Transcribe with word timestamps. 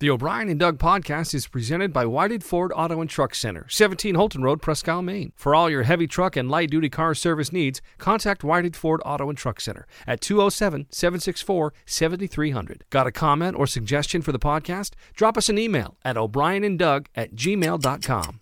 The 0.00 0.08
O'Brien 0.08 0.48
and 0.48 0.58
Doug 0.58 0.78
podcast 0.78 1.34
is 1.34 1.46
presented 1.46 1.92
by 1.92 2.06
Whited 2.06 2.42
Ford 2.42 2.72
Auto 2.74 3.02
and 3.02 3.10
Truck 3.10 3.34
Center, 3.34 3.66
17 3.68 4.14
Houlton 4.14 4.42
Road, 4.42 4.62
Presque 4.62 4.88
Isle, 4.88 5.02
Maine. 5.02 5.32
For 5.36 5.54
all 5.54 5.68
your 5.68 5.82
heavy 5.82 6.06
truck 6.06 6.36
and 6.36 6.50
light 6.50 6.70
duty 6.70 6.88
car 6.88 7.14
service 7.14 7.52
needs, 7.52 7.82
contact 7.98 8.42
Whited 8.42 8.74
Ford 8.74 9.02
Auto 9.04 9.28
and 9.28 9.36
Truck 9.36 9.60
Center 9.60 9.86
at 10.06 10.22
207 10.22 10.86
764 10.88 11.74
7300. 11.84 12.84
Got 12.88 13.08
a 13.08 13.12
comment 13.12 13.58
or 13.58 13.66
suggestion 13.66 14.22
for 14.22 14.32
the 14.32 14.38
podcast? 14.38 14.92
Drop 15.12 15.36
us 15.36 15.50
an 15.50 15.58
email 15.58 15.98
at 16.02 16.16
o'brienanddoug 16.16 17.04
at 17.14 17.34
gmail.com. 17.34 18.40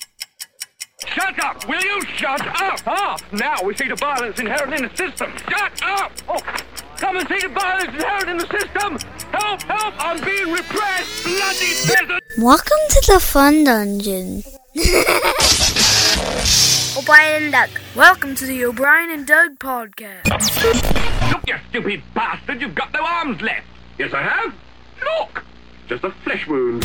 Shut 1.09 1.45
up! 1.45 1.69
Will 1.69 1.83
you 1.83 2.03
shut 2.03 2.47
up? 2.47 2.81
Ah, 2.87 3.17
now 3.33 3.57
we 3.65 3.75
see 3.75 3.89
the 3.89 3.97
violence 3.97 4.39
inherent 4.39 4.75
in 4.75 4.83
the 4.83 4.97
system. 4.97 5.33
Shut 5.49 5.83
up! 5.83 6.13
Oh, 6.29 6.39
come 6.99 7.17
and 7.17 7.27
see 7.29 7.39
the 7.41 7.49
violence 7.49 7.95
inherent 7.95 8.29
in 8.29 8.37
the 8.39 8.47
system! 8.47 8.99
Help! 9.31 9.63
Help! 9.63 9.95
I'm 9.99 10.21
being 10.25 10.51
repressed! 10.53 11.25
Bloody 11.25 11.75
peasant! 11.87 12.23
Welcome 12.39 12.79
to 12.91 13.13
the 13.13 13.21
Fun 13.21 13.63
Dungeon. 13.65 14.43
O'Brien 16.99 17.45
and 17.45 17.53
Doug. 17.53 17.71
Welcome 17.95 18.35
to 18.35 18.47
the 18.47 18.65
O'Brien 18.65 19.11
and 19.11 19.25
Doug 19.27 19.59
podcast. 19.61 20.25
Look, 21.33 21.47
you 21.47 21.55
stupid 21.71 22.03
bastard! 22.15 22.61
You've 22.61 22.75
got 22.75 22.93
no 22.93 23.05
arms 23.05 23.41
left! 23.43 23.67
Yes, 23.99 24.13
I 24.13 24.23
have. 24.23 24.53
Look! 25.01 25.45
Just 25.87 26.03
a 26.03 26.11
flesh 26.11 26.49
wound. 26.49 26.85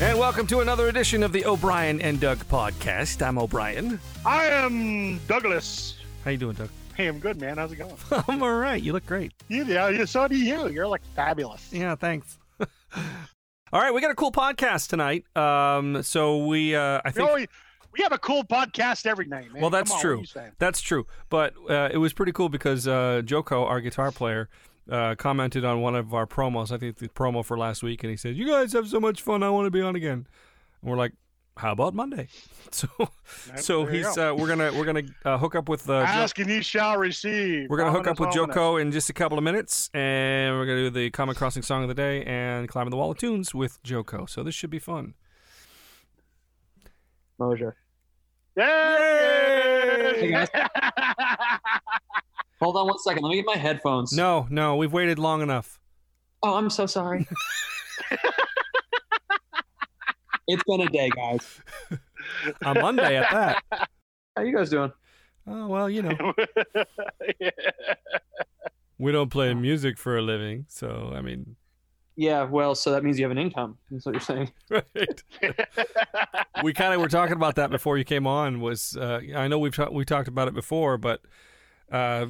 And 0.00 0.18
welcome 0.18 0.48
to 0.48 0.58
another 0.60 0.88
edition 0.88 1.22
of 1.22 1.32
the 1.32 1.44
O'Brien 1.46 2.00
and 2.00 2.18
Doug 2.18 2.38
podcast. 2.48 3.24
I'm 3.24 3.38
O'Brien. 3.38 4.00
I 4.26 4.46
am 4.46 5.18
Douglas. 5.28 5.94
How 6.24 6.32
you 6.32 6.38
doing, 6.38 6.56
Doug? 6.56 6.70
Hey, 6.96 7.08
I'm 7.08 7.18
good, 7.18 7.38
man. 7.38 7.58
How's 7.58 7.72
it 7.72 7.76
going? 7.76 7.94
I'm 8.26 8.42
all 8.42 8.54
right. 8.56 8.82
You 8.82 8.94
look 8.94 9.04
great. 9.04 9.32
You, 9.48 9.66
yeah, 9.66 10.06
so 10.06 10.26
do 10.28 10.36
you. 10.36 10.68
You're 10.70 10.86
like 10.86 11.02
fabulous. 11.14 11.70
Yeah, 11.70 11.94
thanks. 11.94 12.38
all 12.58 13.80
right, 13.82 13.92
we 13.92 14.00
got 14.00 14.10
a 14.10 14.14
cool 14.14 14.32
podcast 14.32 14.88
tonight. 14.88 15.24
Um, 15.36 16.02
so 16.02 16.46
we, 16.46 16.74
uh, 16.74 17.02
I 17.04 17.08
You 17.08 17.12
think. 17.12 17.28
know, 17.28 17.46
we, 17.92 18.02
have 18.02 18.12
a 18.12 18.18
cool 18.18 18.44
podcast 18.44 19.04
every 19.04 19.26
night, 19.26 19.52
man. 19.52 19.60
Well, 19.60 19.68
that's 19.68 19.90
on, 19.90 20.00
true. 20.00 20.12
What 20.12 20.16
are 20.16 20.20
you 20.20 20.26
saying? 20.26 20.52
That's 20.58 20.80
true. 20.80 21.06
But 21.28 21.52
uh, 21.68 21.90
it 21.92 21.98
was 21.98 22.14
pretty 22.14 22.32
cool 22.32 22.48
because 22.48 22.88
uh, 22.88 23.20
Joko, 23.22 23.66
our 23.66 23.82
guitar 23.82 24.10
player, 24.10 24.48
uh, 24.90 25.16
commented 25.16 25.66
on 25.66 25.82
one 25.82 25.96
of 25.96 26.14
our 26.14 26.26
promos. 26.26 26.72
I 26.72 26.78
think 26.78 26.96
the 26.96 27.08
promo 27.08 27.44
for 27.44 27.58
last 27.58 27.82
week, 27.82 28.04
and 28.04 28.10
he 28.10 28.16
said, 28.16 28.36
"You 28.36 28.48
guys 28.48 28.72
have 28.72 28.88
so 28.88 29.00
much 29.00 29.20
fun. 29.20 29.42
I 29.42 29.50
want 29.50 29.66
to 29.66 29.70
be 29.70 29.82
on 29.82 29.96
again." 29.96 30.26
And 30.80 30.90
we're 30.90 30.96
like, 30.96 31.12
"How 31.56 31.72
about 31.72 31.94
Monday?" 31.94 32.28
So, 32.72 32.88
so 33.54 33.84
there 33.84 33.94
you 33.94 34.04
he's 34.04 34.16
go. 34.16 34.32
uh, 34.32 34.34
we're 34.34 34.48
gonna 34.48 34.72
we're 34.72 34.84
gonna 34.84 35.02
uh, 35.24 35.38
hook 35.38 35.54
up 35.54 35.68
with 35.68 35.88
uh, 35.88 36.04
Jo- 36.26 36.42
and 36.42 36.50
you 36.50 36.62
shall 36.62 36.96
receive. 36.98 37.68
we're 37.70 37.76
gonna 37.76 37.92
hook 37.92 38.08
up 38.08 38.18
with 38.18 38.30
Ominous, 38.30 38.38
ominous. 38.40 38.54
Joko 38.56 38.76
in 38.78 38.90
just 38.90 39.08
a 39.08 39.12
couple 39.12 39.38
of 39.38 39.44
minutes, 39.44 39.88
and 39.94 40.56
we're 40.56 40.66
gonna 40.66 40.82
do 40.82 40.90
the 40.90 41.10
Common 41.10 41.36
Crossing 41.36 41.62
song 41.62 41.82
of 41.82 41.88
the 41.88 41.94
day 41.94 42.24
and 42.24 42.68
climbing 42.68 42.90
the 42.90 42.96
wall 42.96 43.12
of 43.12 43.18
tunes 43.18 43.54
with 43.54 43.80
Joko. 43.84 44.26
So 44.26 44.42
this 44.42 44.52
should 44.54 44.70
be 44.70 44.80
fun. 44.80 45.14
Mosier. 47.38 47.76
Yay! 48.56 48.64
Hey, 50.18 50.30
guys. 50.32 50.48
Hold 52.60 52.76
on 52.78 52.88
one 52.88 52.98
second. 52.98 53.22
Let 53.22 53.30
me 53.30 53.36
get 53.36 53.46
my 53.46 53.56
headphones. 53.56 54.12
No, 54.12 54.48
no, 54.50 54.74
we've 54.76 54.92
waited 54.92 55.20
long 55.20 55.40
enough. 55.40 55.78
Oh, 56.42 56.54
I'm 56.56 56.68
so 56.70 56.86
sorry. 56.86 57.28
it's 60.46 60.62
been 60.64 60.80
a 60.80 60.88
day, 60.88 61.10
guys. 61.10 61.60
a 62.62 62.74
Monday 62.74 63.16
at 63.16 63.30
that. 63.30 63.88
How 64.36 64.42
you 64.42 64.54
guys 64.54 64.70
doing? 64.70 64.92
Oh 65.46 65.66
well, 65.68 65.88
you 65.88 66.02
know. 66.02 66.34
We 68.98 69.12
don't 69.12 69.30
play 69.30 69.52
music 69.52 69.98
for 69.98 70.16
a 70.16 70.22
living, 70.22 70.64
so 70.68 71.12
I 71.14 71.20
mean, 71.20 71.56
Yeah, 72.16 72.44
well, 72.44 72.74
so 72.74 72.92
that 72.92 73.04
means 73.04 73.18
you 73.18 73.24
have 73.26 73.30
an 73.30 73.38
income. 73.38 73.76
That's 73.90 74.06
what 74.06 74.14
you're 74.14 74.20
saying. 74.20 74.52
right? 74.70 75.22
we 76.62 76.72
kind 76.72 76.94
of 76.94 77.00
were 77.00 77.08
talking 77.08 77.36
about 77.36 77.56
that 77.56 77.70
before 77.70 77.98
you 77.98 78.04
came 78.04 78.26
on. 78.26 78.60
Was 78.60 78.96
uh, 78.96 79.20
I 79.34 79.48
know 79.48 79.58
we've 79.58 79.76
ta- 79.76 79.90
we 79.90 80.06
talked 80.06 80.28
about 80.28 80.48
it 80.48 80.54
before, 80.54 80.96
but 80.96 81.20
uh, 81.92 82.26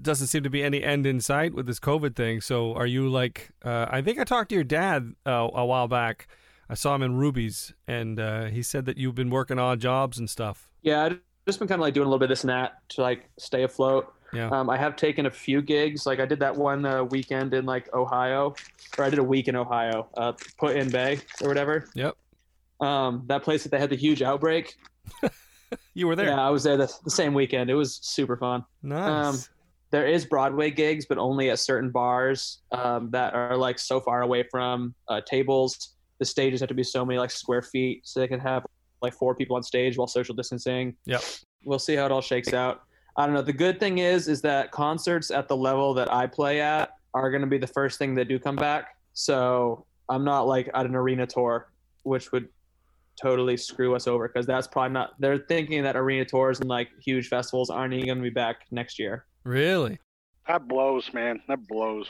doesn't 0.00 0.26
seem 0.26 0.42
to 0.42 0.50
be 0.50 0.62
any 0.62 0.82
end 0.82 1.06
in 1.06 1.20
sight 1.20 1.54
with 1.54 1.66
this 1.66 1.80
COVID 1.80 2.14
thing. 2.14 2.42
So, 2.42 2.74
are 2.74 2.86
you 2.86 3.08
like? 3.08 3.52
Uh, 3.64 3.86
I 3.88 4.02
think 4.02 4.18
I 4.18 4.24
talked 4.24 4.50
to 4.50 4.54
your 4.54 4.64
dad 4.64 5.14
uh, 5.26 5.48
a 5.54 5.64
while 5.64 5.88
back. 5.88 6.28
I 6.72 6.74
saw 6.74 6.94
him 6.94 7.02
in 7.02 7.16
Ruby's, 7.16 7.74
and 7.86 8.18
uh, 8.18 8.44
he 8.44 8.62
said 8.62 8.86
that 8.86 8.96
you've 8.96 9.14
been 9.14 9.28
working 9.28 9.58
odd 9.58 9.78
jobs 9.78 10.18
and 10.18 10.30
stuff. 10.30 10.70
Yeah, 10.80 11.04
I've 11.04 11.20
just 11.46 11.58
been 11.58 11.68
kind 11.68 11.78
of 11.78 11.82
like 11.82 11.92
doing 11.92 12.06
a 12.06 12.08
little 12.08 12.18
bit 12.18 12.24
of 12.24 12.30
this 12.30 12.44
and 12.44 12.48
that 12.48 12.78
to 12.90 13.02
like 13.02 13.28
stay 13.38 13.64
afloat. 13.64 14.10
Yeah. 14.32 14.48
Um, 14.48 14.70
I 14.70 14.78
have 14.78 14.96
taken 14.96 15.26
a 15.26 15.30
few 15.30 15.60
gigs. 15.60 16.06
Like 16.06 16.18
I 16.18 16.24
did 16.24 16.40
that 16.40 16.56
one 16.56 16.86
uh, 16.86 17.04
weekend 17.04 17.52
in 17.52 17.66
like 17.66 17.92
Ohio, 17.92 18.54
or 18.96 19.04
I 19.04 19.10
did 19.10 19.18
a 19.18 19.22
week 19.22 19.48
in 19.48 19.54
Ohio, 19.54 20.08
uh, 20.16 20.32
Put 20.56 20.76
in 20.76 20.88
Bay 20.88 21.20
or 21.42 21.48
whatever. 21.48 21.90
Yep. 21.94 22.16
Um, 22.80 23.24
that 23.26 23.42
place 23.42 23.64
that 23.64 23.68
they 23.68 23.78
had 23.78 23.90
the 23.90 23.96
huge 23.96 24.22
outbreak. 24.22 24.74
You 25.94 26.06
were 26.06 26.16
there. 26.16 26.26
Yeah, 26.26 26.46
I 26.46 26.50
was 26.50 26.64
there 26.64 26.76
the, 26.76 26.92
the 27.04 27.10
same 27.10 27.32
weekend. 27.32 27.70
It 27.70 27.74
was 27.74 27.98
super 28.02 28.36
fun. 28.36 28.62
Nice. 28.82 29.08
Um, 29.08 29.40
there 29.90 30.06
is 30.06 30.24
Broadway 30.24 30.70
gigs, 30.70 31.06
but 31.06 31.18
only 31.18 31.50
at 31.50 31.58
certain 31.58 31.90
bars 31.90 32.58
um, 32.72 33.10
that 33.10 33.34
are 33.34 33.56
like 33.56 33.78
so 33.78 34.00
far 34.00 34.22
away 34.22 34.42
from 34.50 34.94
uh, 35.08 35.20
tables. 35.26 35.91
The 36.22 36.26
stages 36.26 36.60
have 36.60 36.68
to 36.68 36.74
be 36.74 36.84
so 36.84 37.04
many 37.04 37.18
like 37.18 37.32
square 37.32 37.62
feet, 37.62 38.02
so 38.04 38.20
they 38.20 38.28
can 38.28 38.38
have 38.38 38.64
like 39.02 39.12
four 39.12 39.34
people 39.34 39.56
on 39.56 39.62
stage 39.64 39.98
while 39.98 40.06
social 40.06 40.36
distancing. 40.36 40.94
Yep. 41.04 41.20
We'll 41.64 41.80
see 41.80 41.96
how 41.96 42.06
it 42.06 42.12
all 42.12 42.20
shakes 42.20 42.52
out. 42.52 42.82
I 43.16 43.26
don't 43.26 43.34
know. 43.34 43.42
The 43.42 43.52
good 43.52 43.80
thing 43.80 43.98
is, 43.98 44.28
is 44.28 44.40
that 44.42 44.70
concerts 44.70 45.32
at 45.32 45.48
the 45.48 45.56
level 45.56 45.94
that 45.94 46.12
I 46.12 46.28
play 46.28 46.60
at 46.60 46.90
are 47.12 47.28
going 47.28 47.40
to 47.40 47.48
be 47.48 47.58
the 47.58 47.66
first 47.66 47.98
thing 47.98 48.14
that 48.14 48.28
do 48.28 48.38
come 48.38 48.54
back. 48.54 48.96
So 49.14 49.84
I'm 50.08 50.22
not 50.22 50.42
like 50.42 50.70
at 50.74 50.86
an 50.86 50.94
arena 50.94 51.26
tour, 51.26 51.72
which 52.04 52.30
would 52.30 52.46
totally 53.20 53.56
screw 53.56 53.96
us 53.96 54.06
over 54.06 54.28
because 54.28 54.46
that's 54.46 54.68
probably 54.68 54.92
not. 54.92 55.14
They're 55.18 55.38
thinking 55.38 55.82
that 55.82 55.96
arena 55.96 56.24
tours 56.24 56.60
and 56.60 56.68
like 56.68 56.88
huge 57.04 57.26
festivals 57.26 57.68
aren't 57.68 57.94
even 57.94 58.06
going 58.06 58.18
to 58.18 58.22
be 58.22 58.30
back 58.30 58.66
next 58.70 58.96
year. 59.00 59.24
really? 59.42 59.98
that 60.46 60.68
blows, 60.68 61.12
man. 61.12 61.42
That 61.48 61.66
blows. 61.66 62.06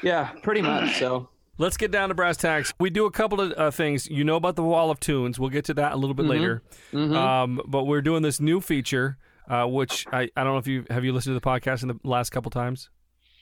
Yeah, 0.00 0.30
pretty 0.44 0.62
much. 0.62 0.98
So 0.98 1.28
Let's 1.58 1.76
get 1.76 1.90
down 1.90 2.08
to 2.08 2.14
brass 2.14 2.38
tacks. 2.38 2.72
We 2.80 2.88
do 2.88 3.04
a 3.04 3.10
couple 3.10 3.38
of 3.40 3.52
uh, 3.52 3.70
things. 3.70 4.08
You 4.08 4.24
know 4.24 4.36
about 4.36 4.56
the 4.56 4.62
Wall 4.62 4.90
of 4.90 4.98
Tunes. 5.00 5.38
We'll 5.38 5.50
get 5.50 5.66
to 5.66 5.74
that 5.74 5.92
a 5.92 5.96
little 5.96 6.14
bit 6.14 6.24
Mhm. 6.24 6.30
later. 6.30 6.62
mhm. 6.92 7.14
Um, 7.14 7.60
but 7.66 7.84
we're 7.84 8.00
doing 8.00 8.22
this 8.22 8.40
new 8.40 8.60
feature, 8.62 9.18
uh, 9.48 9.66
which 9.66 10.06
I, 10.10 10.30
I 10.34 10.44
don't 10.44 10.54
know 10.54 10.58
if 10.58 10.66
you 10.66 10.86
have 10.88 11.04
you 11.04 11.12
listened 11.12 11.34
to 11.36 11.40
the 11.40 11.46
podcast 11.46 11.82
in 11.82 11.88
the 11.88 11.98
last 12.04 12.30
couple 12.30 12.50
times. 12.50 12.88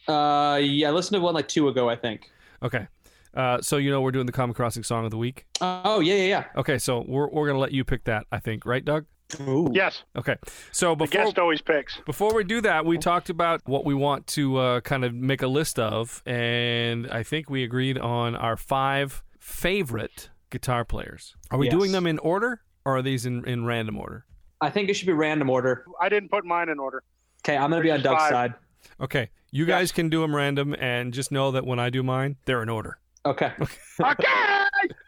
uh, 0.09 0.59
yeah, 0.60 0.88
I 0.88 0.91
listened 0.91 1.15
to 1.16 1.20
one 1.20 1.34
like 1.34 1.47
two 1.47 1.69
ago, 1.69 1.88
I 1.88 1.94
think. 1.94 2.28
Okay. 2.62 2.88
Uh, 3.32 3.60
so 3.60 3.76
you 3.76 3.93
know 3.93 4.00
we're 4.00 4.10
doing 4.10 4.26
the 4.26 4.32
Common 4.32 4.54
Crossing 4.54 4.82
song 4.82 5.04
of 5.04 5.12
the 5.12 5.16
week. 5.19 5.47
Oh 5.60 6.00
yeah, 6.00 6.15
yeah, 6.15 6.25
yeah, 6.25 6.44
Okay, 6.56 6.78
so 6.78 7.04
we're 7.06 7.28
we're 7.28 7.47
gonna 7.47 7.60
let 7.60 7.70
you 7.70 7.84
pick 7.84 8.03
that. 8.04 8.26
I 8.32 8.41
think, 8.41 8.66
right, 8.66 8.84
Doug? 8.84 9.06
Yeah. 9.39 9.47
Ooh. 9.49 9.71
Yes, 9.73 10.03
Okay. 10.17 10.37
So 10.73 10.91
the 10.95 11.05
before 11.07 11.25
guest 11.25 11.39
always 11.39 11.61
picks. 11.61 11.99
Before 12.07 12.35
we 12.35 12.45
do 12.45 12.61
that, 12.63 12.85
we 12.87 12.99
talked 12.99 13.31
about 13.31 13.61
what 13.67 13.85
we 13.85 13.95
want 13.95 14.27
to 14.29 14.57
uh, 14.57 14.81
kind 14.81 15.05
of 15.05 15.15
make 15.15 15.43
a 15.43 15.47
list 15.47 15.79
of, 15.79 16.23
and 16.27 17.09
I 17.11 17.23
think 17.23 17.49
we 17.51 17.63
agreed 17.65 17.99
on 17.99 18.35
our 18.37 18.57
five 18.57 19.23
favorite 19.39 20.31
guitar 20.51 20.85
players. 20.85 21.37
Are 21.51 21.59
we 21.59 21.67
Yes. 21.67 21.75
doing 21.75 21.93
them 21.93 22.07
in 22.07 22.19
order, 22.21 22.63
or 22.85 22.97
are 22.97 23.03
these 23.03 23.27
in, 23.27 23.45
in 23.47 23.65
random 23.67 23.99
order? 23.99 24.25
I 24.61 24.71
think 24.71 24.89
it 24.89 24.95
should 24.95 25.07
be 25.07 25.13
random 25.13 25.49
order. 25.51 25.85
I 26.01 26.09
didn't 26.09 26.31
put 26.31 26.45
mine 26.45 26.69
in 26.69 26.79
order. 26.79 27.03
Okay, 27.45 27.57
I'm 27.57 27.71
gonna 27.71 27.83
be 27.83 27.91
on 27.91 28.03
Doug's 28.03 28.21
five. 28.23 28.31
side. 28.31 28.55
Okay, 29.01 29.31
you 29.51 29.65
guys 29.67 29.93
can 29.93 30.09
do 30.11 30.21
them 30.21 30.35
random, 30.37 30.75
and 30.79 31.12
just 31.15 31.33
know 31.33 31.51
that 31.53 31.65
when 31.65 31.79
I 31.79 31.89
do 31.91 32.03
mine, 32.03 32.37
they're 32.45 32.62
in 32.62 32.69
order. 32.69 32.99
Okay. 33.27 33.53
Okay. 34.01 34.59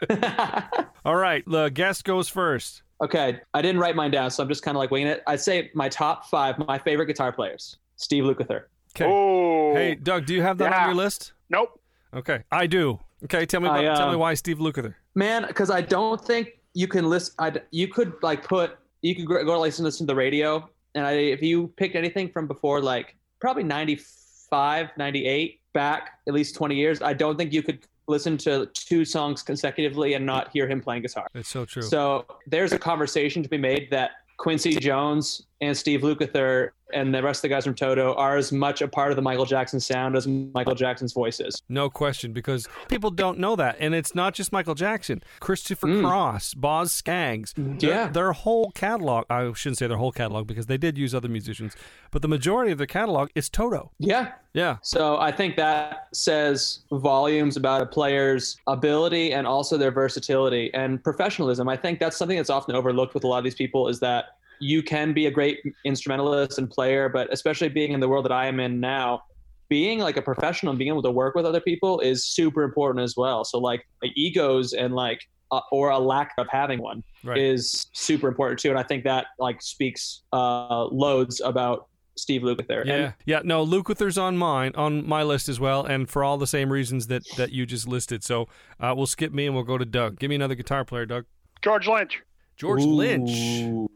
All 1.05 1.17
right, 1.17 1.45
the 1.47 1.69
guest 1.69 2.05
goes 2.05 2.29
first. 2.29 2.83
okay, 3.01 3.41
I 3.55 3.63
didn't 3.63 3.81
write 3.81 3.97
mine 3.97 4.11
down, 4.11 4.31
so 4.31 4.43
I'm 4.43 4.49
just 4.49 4.63
kind 4.63 4.77
of 4.77 4.79
like 4.79 4.91
winging 4.91 5.09
it. 5.09 5.23
I'd 5.27 5.41
say 5.41 5.71
my 5.75 5.89
top 5.89 6.27
five, 6.27 6.59
my 6.59 6.79
favorite 6.79 7.07
guitar 7.07 7.33
players: 7.33 7.79
Steve 7.97 8.25
Lukather. 8.25 8.65
Okay. 8.95 9.07
Oh. 9.07 9.75
Hey, 9.75 9.95
Doug, 9.95 10.27
do 10.27 10.35
you 10.35 10.43
have 10.43 10.59
that 10.59 10.73
on 10.73 10.89
your 10.89 10.95
list? 10.95 11.33
Nope. 11.49 11.81
Okay, 12.15 12.43
I 12.51 12.67
do. 12.67 13.01
Okay, 13.25 13.47
tell 13.47 13.61
me 13.61 13.69
I, 13.69 13.83
about, 13.83 13.97
tell 13.97 14.09
me 14.09 14.15
uh, 14.15 14.19
why 14.19 14.35
Steve 14.35 14.59
Lukather. 14.59 14.95
Man, 15.15 15.47
because 15.47 15.71
I 15.71 15.81
don't 15.81 16.23
think 16.23 16.59
you 16.75 16.87
can 16.89 17.09
list. 17.09 17.35
I 17.39 17.53
you 17.71 17.89
could 17.89 18.15
like 18.23 18.47
put 18.47 18.79
you 19.01 19.15
could 19.15 19.27
go 19.27 19.43
go 19.45 19.61
like 19.61 19.79
listen 19.79 19.87
to 19.99 20.05
the 20.05 20.15
radio, 20.15 20.69
and 20.95 21.07
I 21.07 21.13
if 21.13 21.43
you 21.43 21.69
picked 21.77 21.97
anything 21.97 22.31
from 22.31 22.47
before 22.47 22.81
like 22.81 23.17
probably 23.41 23.65
95, 23.65 24.91
98 24.97 25.61
back 25.73 26.11
at 26.29 26.35
least 26.35 26.55
20 26.55 26.75
years, 26.75 27.03
I 27.03 27.13
don't 27.13 27.37
think 27.37 27.53
you 27.53 27.63
could 27.63 27.87
listen 28.09 28.37
to 28.39 28.67
two 28.75 29.05
songs 29.05 29.43
consecutively 29.43 30.15
and 30.15 30.25
not 30.25 30.51
hear 30.51 30.69
him 30.69 30.81
playing 30.81 31.03
guitar. 31.03 31.27
It's 31.35 31.49
so 31.49 31.65
true. 31.65 31.83
So 31.83 32.27
there's 32.47 32.73
a 32.73 32.79
conversation 32.79 33.43
to 33.43 33.49
be 33.49 33.59
made 33.59 33.89
that 33.91 34.13
Quincy 34.39 34.75
Jones 34.75 35.43
and 35.63 35.77
Steve 35.77 36.01
Lukather 36.01 36.71
and 36.93 37.15
the 37.15 37.23
rest 37.23 37.39
of 37.39 37.43
the 37.43 37.49
guys 37.49 37.65
from 37.65 37.75
Toto 37.75 38.13
are 38.17 38.37
as 38.37 38.53
much 38.53 38.83
a 38.83 38.89
part 38.89 39.11
of 39.13 39.17
the 39.17 39.23
Michael 39.23 39.47
Jackson 39.47 39.81
sound 39.81 40.15
as 40.15 40.27
Michael 40.27 40.75
Jackson's 40.75 41.15
voice 41.15 41.41
is. 41.41 41.63
No 41.71 41.89
question, 41.89 42.35
because 42.35 42.69
people 42.89 43.11
don't 43.11 43.39
know 43.39 43.57
that, 43.57 43.77
and 43.81 43.95
it's 43.95 44.15
not 44.15 44.35
just 44.35 44.53
Michael 44.53 44.75
Jackson. 44.75 45.23
Christopher 45.41 45.87
Cross, 46.03 46.53
Boz 46.53 46.93
Scaggs, 46.93 47.55
their, 47.55 47.65
Mm. 47.65 47.83
Yeah. 47.83 48.09
their 48.09 48.33
whole 48.33 48.73
catalog. 48.73 49.25
I 49.31 49.51
shouldn't 49.55 49.79
say 49.79 49.87
their 49.87 49.97
whole 49.97 50.13
catalog 50.13 50.47
because 50.47 50.67
they 50.67 50.77
did 50.77 50.99
use 50.99 51.15
other 51.15 51.29
musicians, 51.29 51.75
but 52.11 52.21
the 52.21 52.29
majority 52.29 52.73
of 52.73 52.79
their 52.79 52.87
catalog 52.87 53.31
is 53.35 53.49
Toto. 53.49 53.93
Yeah. 53.99 54.33
Yeah, 54.55 54.77
So 54.83 55.17
I 55.17 55.33
think 55.33 55.57
that 55.57 56.09
says 56.13 56.81
volumes 56.93 57.57
about 57.57 57.81
a 57.81 57.87
player's 57.87 58.59
ability 58.67 59.33
and 59.33 59.47
also 59.47 59.79
their 59.79 59.91
versatility 59.93 60.71
and 60.75 61.03
professionalism. 61.03 61.71
I 61.71 61.77
think 61.79 62.01
that's 62.01 62.19
something 62.19 62.37
that's 62.37 62.51
often 62.51 62.75
overlooked 62.75 63.15
with 63.15 63.25
a 63.25 63.29
lot 63.29 63.39
of 63.39 63.45
these 63.45 63.55
people 63.55 63.89
is 63.89 63.99
that 64.01 64.37
you 64.63 64.81
can 64.81 65.13
be 65.13 65.27
a 65.27 65.31
great 65.31 65.59
instrumentalist 65.85 66.59
and 66.59 66.71
player, 66.71 67.09
but 67.09 67.33
especially 67.33 67.69
being 67.69 67.93
in 67.93 68.01
the 68.01 68.09
world 68.09 68.25
that 68.25 68.33
I 68.33 68.47
am 68.47 68.61
in 68.61 68.79
now, 68.79 69.25
being 69.69 69.99
like 69.99 70.17
a 70.17 70.23
professional 70.23 70.71
and 70.71 70.79
being 70.79 70.89
able 70.91 71.03
to 71.03 71.11
work 71.11 71.35
with 71.35 71.45
other 71.45 71.61
people 71.61 71.99
is 71.99 72.25
super 72.25 72.63
important 72.63 73.03
as 73.03 73.17
well. 73.17 73.45
So 73.45 73.59
like 73.59 73.85
egos 74.15 74.73
and 74.73 74.95
like 74.95 75.21
uh, 75.51 75.61
or 75.73 75.91
a 75.91 75.99
lack 75.99 76.33
of 76.39 76.47
having 76.49 76.81
one 76.81 77.03
right. 77.25 77.39
is 77.39 77.89
super 77.93 78.29
important 78.29 78.61
too. 78.61 78.71
And 78.71 78.79
I 78.79 78.85
think 78.85 79.03
that 79.03 79.27
like 79.41 79.61
speaks 79.61 80.23
uh, 80.33 80.85
loads 80.87 81.41
about 81.41 81.89
Steve 82.17 82.43
Lukather. 82.43 82.85
yeah, 82.85 82.95
And 82.95 83.15
yeah. 83.27 83.41
No, 83.43 83.67
Lukather's 83.67 84.17
on 84.17 84.37
mine 84.37 84.73
on 84.77 85.07
my 85.09 85.25
list 85.25 85.49
as 85.49 85.59
well, 85.59 85.85
and 85.85 86.09
for 86.09 86.23
all 86.23 86.39
the 86.39 86.47
same 86.47 86.73
reasons 86.73 87.09
that 87.09 87.23
that 87.37 87.51
you 87.51 87.67
just 87.67 87.89
listed. 87.89 88.23
So 88.23 88.49
uh, 88.79 88.95
we'll 88.97 89.07
skip 89.07 89.33
me 89.33 89.47
and 89.47 89.57
we'll 89.57 89.65
go 89.65 89.77
to 89.77 89.85
Doug. 89.85 90.21
Give 90.21 90.29
me 90.29 90.37
another 90.37 90.55
guitar 90.55 90.85
player, 90.85 91.05
Doug. 91.05 91.25
George 91.63 91.89
Lynch. 91.89 92.23
George 92.57 92.85
Lynch. 92.85 93.89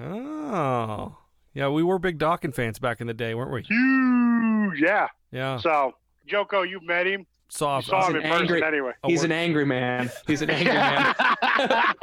Ooh. 0.00 0.50
Oh, 0.54 1.16
yeah. 1.54 1.68
We 1.68 1.82
were 1.82 1.98
big 1.98 2.18
Dokken 2.18 2.54
fans 2.54 2.78
back 2.78 3.00
in 3.00 3.06
the 3.06 3.14
day, 3.14 3.34
weren't 3.34 3.50
we? 3.52 3.62
Huge. 3.62 4.80
Yeah. 4.80 5.08
Yeah. 5.32 5.58
So, 5.58 5.92
Joko, 6.26 6.62
you 6.62 6.80
met 6.84 7.06
him. 7.06 7.20
You 7.20 7.26
Soft. 7.50 7.86
saw 7.88 8.06
him 8.08 8.16
an 8.16 8.22
in 8.22 8.30
person 8.30 8.42
angry- 8.42 8.62
anyway. 8.64 8.92
He's 9.06 9.20
we're- 9.20 9.26
an 9.26 9.32
angry 9.32 9.64
man. 9.66 10.10
He's 10.26 10.42
an 10.42 10.50
angry 10.50 10.72
man. 10.74 11.14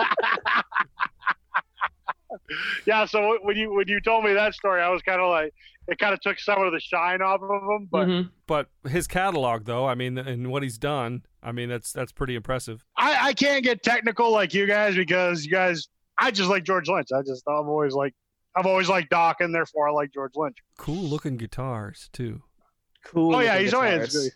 yeah. 2.86 3.06
So 3.06 3.38
when 3.42 3.56
you 3.58 3.74
when 3.74 3.88
you 3.88 4.00
told 4.02 4.24
me 4.26 4.34
that 4.34 4.54
story, 4.54 4.82
I 4.82 4.90
was 4.90 5.02
kind 5.02 5.22
of 5.22 5.30
like, 5.30 5.54
it 5.88 5.98
kind 6.00 6.14
of 6.14 6.22
took 6.22 6.40
some 6.40 6.62
of 6.62 6.72
the 6.74 6.80
shine 6.80 7.22
off 7.22 7.42
of 7.42 7.50
him. 7.50 7.88
But 7.92 8.08
Mhm. 8.08 8.30
But 8.48 8.70
his 8.88 9.08
catalog, 9.08 9.66
though, 9.66 9.86
I 9.88 9.96
mean, 9.96 10.18
and 10.18 10.52
what 10.52 10.64
he's 10.64 10.78
done, 10.78 11.24
I 11.42 11.52
mean, 11.52 11.70
that's 11.70 11.92
that's 11.92 12.12
pretty 12.12 12.36
impressive. 12.36 12.84
I, 12.98 13.30
I 13.30 13.34
can't 13.34 13.64
get 13.64 13.84
technical 13.84 14.32
like 14.32 14.54
you 14.54 14.66
guys 14.68 14.96
because 14.96 15.46
you 15.46 15.52
guys, 15.52 15.88
I 16.18 16.32
just 16.32 16.50
like 16.50 16.64
George 16.64 16.88
Lynch. 16.90 17.10
I 17.16 17.22
just 17.22 17.44
I've 17.48 17.68
always 17.68 17.94
like 17.94 18.14
I've 18.56 18.66
always 18.66 18.88
liked 18.90 19.10
Doc, 19.10 19.42
and 19.42 19.54
therefore 19.54 19.90
I 19.90 19.92
like 19.92 20.14
George 20.14 20.32
Lynch. 20.36 20.58
Cool 20.78 21.04
looking 21.04 21.38
guitars 21.38 22.10
too. 22.14 22.42
Cool. 23.06 23.36
Oh 23.36 23.40
yeah, 23.40 23.58
he's 23.60 23.72
guitars. 23.72 24.16
always. 24.16 24.36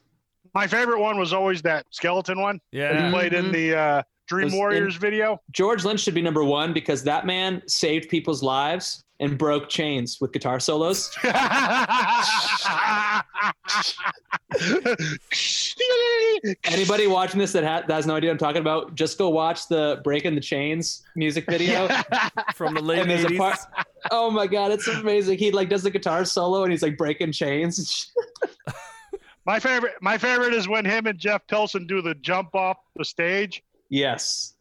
My 0.54 0.68
favorite 0.68 1.00
one 1.00 1.18
was 1.20 1.32
always 1.34 1.62
that 1.64 1.86
skeleton 1.92 2.40
one 2.42 2.60
that 2.72 2.78
Yeah. 2.78 3.06
he 3.06 3.12
played 3.14 3.34
in 3.34 3.46
Mhm. 3.46 3.52
the 3.54 3.76
uh, 3.78 4.04
Dream 4.28 4.46
Was 4.46 4.54
in- 4.54 4.60
Warriors 4.60 4.96
video. 4.96 5.40
George 5.52 5.86
Lynch 5.86 6.00
should 6.02 6.14
be 6.16 6.22
number 6.22 6.44
one 6.44 6.74
because 6.74 7.04
that 7.04 7.26
man 7.26 7.62
saved 7.68 8.10
people's 8.10 8.42
lives 8.44 9.04
and 9.20 9.38
broke 9.38 9.68
chains 9.70 10.18
with 10.22 10.32
guitar 10.32 10.60
solos. 10.60 11.10
Anybody 16.64 17.08
watching 17.08 17.40
this 17.40 17.52
that, 17.54 17.64
ha- 17.64 17.84
that 17.88 17.94
has 17.94 18.06
no 18.08 18.16
idea 18.16 18.30
what 18.30 18.34
I'm 18.36 18.38
talking 18.38 18.62
about, 18.62 18.96
just 18.96 19.18
go 19.18 19.30
watch 19.30 19.68
the 19.68 20.00
Breaking 20.04 20.36
the 20.36 20.42
Chains 20.42 21.04
music 21.16 21.46
video. 21.50 21.88
From 22.56 22.74
the 22.74 22.82
late 22.82 23.00
And 23.00 23.10
there's 23.10 23.24
a 23.26 23.30
80s. 23.30 23.38
part. 23.38 23.58
Oh 24.12 24.32
my 24.32 24.48
god, 24.48 24.72
it's 24.72 24.88
amazing. 24.88 25.38
He 25.38 25.52
like 25.52 25.70
does 25.70 25.84
the 25.84 25.92
guitar 25.92 26.24
solo 26.26 26.64
and 26.64 26.72
he's 26.72 26.82
like 26.82 26.98
breaking 26.98 27.32
chains. 27.34 28.12
my 29.46 29.60
favorite, 29.60 29.94
my 30.02 30.18
favorite 30.18 30.54
is 30.54 30.68
when 30.68 30.86
him 30.86 31.06
and 31.08 31.20
Jeff 31.20 31.46
Pilson 31.48 31.86
do 31.88 32.02
the 32.02 32.16
jump 32.16 32.56
off 32.56 32.78
the 32.96 33.06
stage. 33.06 33.62
yes. 33.90 34.54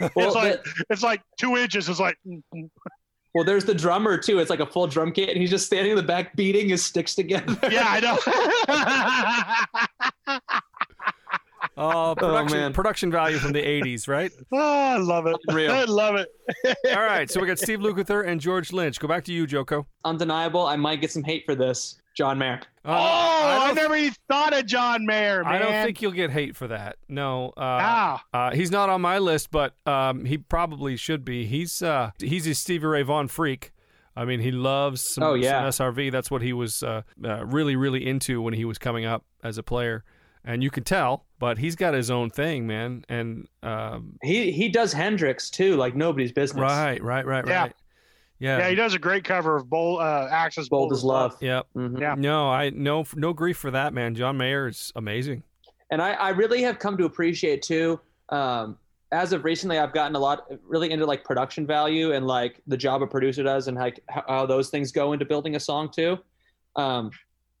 It's 0.00 0.16
Well, 0.16 0.32
like 0.34 0.64
the- 0.64 0.84
it's 0.90 1.02
like 1.02 1.20
two 1.38 1.56
inches. 1.58 1.88
It's 1.88 2.00
like 2.00 2.16
mm, 2.26 2.42
mm. 2.54 2.70
Well, 3.34 3.44
there's 3.44 3.64
the 3.64 3.74
drummer 3.74 4.18
too. 4.18 4.38
It's 4.38 4.50
like 4.50 4.60
a 4.60 4.66
full 4.66 4.86
drum 4.86 5.12
kit, 5.12 5.30
and 5.30 5.38
he's 5.38 5.50
just 5.50 5.66
standing 5.66 5.92
in 5.92 5.96
the 5.96 6.02
back 6.02 6.36
beating 6.36 6.68
his 6.68 6.84
sticks 6.84 7.14
together. 7.14 7.56
yeah, 7.70 7.86
I 7.88 8.00
know. 8.00 8.18
Oh, 11.82 12.14
production, 12.16 12.58
man. 12.58 12.72
production 12.72 13.10
value 13.10 13.38
from 13.38 13.52
the 13.52 13.62
80s, 13.62 14.08
right? 14.08 14.30
oh, 14.52 14.58
I 14.58 14.96
love 14.96 15.26
it. 15.26 15.36
Unreal. 15.48 15.72
I 15.72 15.84
love 15.84 16.14
it. 16.16 16.28
All 16.94 17.02
right, 17.02 17.30
so 17.30 17.40
we 17.40 17.46
got 17.46 17.58
Steve 17.60 17.80
Lukather 17.80 18.26
and 18.26 18.40
George 18.40 18.72
Lynch. 18.72 19.00
Go 19.00 19.08
back 19.08 19.24
to 19.24 19.32
you, 19.32 19.46
Joko. 19.46 19.86
Undeniable. 20.04 20.66
I 20.66 20.76
might 20.76 21.00
get 21.00 21.10
some 21.10 21.24
hate 21.24 21.44
for 21.46 21.54
this. 21.54 21.98
John 22.14 22.36
Mayer. 22.38 22.60
Uh, 22.84 22.88
oh, 22.90 22.92
I 22.94 23.68
I, 23.70 23.72
never 23.72 23.96
even 23.96 24.14
thought 24.28 24.52
of 24.52 24.66
John 24.66 25.06
Mayer, 25.06 25.42
man. 25.44 25.54
I 25.54 25.58
don't 25.58 25.84
think 25.84 26.02
you'll 26.02 26.12
get 26.12 26.30
hate 26.30 26.54
for 26.54 26.68
that. 26.68 26.96
No. 27.08 27.48
Uh, 27.56 27.60
Ah, 27.60 28.24
uh, 28.34 28.50
he's 28.50 28.70
not 28.70 28.90
on 28.90 29.00
my 29.00 29.18
list, 29.18 29.50
but 29.50 29.74
um, 29.86 30.26
he 30.26 30.36
probably 30.36 30.96
should 30.96 31.24
be. 31.24 31.46
He's 31.46 31.80
uh, 31.80 32.10
he's 32.18 32.46
a 32.46 32.54
Stevie 32.54 32.86
Ray 32.86 33.02
Vaughan 33.02 33.28
freak. 33.28 33.72
I 34.14 34.26
mean, 34.26 34.40
he 34.40 34.50
loves 34.50 35.08
some, 35.08 35.24
Oh, 35.24 35.32
yeah. 35.32 35.70
some 35.70 35.94
SRV. 35.94 36.12
That's 36.12 36.30
what 36.30 36.42
he 36.42 36.52
was 36.52 36.82
uh, 36.82 37.00
uh, 37.24 37.46
really, 37.46 37.76
really 37.76 38.06
into 38.06 38.42
when 38.42 38.52
he 38.52 38.66
was 38.66 38.76
coming 38.76 39.06
up 39.06 39.24
as 39.42 39.56
a 39.56 39.62
player. 39.62 40.04
And 40.44 40.62
you 40.62 40.70
can 40.70 40.84
tell, 40.84 41.24
but 41.42 41.58
he's 41.58 41.74
got 41.74 41.92
his 41.92 42.08
own 42.08 42.30
thing, 42.30 42.68
man. 42.68 43.04
And 43.08 43.48
um, 43.64 44.16
He 44.22 44.52
he 44.52 44.68
does 44.68 44.92
Hendrix 44.92 45.50
too, 45.50 45.74
like 45.74 45.96
nobody's 45.96 46.30
business. 46.30 46.62
right, 46.62 47.02
right, 47.02 47.26
right, 47.26 47.44
Yeah. 47.44 47.62
right. 47.62 47.72
Yeah. 48.38 48.58
yeah, 48.58 48.68
he 48.68 48.76
does 48.76 48.94
a 48.94 48.98
great 48.98 49.24
cover 49.24 49.56
of 49.56 49.68
Bold, 49.68 50.00
uh, 50.00 50.28
Axis 50.30 50.68
Bold 50.68 50.92
as 50.92 51.02
love. 51.02 51.36
Yep. 51.40 51.66
Mhm. 51.76 52.00
Yeah. 52.00 52.14
No, 52.16 52.48
I 52.48 52.70
no 52.70 53.04
no 53.16 53.32
grief 53.32 53.56
for 53.58 53.72
that, 53.72 53.92
man. 53.92 54.14
John 54.14 54.36
Mayer 54.36 54.68
is 54.68 54.92
amazing. 54.94 55.42
And 55.90 56.00
I, 56.00 56.12
I 56.12 56.28
really 56.30 56.62
have 56.62 56.78
come 56.78 56.96
to 56.98 57.06
appreciate 57.06 57.62
too. 57.62 57.98
Um, 58.28 58.78
as 59.10 59.32
of 59.32 59.44
recently, 59.44 59.78
I've 59.80 59.92
gotten 59.92 60.14
a 60.14 60.20
lot 60.20 60.46
really 60.64 60.92
into 60.92 61.06
like 61.06 61.24
production 61.24 61.66
value 61.66 62.12
and 62.12 62.24
like 62.26 62.60
the 62.68 62.76
job 62.76 63.02
a 63.02 63.06
producer 63.08 63.42
does 63.42 63.66
and 63.66 63.76
like 63.76 63.98
how, 64.08 64.24
how 64.28 64.46
those 64.46 64.70
things 64.70 64.92
go 64.92 65.12
into 65.12 65.24
building 65.24 65.56
a 65.56 65.60
song 65.60 65.90
too. 65.90 66.18
Um, 66.76 67.10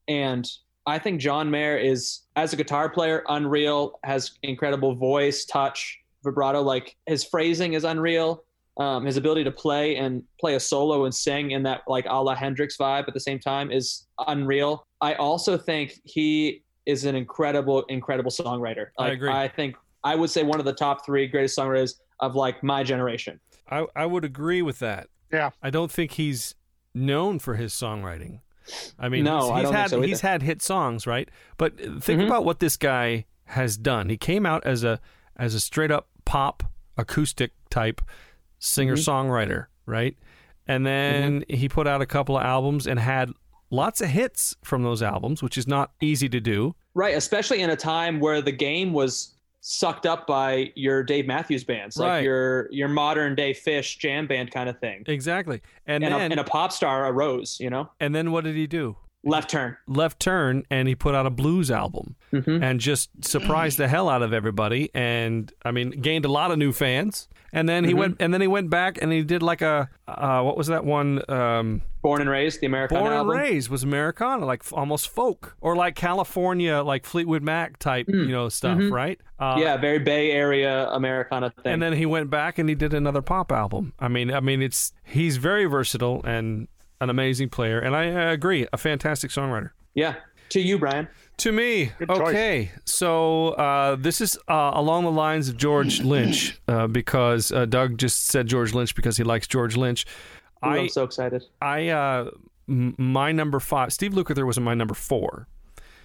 and 0.06 0.48
I 0.86 0.98
think 0.98 1.20
John 1.20 1.50
Mayer 1.50 1.76
is 1.76 2.22
as 2.36 2.52
a 2.52 2.56
guitar 2.56 2.88
player 2.88 3.24
unreal, 3.28 3.98
has 4.04 4.32
incredible 4.42 4.94
voice, 4.94 5.44
touch, 5.44 6.00
vibrato. 6.24 6.60
Like 6.62 6.96
his 7.06 7.24
phrasing 7.24 7.74
is 7.74 7.84
unreal. 7.84 8.44
Um, 8.78 9.04
his 9.04 9.18
ability 9.18 9.44
to 9.44 9.50
play 9.50 9.96
and 9.96 10.22
play 10.40 10.54
a 10.54 10.60
solo 10.60 11.04
and 11.04 11.14
sing 11.14 11.50
in 11.50 11.62
that 11.64 11.82
like 11.86 12.06
a 12.08 12.14
la 12.14 12.34
Hendrix 12.34 12.76
vibe 12.78 13.06
at 13.06 13.12
the 13.12 13.20
same 13.20 13.38
time 13.38 13.70
is 13.70 14.06
unreal. 14.26 14.86
I 15.00 15.14
also 15.14 15.58
think 15.58 16.00
he 16.04 16.62
is 16.86 17.04
an 17.04 17.14
incredible, 17.14 17.82
incredible 17.90 18.30
songwriter. 18.30 18.86
I 18.98 19.10
agree. 19.10 19.30
I 19.30 19.46
think 19.46 19.76
I 20.04 20.14
would 20.14 20.30
say 20.30 20.42
one 20.42 20.58
of 20.58 20.64
the 20.64 20.72
top 20.72 21.04
three 21.04 21.26
greatest 21.26 21.56
songwriters 21.56 21.96
of 22.20 22.34
like 22.34 22.62
my 22.62 22.82
generation. 22.82 23.38
I 23.70 23.86
I 23.94 24.06
would 24.06 24.24
agree 24.24 24.62
with 24.62 24.78
that. 24.78 25.08
Yeah. 25.30 25.50
I 25.62 25.70
don't 25.70 25.90
think 25.90 26.12
he's 26.12 26.54
known 26.94 27.38
for 27.38 27.54
his 27.54 27.72
songwriting. 27.72 28.40
I 28.98 29.08
mean, 29.08 29.24
No, 29.24 29.42
he's, 29.42 29.50
I 29.50 29.62
don't 29.62 29.72
had 29.74 29.90
so 29.90 30.00
he's 30.02 30.20
had 30.20 30.42
hit 30.42 30.62
songs, 30.62 31.06
right? 31.06 31.28
But 31.56 31.76
think 31.78 32.20
Mhm. 32.20 32.26
about 32.26 32.44
what 32.44 32.58
this 32.60 32.76
guy 32.76 33.26
has 33.46 33.76
done. 33.76 34.08
He 34.08 34.16
came 34.16 34.46
out 34.46 34.64
as 34.66 34.84
a 34.84 35.00
as 35.36 35.54
a 35.54 35.60
straight 35.60 35.90
up 35.90 36.08
pop 36.24 36.62
acoustic 36.96 37.52
type 37.70 38.00
singer 38.58 38.96
songwriter, 38.96 39.66
right? 39.86 40.16
And 40.68 40.86
then 40.86 41.44
he 41.48 41.68
put 41.68 41.86
out 41.88 42.00
a 42.02 42.06
couple 42.06 42.36
of 42.36 42.44
albums 42.44 42.86
and 42.86 43.00
had 43.00 43.30
lots 43.70 44.00
of 44.00 44.08
hits 44.10 44.54
from 44.62 44.82
those 44.82 45.02
albums, 45.02 45.42
which 45.42 45.58
is 45.58 45.66
not 45.66 45.90
easy 46.00 46.28
to 46.28 46.40
do. 46.40 46.74
Right, 46.94 47.16
especially 47.16 47.60
in 47.62 47.70
a 47.70 47.76
time 47.76 48.20
where 48.20 48.40
the 48.42 48.52
game 48.52 48.92
was 48.92 49.34
sucked 49.64 50.06
up 50.06 50.26
by 50.26 50.72
your 50.74 51.02
Dave 51.04 51.26
Matthews 51.26 51.62
bands, 51.64 51.96
like 51.96 52.24
your 52.24 52.68
your 52.72 52.88
modern 52.88 53.34
day 53.36 53.54
Phish 53.54 53.96
jam 53.98 54.26
band 54.26 54.50
kind 54.50 54.68
of 54.68 54.78
thing. 54.80 55.04
Exactly. 55.06 55.62
And, 55.86 56.02
And, 56.04 56.12
a, 56.12 56.18
and 56.18 56.40
a 56.40 56.44
pop 56.44 56.72
star 56.72 57.06
arose, 57.06 57.58
you 57.60 57.70
know, 57.70 57.88
and 58.00 58.12
then 58.14 58.32
what 58.32 58.44
did 58.44 58.56
he 58.56 58.66
do? 58.66 58.96
left 59.24 59.50
turn. 59.50 59.76
Left 59.86 60.18
Turn 60.18 60.64
and 60.68 60.88
he 60.88 60.96
put 60.96 61.14
out 61.14 61.26
a 61.26 61.30
blues 61.30 61.70
album 61.70 62.16
Mhm. 62.32 62.60
and 62.60 62.80
just 62.80 63.08
surprised 63.24 63.78
the 63.78 63.86
hell 63.86 64.08
out 64.08 64.20
of 64.20 64.32
everybody 64.32 64.90
and 64.94 65.52
I 65.64 65.70
mean 65.70 65.90
gained 65.90 66.24
a 66.24 66.28
lot 66.28 66.50
of 66.50 66.58
new 66.58 66.72
fans 66.72 67.28
and 67.52 67.68
then 67.68 67.84
he 67.84 67.92
Mhm. 67.92 67.98
went 67.98 68.16
and 68.20 68.32
then 68.32 68.40
he 68.40 68.46
went 68.46 68.70
back 68.70 68.98
and 69.02 69.12
he 69.12 69.22
did 69.22 69.42
like 69.42 69.62
a 69.62 69.88
uh, 70.08 70.42
what 70.42 70.56
was 70.56 70.66
that 70.68 70.84
one 70.84 71.22
um, 71.30 71.82
Born 72.02 72.20
and 72.20 72.28
raised, 72.30 72.60
the 72.60 72.66
Americana 72.66 73.00
Born 73.00 73.12
and 73.12 73.18
album. 73.18 73.36
Raised 73.36 73.68
was 73.70 73.82
Americana 73.84 74.44
like 74.44 74.60
f- 74.64 74.72
almost 74.74 75.08
folk 75.08 75.54
or 75.60 75.76
like 75.76 75.94
California 75.94 76.82
like 76.82 77.04
Fleetwood 77.04 77.42
Mac 77.42 77.78
type 77.78 78.06
you 78.08 78.26
know 78.28 78.48
stuff 78.48 78.78
Mhm. 78.78 78.90
right 78.92 79.20
uh, 79.38 79.56
yeah, 79.58 79.76
very 79.76 79.98
Bay 79.98 80.30
Area 80.32 80.88
Americana 80.90 81.50
thing. 81.50 81.72
and 81.74 81.82
then 81.82 81.92
he 81.92 82.06
went 82.06 82.30
back 82.30 82.58
and 82.58 82.68
he 82.68 82.74
did 82.74 82.94
another 82.94 83.22
pop 83.22 83.50
album. 83.52 83.92
I 83.98 84.08
mean, 84.08 84.32
I 84.32 84.40
mean, 84.40 84.62
it's 84.62 84.92
he's 85.04 85.36
very 85.36 85.64
versatile 85.66 86.22
and 86.24 86.68
an 87.00 87.10
amazing 87.10 87.48
player, 87.48 87.78
and 87.80 87.96
I 87.96 88.10
uh, 88.28 88.32
agree, 88.32 88.66
a 88.72 88.78
fantastic 88.78 89.30
songwriter. 89.32 89.70
yeah, 89.94 90.14
to 90.50 90.60
you, 90.60 90.78
Brian. 90.78 91.08
To 91.38 91.50
me, 91.52 91.90
Good 91.98 92.08
choice. 92.08 92.20
okay. 92.20 92.70
So 92.84 93.48
uh, 93.50 93.96
this 93.96 94.20
is 94.20 94.38
uh, 94.48 94.70
along 94.74 95.04
the 95.04 95.10
lines 95.10 95.48
of 95.48 95.56
George 95.56 96.00
Lynch 96.04 96.60
uh, 96.68 96.86
because 96.86 97.50
uh, 97.50 97.64
Doug 97.66 97.98
just 97.98 98.26
said 98.26 98.46
George 98.46 98.74
Lynch 98.74 98.94
because 98.94 99.16
he 99.16 99.24
likes 99.24 99.46
George 99.46 99.76
Lynch. 99.76 100.04
Ooh, 100.64 100.68
I 100.68 100.78
I'm 100.78 100.88
so 100.88 101.02
excited. 101.04 101.42
I 101.60 101.88
uh 101.88 102.30
my 102.68 103.32
number 103.32 103.58
five. 103.58 103.92
Steve 103.92 104.12
Lukather 104.12 104.46
was 104.46 104.58
my 104.60 104.74
number 104.74 104.94
four. 104.94 105.48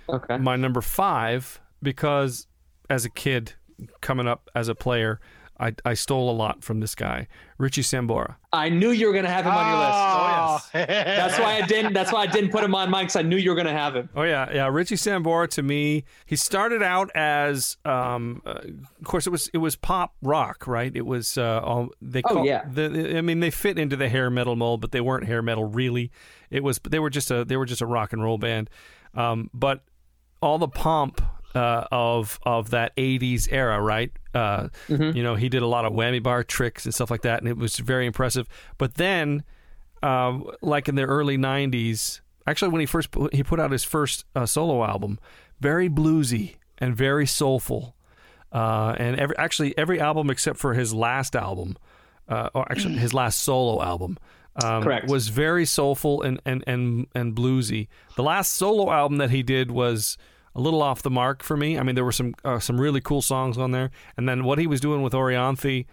Okay. 0.10 0.38
My 0.38 0.56
number 0.56 0.82
five 0.82 1.62
because 1.84 2.48
as 2.90 3.06
a 3.06 3.10
kid 3.10 3.54
coming 4.02 4.28
up 4.28 4.50
as 4.56 4.68
a 4.70 4.76
player, 4.76 5.20
I 5.60 5.74
I 5.84 5.94
stole 5.94 6.30
a 6.30 6.34
lot 6.34 6.64
from 6.64 6.80
this 6.80 6.96
guy, 6.96 7.28
Richie 7.58 7.82
Sambora. 7.82 8.36
I 8.54 8.70
knew 8.70 8.92
you 8.92 9.08
were 9.08 9.14
gonna 9.14 9.30
have 9.30 9.46
him 9.46 9.54
on 9.54 9.68
your 9.68 9.80
list. 9.80 9.94
Oh, 9.94 10.70
yes, 10.74 11.18
That's 11.18 11.40
why 11.40 11.56
I 11.56 11.66
didn't. 11.66 11.94
That's 11.94 12.12
why 12.12 12.22
I 12.22 12.28
didn't 12.28 12.52
put 12.52 12.64
him 12.64 12.76
on 12.76 12.90
mine 12.90 13.06
because 13.06 13.16
I 13.16 13.22
knew 13.24 13.38
you 13.38 13.50
were 13.50 13.56
gonna 13.56 13.72
have 13.72 13.96
him. 13.96 14.10
Oh 14.16 14.24
yeah, 14.24 14.50
yeah. 14.54 14.68
Richie 14.68 14.96
Sambora 14.96 15.48
to 15.50 15.64
me, 15.64 16.04
he 16.26 16.36
started 16.36 16.84
out 16.84 17.10
as, 17.16 17.78
um, 17.86 18.42
uh, 18.46 18.60
of 19.00 19.04
course, 19.06 19.26
it 19.28 19.32
was 19.32 19.50
it 19.54 19.58
was 19.58 19.76
pop 19.76 20.16
rock, 20.22 20.68
right? 20.68 20.96
It 20.96 21.06
was 21.06 21.38
uh, 21.38 21.62
all 21.64 21.90
they. 22.02 22.22
Oh, 22.26 22.36
Call, 22.36 22.46
yeah. 22.46 22.66
The, 22.72 23.18
I 23.18 23.22
mean, 23.22 23.40
they 23.40 23.52
fit 23.52 23.80
into 23.80 23.96
the 23.96 24.10
hair 24.10 24.30
metal 24.30 24.56
mold, 24.56 24.82
but 24.82 24.92
they 24.92 25.02
weren't 25.02 25.26
hair 25.26 25.42
metal 25.42 25.66
really. 25.66 26.12
It 26.50 26.64
was 26.64 26.80
they 26.88 27.00
were 27.00 27.10
just 27.10 27.32
a 27.32 27.44
they 27.44 27.58
were 27.58 27.66
just 27.66 27.82
a 27.82 27.86
rock 27.86 28.14
and 28.14 28.24
roll 28.24 28.38
band, 28.38 28.70
um, 29.14 29.50
but 29.54 29.82
all 30.42 30.58
the 30.58 30.68
pomp 30.68 31.22
uh, 31.58 31.88
of 31.92 32.40
of 32.44 32.70
that 32.70 32.96
'80s 32.96 33.48
era, 33.52 33.82
right? 33.82 34.12
Uh, 34.34 34.70
You 35.16 35.24
know, 35.24 35.36
he 35.36 35.50
did 35.50 35.64
a 35.64 35.68
lot 35.68 35.86
of 35.86 35.94
whammy 35.94 36.22
bar 36.22 36.44
tricks 36.44 36.86
and 36.86 36.94
stuff 36.94 37.10
like 37.12 37.24
that, 37.24 37.40
and 37.42 37.50
it 37.50 37.58
was 37.58 37.78
very 37.80 38.06
impressive. 38.06 38.48
But 38.78 38.94
then, 38.96 39.44
uh, 40.04 40.40
like 40.62 40.88
in 40.88 40.96
the 40.96 41.04
early 41.04 41.38
'90s, 41.38 42.22
actually, 42.46 42.72
when 42.72 42.82
he 42.82 42.86
first 42.86 43.10
he 43.34 43.44
put 43.44 43.60
out 43.60 43.72
his 43.72 43.84
first 43.84 44.26
uh, 44.36 44.46
solo 44.46 44.84
album, 44.84 45.18
very 45.60 45.90
bluesy 45.90 46.56
and 46.78 46.96
very 46.96 47.26
soulful, 47.26 47.96
uh, 48.52 48.94
and 48.98 49.20
every 49.20 49.38
actually 49.38 49.76
every 49.78 50.00
album 50.00 50.30
except 50.30 50.60
for 50.60 50.74
his 50.76 50.94
last 50.94 51.36
album, 51.36 51.76
uh, 52.30 52.50
or 52.54 52.72
actually 52.72 52.98
his 52.98 53.14
last 53.22 53.40
solo 53.40 53.82
album. 53.82 54.18
Um, 54.64 54.82
Correct. 54.84 55.08
Was 55.08 55.28
very 55.28 55.66
soulful 55.66 56.24
and, 56.24 56.42
and, 56.44 56.64
and, 56.66 57.06
and 57.14 57.36
bluesy. 57.36 57.90
The 58.16 58.24
last 58.24 58.54
solo 58.54 58.90
album 58.92 59.20
that 59.20 59.30
he 59.30 59.44
did 59.44 59.70
was 59.70 60.18
a 60.58 60.60
little 60.60 60.82
off 60.82 61.04
the 61.04 61.10
mark 61.12 61.44
for 61.44 61.56
me. 61.56 61.78
I 61.78 61.84
mean, 61.84 61.96
there 61.96 62.04
were 62.04 62.12
some 62.12 62.34
uh, 62.44 62.60
some 62.60 62.82
really 62.82 63.00
cool 63.00 63.22
songs 63.22 63.58
on 63.58 63.72
there, 63.72 63.92
and 64.18 64.28
then 64.28 64.44
what 64.44 64.58
he 64.60 64.68
was 64.68 64.82
doing 64.82 65.02
with 65.04 65.14
Orianthi 65.14 65.86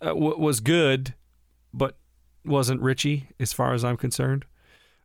uh, 0.00 0.06
w- 0.06 0.38
was 0.38 0.60
good, 0.60 1.14
but 1.74 1.96
wasn't 2.44 2.80
Richie 2.80 3.28
as 3.40 3.52
far 3.52 3.74
as 3.74 3.84
I'm 3.84 3.96
concerned. 3.96 4.44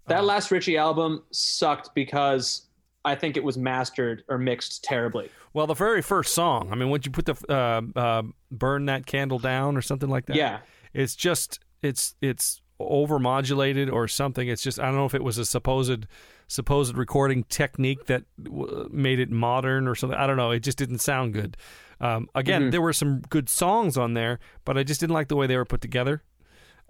That 0.07 0.23
last 0.23 0.51
Richie 0.51 0.77
album 0.77 1.23
sucked 1.31 1.89
because 1.95 2.67
I 3.03 3.15
think 3.15 3.35
it 3.35 3.43
was 3.43 3.57
mastered 3.57 4.23
or 4.29 4.37
mixed 4.37 4.83
terribly. 4.83 5.29
Well, 5.53 5.67
the 5.67 5.73
very 5.73 6.01
first 6.01 6.33
song, 6.33 6.69
I 6.71 6.75
mean, 6.75 6.89
once 6.89 7.05
you 7.05 7.11
put 7.11 7.25
the 7.25 7.35
uh, 7.49 7.81
uh, 7.99 8.23
"Burn 8.51 8.85
That 8.85 9.05
Candle 9.05 9.39
Down" 9.39 9.75
or 9.75 9.81
something 9.81 10.09
like 10.09 10.27
that, 10.27 10.35
Yeah. 10.37 10.59
it's 10.93 11.15
just 11.15 11.59
it's 11.81 12.15
it's 12.21 12.61
overmodulated 12.79 13.91
or 13.91 14.07
something. 14.07 14.47
It's 14.47 14.61
just 14.61 14.79
I 14.79 14.85
don't 14.85 14.95
know 14.95 15.05
if 15.05 15.15
it 15.15 15.23
was 15.23 15.37
a 15.37 15.45
supposed 15.45 16.05
supposed 16.47 16.97
recording 16.97 17.43
technique 17.43 18.05
that 18.05 18.23
w- 18.41 18.89
made 18.91 19.19
it 19.19 19.29
modern 19.29 19.87
or 19.87 19.95
something. 19.95 20.17
I 20.17 20.25
don't 20.25 20.37
know. 20.37 20.51
It 20.51 20.61
just 20.61 20.77
didn't 20.77 20.99
sound 20.99 21.33
good. 21.33 21.57
Um, 21.99 22.29
again, 22.35 22.69
there 22.69 22.81
were 22.81 22.93
some 22.93 23.21
good 23.29 23.49
songs 23.49 23.97
on 23.97 24.13
there, 24.13 24.39
but 24.65 24.77
I 24.77 24.83
just 24.83 24.99
didn't 24.99 25.13
like 25.13 25.27
the 25.27 25.35
way 25.35 25.47
they 25.47 25.57
were 25.57 25.65
put 25.65 25.81
together. 25.81 26.23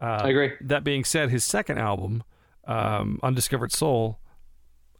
Uh, 0.01 0.21
I 0.23 0.29
agree. 0.29 0.51
That 0.61 0.83
being 0.83 1.03
said, 1.03 1.29
his 1.29 1.43
second 1.43 1.79
album, 1.79 2.23
um, 2.65 3.19
Undiscovered 3.23 3.71
Soul, 3.71 4.19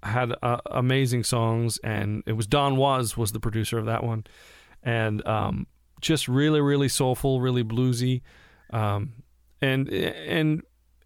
had 0.03 0.33
uh, 0.41 0.57
amazing 0.67 1.23
songs, 1.23 1.77
and 1.83 2.23
it 2.25 2.33
was 2.33 2.47
Don 2.47 2.77
Was 2.77 3.17
was 3.17 3.31
the 3.31 3.39
producer 3.39 3.77
of 3.77 3.85
that 3.85 4.03
one, 4.03 4.25
and 4.81 5.25
um, 5.27 5.67
just 6.01 6.27
really, 6.27 6.61
really 6.61 6.87
soulful, 6.87 7.41
really 7.41 7.63
bluesy, 7.63 8.21
um, 8.71 9.13
and 9.61 9.89
and 9.89 10.61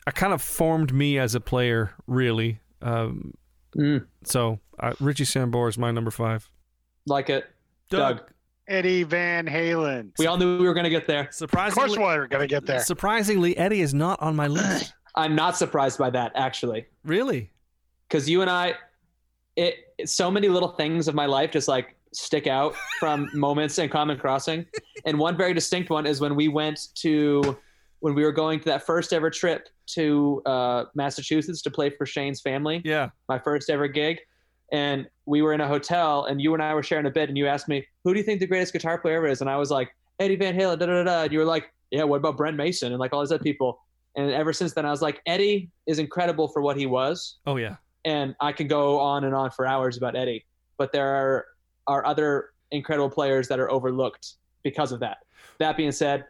I 0.05 0.11
kind 0.11 0.33
of 0.33 0.41
formed 0.41 0.93
me 0.93 1.17
as 1.17 1.35
a 1.35 1.39
player, 1.41 1.93
really. 2.05 2.59
Um, 2.81 3.33
Mm, 3.77 4.05
so 4.23 4.59
uh, 4.79 4.93
Richie 4.99 5.23
Sambora 5.25 5.69
is 5.69 5.77
my 5.77 5.91
number 5.91 6.11
five. 6.11 6.49
like 7.05 7.29
it. 7.29 7.45
Doug. 7.89 8.21
Eddie 8.67 9.03
Van 9.03 9.45
Halen. 9.47 10.11
We 10.17 10.27
all 10.27 10.37
knew 10.37 10.57
we 10.57 10.65
were 10.67 10.73
going 10.73 10.85
to 10.85 10.89
get 10.89 11.05
there. 11.07 11.21
Of 11.21 11.27
course, 11.27 11.37
Surprisingly, 11.37 11.99
we're 11.99 12.27
gonna 12.27 12.47
get 12.47 12.65
there. 12.65 12.79
surprisingly, 12.79 13.57
Eddie 13.57 13.81
is 13.81 13.93
not 13.93 14.21
on 14.21 14.35
my 14.35 14.47
list. 14.47 14.93
I'm 15.15 15.35
not 15.35 15.57
surprised 15.57 15.97
by 15.97 16.09
that, 16.11 16.31
actually. 16.35 16.85
really? 17.03 17.51
because 18.07 18.29
you 18.29 18.41
and 18.41 18.49
I, 18.49 18.75
it, 19.57 19.75
it- 19.97 20.09
so 20.09 20.29
many 20.31 20.47
little 20.49 20.69
things 20.69 21.07
of 21.07 21.15
my 21.15 21.25
life 21.25 21.51
just 21.51 21.67
like 21.67 21.95
stick 22.13 22.45
out 22.47 22.75
from 22.99 23.29
moments 23.33 23.77
in 23.77 23.89
Common 23.89 24.17
Crossing, 24.17 24.65
and 25.05 25.17
one 25.19 25.35
very 25.35 25.53
distinct 25.53 25.89
one 25.89 26.05
is 26.05 26.19
when 26.21 26.35
we 26.35 26.47
went 26.47 26.93
to 26.95 27.57
when 28.01 28.13
we 28.15 28.23
were 28.23 28.31
going 28.31 28.59
to 28.59 28.65
that 28.65 28.85
first 28.85 29.13
ever 29.13 29.29
trip 29.29 29.69
to 29.85 30.41
uh, 30.45 30.85
Massachusetts 30.95 31.61
to 31.61 31.71
play 31.71 31.89
for 31.89 32.05
Shane's 32.05 32.41
family, 32.41 32.81
Yeah. 32.83 33.09
my 33.29 33.39
first 33.39 33.69
ever 33.69 33.87
gig, 33.87 34.19
and 34.71 35.07
we 35.25 35.41
were 35.41 35.53
in 35.53 35.61
a 35.61 35.67
hotel, 35.67 36.25
and 36.25 36.41
you 36.41 36.53
and 36.53 36.61
I 36.63 36.73
were 36.73 36.83
sharing 36.83 37.05
a 37.05 37.09
bed, 37.09 37.29
and 37.29 37.37
you 37.37 37.47
asked 37.47 37.67
me, 37.67 37.85
"Who 38.03 38.13
do 38.13 38.19
you 38.19 38.25
think 38.25 38.39
the 38.39 38.47
greatest 38.47 38.73
guitar 38.73 38.97
player 38.97 39.17
ever 39.17 39.27
is?" 39.27 39.41
And 39.41 39.49
I 39.49 39.57
was 39.57 39.69
like, 39.71 39.95
Eddie 40.19 40.35
Van 40.35 40.55
Halen, 40.55 40.79
da 40.79 40.85
da 40.85 40.93
da. 40.93 41.03
da. 41.03 41.21
And 41.23 41.31
you 41.31 41.39
were 41.39 41.45
like, 41.45 41.71
"Yeah, 41.91 42.03
what 42.03 42.17
about 42.17 42.37
Brent 42.37 42.57
Mason?" 42.57 42.91
And 42.91 42.99
like 42.99 43.13
all 43.13 43.21
these 43.21 43.31
other 43.31 43.43
people. 43.43 43.79
And 44.15 44.29
ever 44.31 44.51
since 44.51 44.73
then, 44.73 44.85
I 44.85 44.91
was 44.91 45.01
like, 45.01 45.21
Eddie 45.25 45.69
is 45.87 45.97
incredible 45.99 46.47
for 46.49 46.61
what 46.61 46.75
he 46.75 46.85
was 46.85 47.37
Oh 47.45 47.55
yeah. 47.55 47.77
and 48.03 48.35
I 48.41 48.51
can 48.51 48.67
go 48.67 48.99
on 48.99 49.23
and 49.23 49.33
on 49.33 49.51
for 49.51 49.65
hours 49.65 49.95
about 49.95 50.15
Eddie. 50.17 50.45
But 50.77 50.91
there 50.91 51.07
are 51.07 51.45
are 51.87 52.05
other 52.05 52.49
incredible 52.71 53.09
players 53.09 53.47
that 53.47 53.59
are 53.59 53.69
overlooked 53.71 54.33
because 54.63 54.91
of 54.91 54.99
that. 55.01 55.19
That 55.59 55.75
being 55.77 55.91
said, 55.91 56.25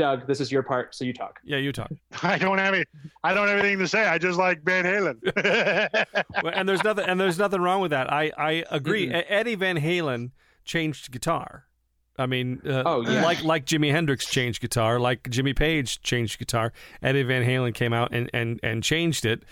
Doug, 0.00 0.26
this 0.26 0.40
is 0.40 0.50
your 0.50 0.62
part, 0.62 0.94
so 0.94 1.04
you 1.04 1.12
talk. 1.12 1.40
Yeah, 1.44 1.58
you 1.58 1.72
talk. 1.72 1.90
I 2.22 2.38
don't 2.38 2.56
have 2.58 2.72
any. 2.74 2.84
I 3.22 3.34
don't 3.34 3.48
have 3.48 3.58
anything 3.58 3.78
to 3.80 3.86
say. 3.88 4.04
I 4.06 4.16
just 4.18 4.38
like 4.38 4.62
Van 4.62 4.84
Halen. 4.84 5.16
Well, 6.42 6.52
and 6.54 6.66
there's 6.68 6.82
nothing 6.82 7.04
and 7.06 7.20
there's 7.20 7.38
nothing 7.38 7.60
wrong 7.60 7.80
with 7.82 7.90
that. 7.90 8.10
I 8.12 8.32
I 8.38 8.64
agree. 8.70 9.08
E- 9.08 9.12
Eddie 9.12 9.56
Van 9.56 9.76
Halen 9.78 10.30
changed 10.64 11.10
guitar. 11.12 11.66
I 12.18 12.26
mean, 12.26 12.60
uh, 12.66 12.82
Oh, 12.86 13.00
yeah. 13.02 13.22
like 13.22 13.42
like 13.44 13.66
Jimi 13.66 13.90
Hendrix 13.90 14.26
changed 14.30 14.60
guitar, 14.62 14.98
like 14.98 15.28
Jimmy 15.28 15.52
Page 15.54 16.00
changed 16.02 16.38
guitar. 16.38 16.72
Eddie 17.02 17.22
Van 17.24 17.44
Halen 17.44 17.74
came 17.74 17.92
out 17.92 18.12
and 18.12 18.30
and 18.32 18.58
and 18.62 18.82
changed 18.82 19.24
it. 19.26 19.42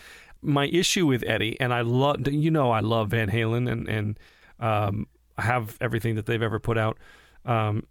My 0.40 0.67
issue 0.69 1.07
with 1.07 1.23
Eddie, 1.26 1.61
and 1.61 1.75
I 1.75 1.83
love 1.83 2.26
you 2.28 2.50
know 2.50 2.71
I 2.71 2.81
love 2.81 3.11
Van 3.11 3.28
Halen 3.31 3.71
and 3.71 3.88
and 3.88 4.19
um, 4.61 5.07
have 5.37 5.76
everything 5.81 6.14
that 6.14 6.25
they've 6.26 6.43
ever 6.43 6.59
put 6.59 6.78
out, 6.78 6.97
um, 7.45 7.85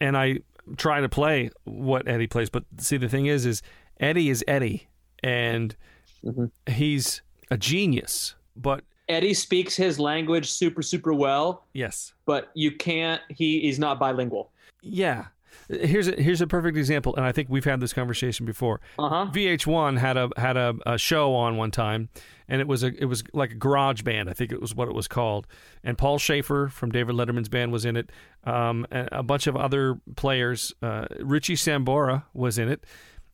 and 0.00 0.16
I 0.16 0.40
try 0.76 1.00
to 1.00 1.08
play 1.08 1.50
what 1.64 2.08
Eddie 2.08 2.26
plays. 2.26 2.50
But 2.50 2.64
see, 2.78 2.96
the 2.96 3.08
thing 3.08 3.26
is, 3.26 3.46
is 3.46 3.62
Eddie 4.00 4.30
is 4.30 4.44
Eddie, 4.46 4.88
and 5.22 5.74
mm-hmm. 6.24 6.46
he's 6.70 7.22
a 7.50 7.56
genius. 7.56 8.34
But 8.56 8.84
Eddie 9.08 9.34
speaks 9.34 9.76
his 9.76 9.98
language 9.98 10.50
super, 10.50 10.82
super 10.82 11.12
well, 11.12 11.64
yes, 11.72 12.14
but 12.26 12.50
you 12.54 12.72
can't. 12.72 13.20
He 13.28 13.60
he's 13.60 13.78
not 13.78 13.98
bilingual. 13.98 14.50
yeah. 14.82 15.26
Here's 15.68 16.08
a, 16.08 16.12
here's 16.12 16.40
a 16.40 16.46
perfect 16.46 16.76
example, 16.76 17.14
and 17.16 17.24
I 17.24 17.32
think 17.32 17.48
we've 17.48 17.64
had 17.64 17.80
this 17.80 17.92
conversation 17.92 18.46
before. 18.46 18.80
Uh 18.98 19.08
huh. 19.08 19.30
VH1 19.32 19.98
had 19.98 20.16
a 20.16 20.30
had 20.36 20.56
a, 20.56 20.74
a 20.86 20.98
show 20.98 21.34
on 21.34 21.56
one 21.56 21.70
time, 21.70 22.08
and 22.48 22.60
it 22.60 22.68
was 22.68 22.82
a 22.82 22.88
it 23.00 23.06
was 23.06 23.22
like 23.32 23.52
a 23.52 23.54
garage 23.54 24.02
band. 24.02 24.28
I 24.28 24.32
think 24.32 24.52
it 24.52 24.60
was 24.60 24.74
what 24.74 24.88
it 24.88 24.94
was 24.94 25.08
called. 25.08 25.46
And 25.82 25.96
Paul 25.96 26.18
Shaffer 26.18 26.68
from 26.68 26.90
David 26.90 27.14
Letterman's 27.14 27.48
band 27.48 27.72
was 27.72 27.84
in 27.84 27.96
it. 27.96 28.10
Um, 28.44 28.86
and 28.90 29.08
a 29.12 29.22
bunch 29.22 29.46
of 29.46 29.56
other 29.56 30.00
players. 30.16 30.72
Uh, 30.82 31.06
Richie 31.20 31.56
Sambora 31.56 32.24
was 32.34 32.58
in 32.58 32.68
it, 32.68 32.84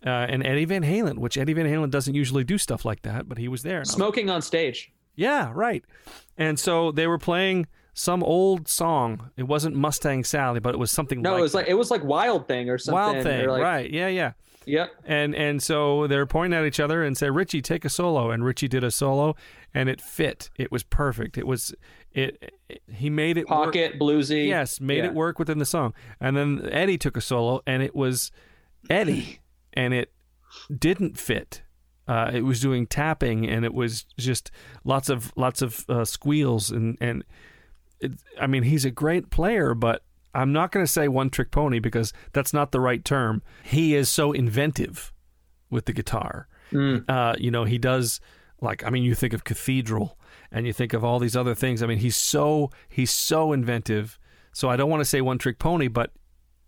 uh, 0.05 0.11
and 0.11 0.47
Eddie 0.47 0.65
Van 0.67 0.83
Halen, 0.83 1.19
which 1.19 1.37
Eddie 1.37 1.55
Van 1.55 1.67
Halen 1.67 1.91
doesn't 1.91 2.15
usually 2.15 2.45
do 2.45 2.59
stuff 2.59 2.85
like 2.85 3.03
that, 3.03 3.29
but 3.29 3.39
he 3.39 3.49
was 3.49 3.63
there. 3.63 3.79
I 3.79 3.81
was 3.81 3.91
Smoking 3.91 4.31
on 4.31 4.43
stage. 4.43 4.93
Yeah, 5.17 5.51
right. 5.55 5.85
And 6.37 6.59
so 6.59 6.93
they 6.93 7.09
were 7.09 7.19
playing 7.19 7.67
some 7.99 8.23
old 8.23 8.69
song. 8.69 9.31
It 9.37 9.43
wasn't 9.43 9.75
Mustang 9.75 10.23
Sally, 10.23 10.61
but 10.61 10.73
it 10.73 10.79
was 10.79 10.91
something 10.93 11.21
No, 11.21 11.33
like 11.33 11.39
it 11.41 11.43
was 11.43 11.55
like 11.55 11.69
it 11.69 11.75
was 11.75 11.91
like 11.91 12.05
Wild 12.05 12.47
Thing 12.47 12.71
or 12.71 12.79
something. 12.79 12.95
Wild 12.95 13.23
Thing, 13.25 13.49
like, 13.49 13.61
right? 13.63 13.91
Yeah, 13.91 14.07
yeah. 14.07 14.33
Yep. 14.67 14.91
And 15.07 15.35
and 15.35 15.63
so 15.63 16.07
they're 16.07 16.27
pointing 16.27 16.57
at 16.59 16.65
each 16.65 16.79
other 16.79 17.03
and 17.03 17.17
say, 17.17 17.29
"Richie, 17.31 17.61
take 17.63 17.85
a 17.85 17.89
solo." 17.89 18.31
And 18.31 18.45
Richie 18.45 18.69
did 18.69 18.85
a 18.85 18.91
solo, 18.91 19.35
and 19.75 19.89
it 19.89 20.01
fit. 20.01 20.51
It 20.57 20.71
was 20.71 20.83
perfect. 20.85 21.37
It 21.39 21.47
was 21.47 21.75
it. 22.13 22.53
it- 22.69 22.83
he 22.93 23.09
made 23.11 23.37
it 23.39 23.49
work. 23.49 23.65
Pocket 23.73 23.99
bluesy. 23.99 24.47
Yes, 24.47 24.79
made 24.81 24.99
Yeah. 24.99 25.07
it 25.07 25.15
work 25.15 25.39
within 25.39 25.59
the 25.59 25.65
song. 25.67 25.95
And 26.21 26.37
then 26.37 26.69
Eddie 26.71 26.99
took 26.99 27.17
a 27.17 27.21
solo, 27.23 27.63
and 27.67 27.83
it 27.83 27.97
was 27.97 28.31
Eddie, 28.91 29.41
and 29.73 29.95
it 29.95 30.13
didn't 30.77 31.19
fit. 31.19 31.63
Uh, 32.07 32.31
it 32.33 32.43
was 32.43 32.61
doing 32.61 32.87
tapping, 32.87 33.47
and 33.49 33.65
it 33.65 33.73
was 33.75 34.05
just 34.19 34.51
lots 34.85 35.09
of 35.09 35.33
lots 35.37 35.63
of 35.63 35.85
uh, 35.89 36.05
squeals, 36.05 36.71
and 36.71 36.97
and 37.01 37.25
I 38.41 38.47
mean 38.47 38.63
he's 38.63 38.85
a 38.85 38.91
great 38.91 39.31
player, 39.31 39.75
but 39.75 40.03
I'm 40.35 40.53
not 40.53 40.73
going 40.73 40.85
to 40.85 40.91
say 40.91 41.09
one 41.09 41.31
trick 41.31 41.51
pony 41.51 41.79
because 41.79 42.13
that's 42.33 42.53
not 42.53 42.71
the 42.73 42.81
right 42.81 43.05
term. 43.05 43.43
He 43.65 43.95
is 43.95 44.09
so 44.09 44.33
inventive 44.33 45.13
with 45.71 45.87
the 45.87 45.93
guitar. 45.93 46.49
Uh, 47.09 47.35
you 47.39 47.51
know, 47.51 47.65
he 47.65 47.79
does 47.79 48.21
like 48.61 48.85
I 48.85 48.91
mean, 48.91 49.05
you 49.05 49.15
think 49.15 49.33
of 49.33 49.45
Cathedral, 49.45 50.19
and 50.51 50.67
you 50.67 50.73
think 50.73 50.93
of 50.93 51.05
all 51.05 51.19
these 51.19 51.37
other 51.37 51.55
things. 51.55 51.83
I 51.83 51.87
mean, 51.87 51.99
he's 51.99 52.17
so 52.17 52.71
he's 52.89 53.11
so 53.11 53.53
inventive. 53.53 54.19
So 54.53 54.69
I 54.69 54.77
don't 54.77 54.91
want 54.91 55.01
to 55.01 55.05
say 55.05 55.21
one 55.21 55.39
trick 55.39 55.59
pony, 55.59 55.89
but 55.89 56.11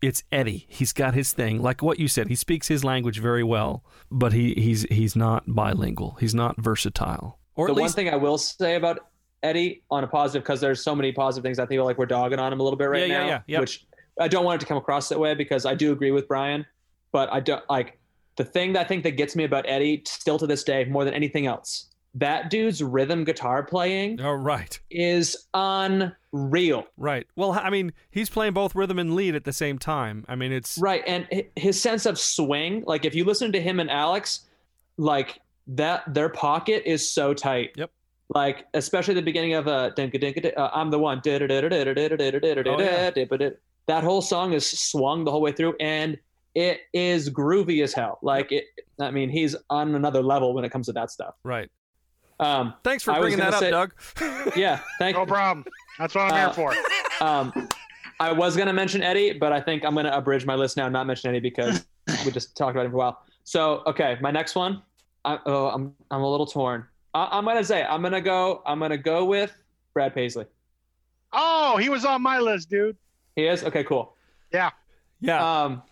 it's 0.01 0.23
Eddie. 0.33 0.67
He's 0.69 0.93
got 0.93 1.15
his 1.15 1.33
thing, 1.33 1.61
like 1.61 1.83
what 1.83 1.99
you 1.99 2.09
said. 2.09 2.29
He 2.29 2.35
speaks 2.35 2.69
his 2.69 2.85
language 2.85 3.19
very 3.19 3.45
well, 3.45 3.85
but 4.11 4.33
he 4.33 4.55
he's 4.55 4.83
he's 4.85 5.17
not 5.17 5.45
bilingual. 5.47 6.17
He's 6.21 6.35
not 6.35 6.57
versatile. 6.57 7.39
Or 7.57 7.67
the 7.67 7.75
at 7.75 7.81
one 7.81 7.91
thing 7.91 8.09
I 8.09 8.17
will 8.17 8.39
say 8.39 8.77
about 8.77 9.10
Eddie 9.43 9.83
on 9.91 10.05
a 10.05 10.07
positive, 10.07 10.43
because 10.43 10.61
there's 10.61 10.83
so 10.83 10.95
many 10.95 11.13
positive 11.13 11.43
things, 11.43 11.59
I 11.59 11.67
feel 11.67 11.85
like 11.85 11.99
we're 11.99 12.07
dogging 12.07 12.39
on 12.39 12.53
him 12.53 12.61
a 12.61 12.63
little 12.63 12.77
bit 12.79 12.87
right 12.91 13.09
Yeah, 13.09 13.15
yeah, 13.15 13.19
now. 13.21 13.27
yeah, 13.27 13.41
yep. 13.47 13.61
Which 13.61 13.87
I 14.21 14.29
don't 14.29 14.45
want 14.45 14.61
it 14.61 14.65
to 14.65 14.67
come 14.69 14.77
across 14.77 15.09
that 15.09 15.19
way 15.19 15.35
because 15.35 15.65
I 15.67 15.75
do 15.75 15.93
agree 15.93 16.11
with 16.11 16.29
Brian, 16.29 16.67
but 17.13 17.33
I 17.33 17.41
don't 17.41 17.63
like 17.71 17.99
the 18.37 18.45
thing 18.45 18.73
that 18.75 18.81
I 18.81 18.85
think 18.85 19.03
that 19.05 19.13
gets 19.13 19.35
me 19.37 19.45
about 19.45 19.65
Eddie 19.69 20.03
still 20.07 20.39
to 20.39 20.47
this 20.47 20.63
day 20.65 20.85
more 20.85 21.05
than 21.05 21.15
anything 21.15 21.47
else. 21.47 21.87
That 22.15 22.51
dude's 22.51 22.83
rhythm 22.83 23.23
guitar 23.25 23.63
playing 23.63 24.21
Oh, 24.21 24.33
right. 24.33 24.79
is 24.91 25.47
unreal. 26.33 26.87
Right. 26.97 27.27
Well, 27.37 27.53
I 27.53 27.71
mean, 27.71 27.93
he's 28.11 28.29
playing 28.31 28.53
both 28.53 28.75
rhythm 28.75 28.99
and 28.99 29.15
lead 29.15 29.35
at 29.35 29.45
the 29.45 29.53
same 29.53 29.79
time. 29.79 30.25
I 30.29 30.35
mean, 30.37 30.53
it's 30.53 30.77
Right, 30.79 31.03
and 31.07 31.27
his 31.57 31.81
sense 31.81 32.07
of 32.07 32.19
swing, 32.19 32.83
like 32.87 33.05
if 33.05 33.15
you 33.15 33.25
listen 33.25 33.53
to 33.53 33.61
him 33.61 33.81
and 33.81 33.91
Alex, 33.91 34.41
like 34.97 35.41
that, 35.69 36.03
their 36.13 36.29
pocket 36.29 36.83
is 36.85 37.09
so 37.11 37.33
tight. 37.35 37.71
Yep. 37.77 37.91
Like 38.33 38.67
especially 38.75 39.15
the 39.15 39.23
beginning 39.23 39.55
of 39.55 39.67
uh, 39.69 39.91
dinka 39.91 40.19
dinka, 40.19 40.41
di- 40.41 40.55
uh 40.55 40.71
I'm 40.73 40.91
the 40.91 40.99
one. 40.99 41.21
Oh, 41.27 42.79
yeah. 42.79 43.11
That 43.87 44.05
whole 44.05 44.23
song 44.23 44.53
is 44.53 44.69
swung 44.69 45.25
the 45.25 45.31
whole 45.33 45.41
way 45.41 45.51
through, 45.53 45.75
and 45.81 46.17
it 46.55 46.83
is 46.93 47.29
groovy 47.29 47.83
as 47.83 47.93
hell. 47.93 48.19
Like 48.23 48.53
it, 48.53 48.65
I 49.01 49.11
mean, 49.11 49.31
he's 49.31 49.57
on 49.69 49.95
another 49.97 50.23
level 50.23 50.55
when 50.55 50.65
it 50.65 50.71
comes 50.71 50.87
to 50.87 50.93
that 50.93 51.11
stuff. 51.11 51.35
right. 51.45 51.69
Um, 52.39 52.73
Thanks 52.85 53.05
for 53.05 53.11
I 53.13 53.19
was 53.19 53.35
bringing 53.35 53.39
that 53.41 53.61
gonna 53.61 53.77
up, 53.77 53.91
say- 54.23 54.23
Doug. 54.41 54.57
yeah, 54.57 54.81
thank 54.99 55.15
No 55.17 55.27
problem. 55.27 55.67
That's 55.99 56.15
what 56.15 56.33
I'm 56.33 56.33
Uh, 56.33 56.37
here 56.37 56.53
for. 56.55 56.75
Um, 57.23 57.69
I 58.19 58.33
was 58.33 58.57
gonna 58.57 58.73
mention 58.73 59.03
Eddie, 59.03 59.35
but 59.35 59.53
I 59.53 59.61
think 59.61 59.85
I'm 59.85 59.95
gonna 59.95 60.11
abridge 60.13 60.47
my 60.47 60.55
list 60.55 60.77
now, 60.79 60.87
and 60.87 60.93
not 60.93 61.07
mention 61.07 61.29
Eddie 61.31 61.41
because 61.41 61.85
we 62.25 62.31
just 62.31 62.57
talked 62.57 62.71
about 62.77 62.87
him 62.87 62.93
for 62.93 62.97
a 62.97 62.99
while. 63.01 63.23
So, 63.45 63.83
okay, 63.87 64.17
my 64.23 64.31
next 64.31 64.55
one. 64.55 64.81
I, 65.25 65.39
oh, 65.45 65.67
I'm 65.69 65.95
I'm 66.11 66.23
a 66.23 66.31
little 66.31 66.47
torn. 66.47 66.87
I, 67.15 67.29
I'm 67.33 67.45
gonna 67.45 67.65
say 67.65 67.83
I'm 67.85 68.03
gonna 68.03 68.21
go. 68.21 68.63
I'm 68.67 68.79
gonna 68.79 68.97
go 68.97 69.25
with 69.25 69.53
Brad 69.95 70.15
Paisley. 70.15 70.47
Oh, 71.33 71.77
he 71.77 71.89
was 71.89 72.05
on 72.05 72.23
my 72.23 72.39
list, 72.41 72.71
dude. 72.71 72.97
He 73.37 73.47
is 73.47 73.65
okay. 73.65 73.85
Cool. 73.85 74.15
Yeah. 74.53 74.71
Yeah. 75.21 75.63
Um, 75.63 75.83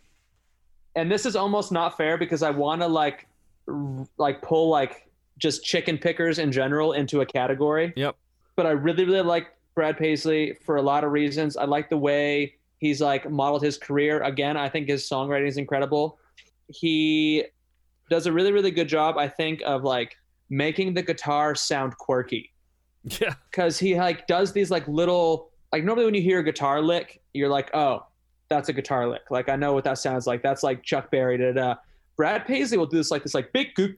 and 0.96 1.10
this 1.10 1.26
is 1.26 1.37
almost 1.37 1.70
not 1.70 1.96
fair 1.96 2.18
because 2.18 2.42
I 2.42 2.50
want 2.50 2.80
to 2.82 2.88
like, 2.88 3.28
r- 3.68 4.06
like 4.16 4.42
pull 4.42 4.68
like 4.68 5.08
just 5.38 5.64
chicken 5.64 5.96
pickers 5.96 6.40
in 6.40 6.50
general 6.50 6.92
into 6.92 7.20
a 7.20 7.26
category. 7.26 7.92
Yep. 7.94 8.16
But 8.56 8.66
I 8.66 8.70
really, 8.70 9.04
really 9.04 9.22
like 9.22 9.54
Brad 9.76 9.96
Paisley 9.96 10.56
for 10.64 10.76
a 10.76 10.82
lot 10.82 11.04
of 11.04 11.12
reasons. 11.12 11.56
I 11.56 11.64
like 11.64 11.88
the 11.88 11.96
way 11.96 12.56
he's 12.78 13.00
like 13.00 13.30
modeled 13.30 13.62
his 13.62 13.78
career. 13.78 14.20
Again, 14.22 14.56
I 14.56 14.68
think 14.68 14.88
his 14.88 15.08
songwriting 15.08 15.46
is 15.46 15.56
incredible. 15.56 16.18
He 16.66 17.44
does 18.10 18.26
a 18.26 18.32
really, 18.32 18.50
really 18.50 18.72
good 18.72 18.88
job, 18.88 19.16
I 19.16 19.28
think, 19.28 19.62
of 19.64 19.84
like 19.84 20.16
making 20.50 20.95
the 20.95 21.02
guitar 21.02 21.55
sound 21.55 21.97
quirky 21.99 22.52
yeah. 23.05 23.35
because 23.50 23.78
he 23.78 23.97
like 23.97 24.26
does 24.26 24.52
these 24.52 24.71
like 24.71 24.87
little 24.88 25.50
like 25.73 25.85
normally 25.85 26.07
when 26.07 26.14
you 26.14 26.23
hear 26.23 26.38
a 26.38 26.45
guitar 26.45 26.81
lick, 26.81 27.21
you're 27.35 27.49
like, 27.49 27.71
oh, 27.75 28.07
that's 28.49 28.69
a 28.69 28.73
guitar 28.73 29.09
lick. 29.09 29.31
Like 29.31 29.49
I 29.49 29.57
know 29.57 29.73
what 29.73 29.85
that 29.85 29.99
sounds 29.99 30.26
like. 30.26 30.43
That's 30.43 30.62
like 30.62 30.83
Chuck 30.83 31.11
Berry. 31.11 31.38
Da, 31.38 31.52
da. 31.52 31.71
Uh, 31.71 31.75
Brad 32.17 32.47
Paisley 32.47 32.76
will 32.76 32.87
do 32.87 32.97
this 32.97 33.12
like 33.12 33.23
this 33.23 33.35
like 33.35 33.52
big 33.52 33.75
goop 33.75 33.97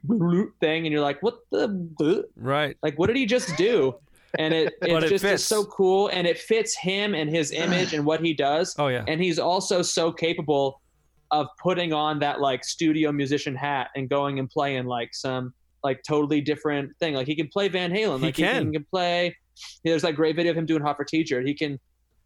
thing, 0.60 0.84
and 0.84 0.92
you're 0.92 1.00
like, 1.00 1.22
what 1.22 1.38
the? 1.50 2.26
Right. 2.36 2.76
like 2.82 2.98
what 2.98 3.06
did 3.06 3.16
he 3.16 3.24
just 3.24 3.56
do? 3.56 3.94
And 4.38 4.52
it 4.52 4.74
But 4.80 4.90
it 4.90 5.04
it 5.04 5.08
just 5.08 5.24
fits. 5.24 5.42
is 5.42 5.48
so 5.48 5.64
cool, 5.64 6.08
and 6.08 6.26
it 6.26 6.38
fits 6.38 6.76
him 6.76 7.14
and 7.14 7.30
his 7.30 7.50
image 7.52 7.94
and 7.94 8.04
what 8.04 8.20
he 8.20 8.34
does. 8.34 8.74
Oh 8.78 8.88
yeah. 8.88 9.04
And 9.06 9.22
he's 9.22 9.38
also 9.38 9.80
so 9.80 10.12
capable 10.12 10.82
of 11.30 11.46
putting 11.62 11.92
on 11.92 12.18
that 12.18 12.40
like 12.40 12.64
studio 12.64 13.10
musician 13.12 13.54
hat 13.54 13.88
and 13.94 14.08
going 14.08 14.38
and 14.38 14.50
playing 14.50 14.84
like 14.84 15.14
some 15.14 15.54
like 15.82 16.02
totally 16.06 16.40
different 16.40 16.96
thing. 16.98 17.14
Like 17.14 17.26
he 17.26 17.34
can 17.34 17.48
play 17.48 17.68
Van 17.68 17.90
Halen. 17.90 18.18
He 18.18 18.26
Like 18.26 18.34
can. 18.34 18.66
he 18.66 18.72
can 18.72 18.84
play. 18.84 19.36
There's 19.84 20.02
that 20.02 20.12
great 20.12 20.36
video 20.36 20.52
of 20.52 20.56
him 20.56 20.66
doing 20.66 20.82
Hot 20.82 20.96
for 20.96 21.04
Teacher. 21.04 21.40
He 21.40 21.54
can, 21.54 21.78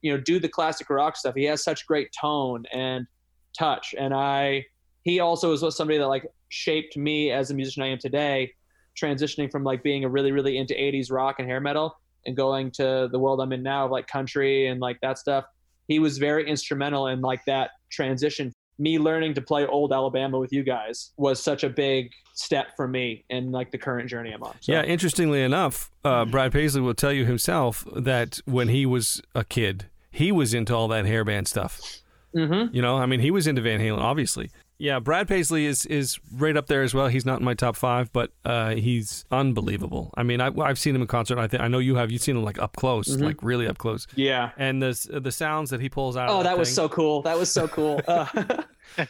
you 0.02 0.12
know, 0.12 0.20
do 0.20 0.38
the 0.38 0.48
classic 0.48 0.88
rock 0.90 1.16
stuff. 1.16 1.34
He 1.34 1.44
has 1.44 1.62
such 1.64 1.86
great 1.86 2.08
tone 2.18 2.64
and 2.72 3.06
touch. 3.58 3.94
And 3.98 4.14
I, 4.14 4.64
he 5.02 5.20
also 5.20 5.52
is 5.52 5.76
somebody 5.76 5.98
that 5.98 6.06
like 6.06 6.26
shaped 6.48 6.96
me 6.96 7.30
as 7.30 7.50
a 7.50 7.54
musician 7.54 7.82
I 7.82 7.88
am 7.88 7.98
today, 7.98 8.52
transitioning 9.00 9.50
from 9.50 9.64
like 9.64 9.82
being 9.82 10.04
a 10.04 10.08
really 10.08 10.32
really 10.32 10.56
into 10.58 10.74
80s 10.74 11.10
rock 11.10 11.36
and 11.38 11.48
hair 11.48 11.60
metal 11.60 11.96
and 12.26 12.36
going 12.36 12.70
to 12.72 13.08
the 13.10 13.18
world 13.18 13.40
I'm 13.40 13.52
in 13.52 13.62
now 13.62 13.86
of 13.86 13.90
like 13.90 14.06
country 14.06 14.68
and 14.68 14.80
like 14.80 14.98
that 15.02 15.18
stuff. 15.18 15.44
He 15.88 15.98
was 15.98 16.18
very 16.18 16.48
instrumental 16.48 17.08
in 17.08 17.20
like 17.20 17.44
that 17.46 17.70
transition. 17.90 18.52
Me 18.78 18.98
learning 18.98 19.34
to 19.34 19.40
play 19.40 19.66
old 19.66 19.92
Alabama 19.92 20.38
with 20.38 20.52
you 20.52 20.62
guys 20.62 21.12
was 21.16 21.42
such 21.42 21.62
a 21.64 21.68
big 21.68 22.10
step 22.32 22.76
for 22.76 22.88
me 22.88 23.24
in 23.30 23.52
like 23.52 23.70
the 23.70 23.78
current 23.78 24.08
journey 24.08 24.32
I'm 24.32 24.42
on. 24.42 24.54
So, 24.60 24.72
Yeah, 24.72 24.82
interestingly 24.82 25.42
enough, 25.42 25.90
uh, 26.04 26.24
Brad 26.24 26.52
Paisley 26.52 26.80
will 26.80 26.94
tell 26.94 27.12
you 27.12 27.24
himself 27.24 27.86
that 27.94 28.40
when 28.44 28.68
he 28.68 28.84
was 28.84 29.22
a 29.34 29.44
kid, 29.44 29.86
he 30.10 30.32
was 30.32 30.54
into 30.54 30.74
all 30.74 30.88
that 30.88 31.04
hairband 31.04 31.46
stuff. 31.46 31.80
Mm-hmm. 32.34 32.74
You 32.74 32.82
know, 32.82 32.96
I 32.96 33.06
mean, 33.06 33.20
he 33.20 33.30
was 33.30 33.46
into 33.46 33.62
Van 33.62 33.80
Halen, 33.80 33.98
obviously. 33.98 34.50
Yeah, 34.76 34.98
Brad 34.98 35.28
Paisley 35.28 35.66
is 35.66 35.86
is 35.86 36.18
right 36.32 36.56
up 36.56 36.66
there 36.66 36.82
as 36.82 36.92
well. 36.94 37.06
He's 37.06 37.24
not 37.24 37.38
in 37.38 37.44
my 37.44 37.54
top 37.54 37.76
five, 37.76 38.12
but 38.12 38.32
uh, 38.44 38.74
he's 38.74 39.24
unbelievable. 39.30 40.10
I 40.16 40.24
mean, 40.24 40.40
I, 40.40 40.50
I've 40.60 40.78
seen 40.80 40.96
him 40.96 41.02
in 41.02 41.06
concert. 41.06 41.38
I 41.38 41.46
think 41.46 41.62
I 41.62 41.68
know 41.68 41.78
you 41.78 41.94
have. 41.94 42.10
You've 42.10 42.22
seen 42.22 42.36
him 42.36 42.42
like 42.42 42.58
up 42.58 42.74
close, 42.76 43.08
Mhm. 43.08 43.22
like 43.22 43.42
really 43.42 43.68
up 43.68 43.78
close. 43.78 44.06
Yeah. 44.16 44.50
And 44.56 44.82
the 44.82 45.20
the 45.22 45.30
sounds 45.32 45.70
that 45.70 45.80
he 45.80 45.88
pulls 45.88 46.16
out. 46.16 46.28
Oh, 46.28 46.38
of 46.38 46.44
that 46.44 46.58
was 46.58 46.74
so 46.74 46.88
cool. 46.88 47.22
That 47.22 47.38
was 47.38 47.50
so 47.52 47.68
cool. 47.68 48.00
Uh, 48.98 49.06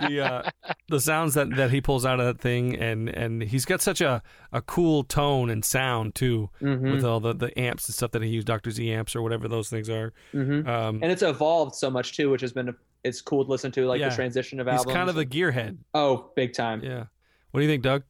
the 0.00 0.20
uh, 0.20 0.50
the 0.88 1.00
sounds 1.00 1.34
that, 1.34 1.54
that 1.56 1.70
he 1.70 1.80
pulls 1.80 2.04
out 2.04 2.18
of 2.20 2.26
that 2.26 2.40
thing, 2.40 2.74
and, 2.76 3.08
and 3.08 3.42
he's 3.42 3.64
got 3.64 3.80
such 3.80 4.00
a, 4.00 4.22
a 4.52 4.60
cool 4.60 5.04
tone 5.04 5.50
and 5.50 5.64
sound 5.64 6.14
too, 6.14 6.50
mhm, 6.60 6.92
with 6.94 7.04
all 7.04 7.20
the, 7.20 7.32
the 7.32 7.56
amps 7.58 7.88
and 7.88 7.94
stuff 7.94 8.10
that 8.10 8.22
he 8.22 8.28
used, 8.28 8.46
Doctor 8.46 8.70
Z 8.70 8.90
amps 8.92 9.14
or 9.16 9.22
whatever 9.22 9.46
those 9.48 9.70
things 9.70 9.88
are. 9.88 10.12
mhm. 10.34 10.66
Um, 10.66 10.98
And 11.02 11.12
it's 11.12 11.22
evolved 11.22 11.74
so 11.76 11.90
much 11.90 12.16
too, 12.16 12.28
which 12.28 12.40
has 12.40 12.52
been 12.52 12.74
it's 13.04 13.20
cool 13.20 13.44
to 13.44 13.50
listen 13.50 13.70
to, 13.72 13.86
like 13.86 14.00
Yeah. 14.00 14.08
the 14.10 14.14
transition 14.14 14.58
of 14.60 14.66
he's 14.66 14.76
albums. 14.78 14.94
kind 14.94 15.08
of 15.10 15.16
a 15.18 15.24
gearhead. 15.24 15.78
oh, 15.94 16.30
big 16.36 16.52
time. 16.54 16.82
Yeah. 16.82 17.04
What 17.50 17.60
do 17.60 17.66
you 17.66 17.70
think, 17.70 17.82
Doug? 17.82 18.02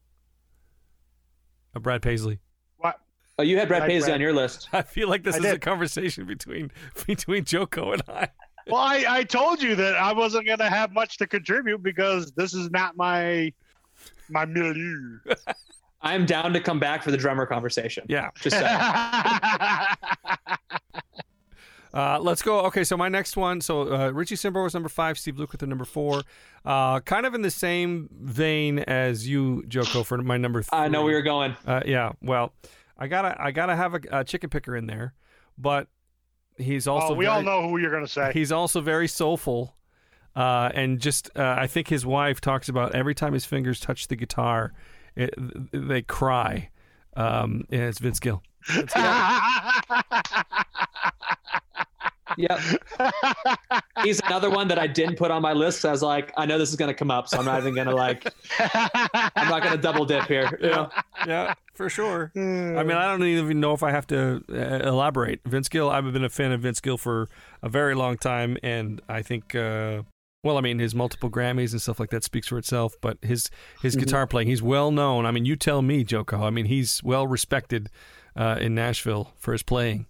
Of 1.75 1.83
Brad 1.83 2.01
Paisley. 2.03 2.39
What? 2.79 2.99
Oh, 3.39 3.43
you 3.43 3.59
had 3.59 3.69
Brad 3.69 3.83
Like 3.83 3.91
Paisley 3.91 4.07
Brad. 4.09 4.15
on 4.15 4.21
your 4.23 4.33
list. 4.33 4.69
I 4.73 4.83
feel 4.83 5.09
like 5.09 5.23
this 5.23 5.35
I 5.37 5.39
is 5.39 5.45
a 5.53 5.59
conversation 5.59 6.25
between 6.27 6.71
between 7.07 7.45
Joko 7.45 7.93
and 7.93 8.03
I. 8.09 8.29
well, 8.67 8.81
I, 8.81 9.05
I 9.09 9.25
told 9.25 9.63
you 9.63 9.75
that 9.77 9.95
I 9.97 10.13
wasn't 10.13 10.47
going 10.47 10.59
to 10.61 10.71
have 10.71 10.93
much 10.93 11.19
to 11.19 11.27
contribute 11.27 11.83
because 11.83 12.33
this 12.33 12.55
is 12.55 12.71
not 12.71 12.97
my 12.97 13.53
my 14.31 14.45
milieu. 14.47 15.19
I'm 16.03 16.25
down 16.27 16.53
to 16.53 16.61
come 16.61 16.79
back 16.79 17.03
for 17.03 17.11
the 17.11 17.17
drummer 17.17 17.47
conversation. 17.47 18.05
Yeah. 18.09 18.31
Just 18.41 18.57
saying. 18.59 18.81
Uh, 21.97 22.19
let's 22.21 22.43
go. 22.43 22.61
Okay, 22.67 22.85
so 22.85 22.95
my 22.95 23.09
next 23.09 23.39
one. 23.39 23.59
So 23.63 23.91
uh, 23.91 24.11
Richie 24.11 24.35
Sambora 24.35 24.65
was 24.65 24.75
number 24.75 24.91
five. 24.91 25.19
Steve 25.19 25.37
Lukather 25.37 25.67
number 25.67 25.87
four. 25.87 26.23
Uh, 26.63 27.01
kind 27.01 27.25
of 27.25 27.35
in 27.35 27.41
the 27.41 27.51
same 27.51 28.11
vein 28.13 28.81
as 28.81 29.27
you, 29.27 29.65
Joko, 29.67 30.03
for 30.03 30.19
my 30.19 30.37
number 30.37 30.63
three. 30.63 30.79
I 30.79 30.89
know 30.89 31.05
where 31.05 31.13
you're 31.13 31.23
going. 31.23 31.57
Uh, 31.67 31.81
yeah. 31.87 32.13
Well, 32.21 32.53
I 32.99 33.07
gotta 33.07 33.35
I 33.43 33.51
gotta 33.51 33.75
have 33.75 33.95
a, 33.95 34.01
a 34.11 34.25
chicken 34.25 34.51
picker 34.51 34.77
in 34.77 34.87
there, 34.87 35.15
but 35.57 35.89
he's 36.59 36.87
also 36.87 37.15
oh, 37.15 37.17
we 37.17 37.25
very, 37.25 37.37
all 37.37 37.43
know 37.43 37.67
who 37.67 37.79
you're 37.79 37.91
going 37.91 38.05
to 38.05 38.13
say. 38.13 38.31
he's 38.35 38.53
also 38.53 38.83
very 38.83 39.09
soulful. 39.09 39.75
Uh, 40.35 40.71
and 40.75 41.01
just 41.01 41.31
uh, 41.35 41.57
I 41.59 41.67
think 41.67 41.89
his 41.89 42.05
wife 42.05 42.43
talks 42.43 42.69
about 42.69 42.95
every 42.95 43.15
time 43.15 43.33
his 43.33 43.47
fingers 43.47 43.81
touch 43.81 44.09
the 44.09 44.17
guitar, 44.17 44.75
it, 45.15 45.33
they 45.73 46.03
cry. 46.03 46.69
Um, 47.17 47.65
and 47.71 47.85
it's 47.85 48.01
Vince 48.01 48.21
Gill. 48.21 48.43
Yep. 52.39 52.59
He's 54.03 54.21
another 54.27 54.51
one 54.51 54.69
that 54.69 54.79
I 54.79 54.87
didn't 54.87 55.17
put 55.17 55.31
on 55.31 55.41
my 55.41 55.53
list. 55.55 55.81
So 55.81 55.89
I 55.89 55.93
was 55.93 56.03
like, 56.03 56.33
I 56.37 56.45
know 56.45 56.59
this 56.59 56.69
is 56.71 56.77
going 56.77 56.89
to 56.89 56.95
come 56.95 57.11
up, 57.11 57.29
so 57.29 57.39
I'm 57.39 57.45
not 57.47 57.61
even 57.61 57.75
going 57.75 57.87
to 57.87 57.95
like, 57.95 58.27
I'm 58.59 59.49
not 59.49 59.63
going 59.63 59.75
to 59.75 59.81
double 59.81 60.05
dip 60.05 60.25
here. 60.25 60.59
You 60.61 60.69
know? 60.71 60.91
Yeah, 61.27 61.55
for 61.75 61.89
sure. 61.89 62.33
I 62.37 62.39
mean, 62.41 62.91
I 62.97 63.07
don't 63.07 63.23
even 63.23 63.61
know 63.61 63.73
if 63.73 63.83
I 63.83 63.91
have 63.91 64.07
to 64.09 64.45
uh, 64.53 64.55
elaborate. 64.87 65.41
Vince 65.47 65.69
Gill, 65.69 65.89
I've 65.89 66.13
been 66.13 66.25
a 66.25 66.29
fan 66.29 66.53
of 66.53 66.61
Vince 66.61 66.81
Gill 66.81 66.99
for 66.99 67.29
a 67.63 67.69
very 67.71 67.95
long 67.95 68.19
time, 68.19 68.59
and 68.63 69.01
I 69.09 69.23
think, 69.23 69.55
uh, 69.55 70.03
well, 70.45 70.59
I 70.59 70.61
mean, 70.61 70.79
his 70.79 70.95
multiple 70.95 71.31
Grammys 71.31 71.73
and 71.73 71.81
stuff 71.81 71.99
like 71.99 72.11
that 72.11 72.23
speaks 72.25 72.49
for 72.49 72.59
itself. 72.59 72.95
But 73.01 73.19
his 73.23 73.51
his 73.83 73.97
Mhm. 73.97 74.01
guitar 74.01 74.27
playing, 74.27 74.49
he's 74.49 74.63
well 74.63 74.91
known. 74.91 75.25
I 75.27 75.31
mean, 75.31 75.45
you 75.47 75.57
tell 75.57 75.81
me, 75.81 76.05
Joko. 76.05 76.43
I 76.43 76.51
mean, 76.51 76.67
he's 76.67 77.03
well 77.03 77.27
respected 77.27 77.89
uh, 78.37 78.59
in 78.61 78.75
Nashville 78.75 79.33
for 79.39 79.53
his 79.53 79.63
playing. 79.63 80.07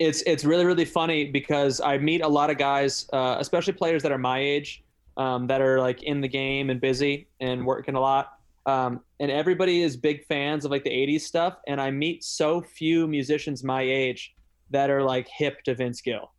it's 0.00 0.22
it's 0.22 0.44
really 0.44 0.64
really 0.64 0.86
funny 0.86 1.26
because 1.26 1.80
I 1.80 1.98
meet 1.98 2.22
a 2.22 2.28
lot 2.28 2.50
of 2.50 2.58
guys, 2.58 3.06
uh, 3.12 3.36
especially 3.38 3.74
players 3.74 4.02
that 4.02 4.10
are 4.10 4.18
my 4.18 4.40
age, 4.40 4.82
um, 5.16 5.46
that 5.46 5.60
are 5.60 5.78
like 5.78 6.02
in 6.02 6.20
the 6.20 6.28
game 6.28 6.70
and 6.70 6.80
busy 6.80 7.28
and 7.38 7.64
working 7.64 7.94
a 7.94 8.00
lot. 8.00 8.38
Um, 8.66 9.00
and 9.20 9.30
everybody 9.30 9.82
is 9.82 9.96
big 9.96 10.24
fans 10.26 10.64
of 10.64 10.70
like 10.70 10.84
the 10.84 10.90
'80s 10.90 11.20
stuff, 11.20 11.58
and 11.68 11.80
I 11.80 11.90
meet 11.90 12.24
so 12.24 12.62
few 12.62 13.06
musicians 13.06 13.62
my 13.62 13.82
age 13.82 14.34
that 14.70 14.90
are 14.90 15.02
like 15.02 15.28
hip 15.28 15.62
to 15.64 15.74
Vince 15.74 16.00
Gill. 16.00 16.32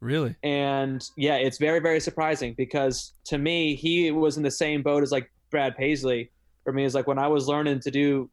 Really? 0.00 0.34
and 0.42 1.06
yeah, 1.18 1.36
it's 1.36 1.58
very 1.58 1.78
very 1.78 2.00
surprising 2.00 2.54
because 2.54 3.12
to 3.24 3.36
me 3.36 3.74
he 3.74 4.10
was 4.10 4.38
in 4.38 4.42
the 4.42 4.50
same 4.50 4.82
boat 4.82 5.02
as 5.02 5.12
like 5.12 5.30
Brad 5.50 5.76
Paisley. 5.76 6.30
For 6.64 6.72
me, 6.72 6.84
is 6.84 6.94
like 6.94 7.06
when 7.06 7.18
I 7.18 7.26
was 7.26 7.48
learning 7.48 7.80
to 7.80 7.90
do, 7.90 8.30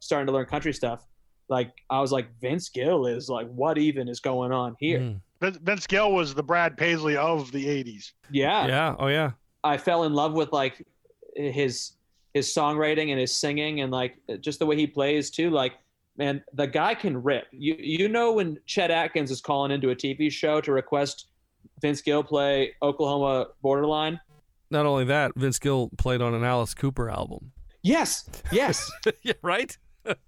starting 0.00 0.26
to 0.26 0.32
learn 0.32 0.46
country 0.46 0.72
stuff. 0.72 1.04
Like 1.48 1.72
I 1.90 2.00
was 2.00 2.12
like 2.12 2.28
Vince 2.40 2.68
Gill 2.68 3.06
is 3.06 3.28
like 3.28 3.48
what 3.48 3.78
even 3.78 4.08
is 4.08 4.20
going 4.20 4.52
on 4.52 4.76
here? 4.80 5.00
Mm. 5.00 5.20
Vince, 5.40 5.58
Vince 5.58 5.86
Gill 5.86 6.12
was 6.12 6.34
the 6.34 6.42
Brad 6.42 6.76
Paisley 6.76 7.16
of 7.16 7.52
the 7.52 7.66
'80s. 7.66 8.12
Yeah, 8.30 8.66
Yeah. 8.66 8.96
Oh 8.98 9.06
yeah. 9.08 9.32
I 9.62 9.76
fell 9.76 10.04
in 10.04 10.14
love 10.14 10.32
with 10.32 10.52
like 10.52 10.84
his 11.34 11.92
his 12.34 12.52
songwriting 12.52 13.10
and 13.10 13.20
his 13.20 13.36
singing 13.36 13.80
and 13.80 13.90
like 13.90 14.16
just 14.40 14.58
the 14.58 14.66
way 14.66 14.76
he 14.76 14.86
plays 14.86 15.30
too. 15.30 15.50
Like, 15.50 15.74
man, 16.16 16.42
the 16.52 16.66
guy 16.66 16.94
can 16.94 17.22
rip. 17.22 17.46
You 17.52 17.76
you 17.78 18.08
know 18.08 18.32
when 18.32 18.58
Chet 18.66 18.90
Atkins 18.90 19.30
is 19.30 19.40
calling 19.40 19.70
into 19.70 19.90
a 19.90 19.96
TV 19.96 20.30
show 20.30 20.60
to 20.60 20.72
request 20.72 21.28
Vince 21.80 22.00
Gill 22.00 22.22
play 22.22 22.74
Oklahoma 22.82 23.48
Borderline. 23.62 24.20
Not 24.70 24.84
only 24.86 25.04
that, 25.04 25.32
Vince 25.36 25.58
Gill 25.58 25.90
played 25.96 26.20
on 26.20 26.34
an 26.34 26.42
Alice 26.42 26.74
Cooper 26.74 27.08
album. 27.08 27.52
Yes, 27.82 28.28
yes. 28.50 28.90
yeah. 29.22 29.34
Right. 29.42 29.76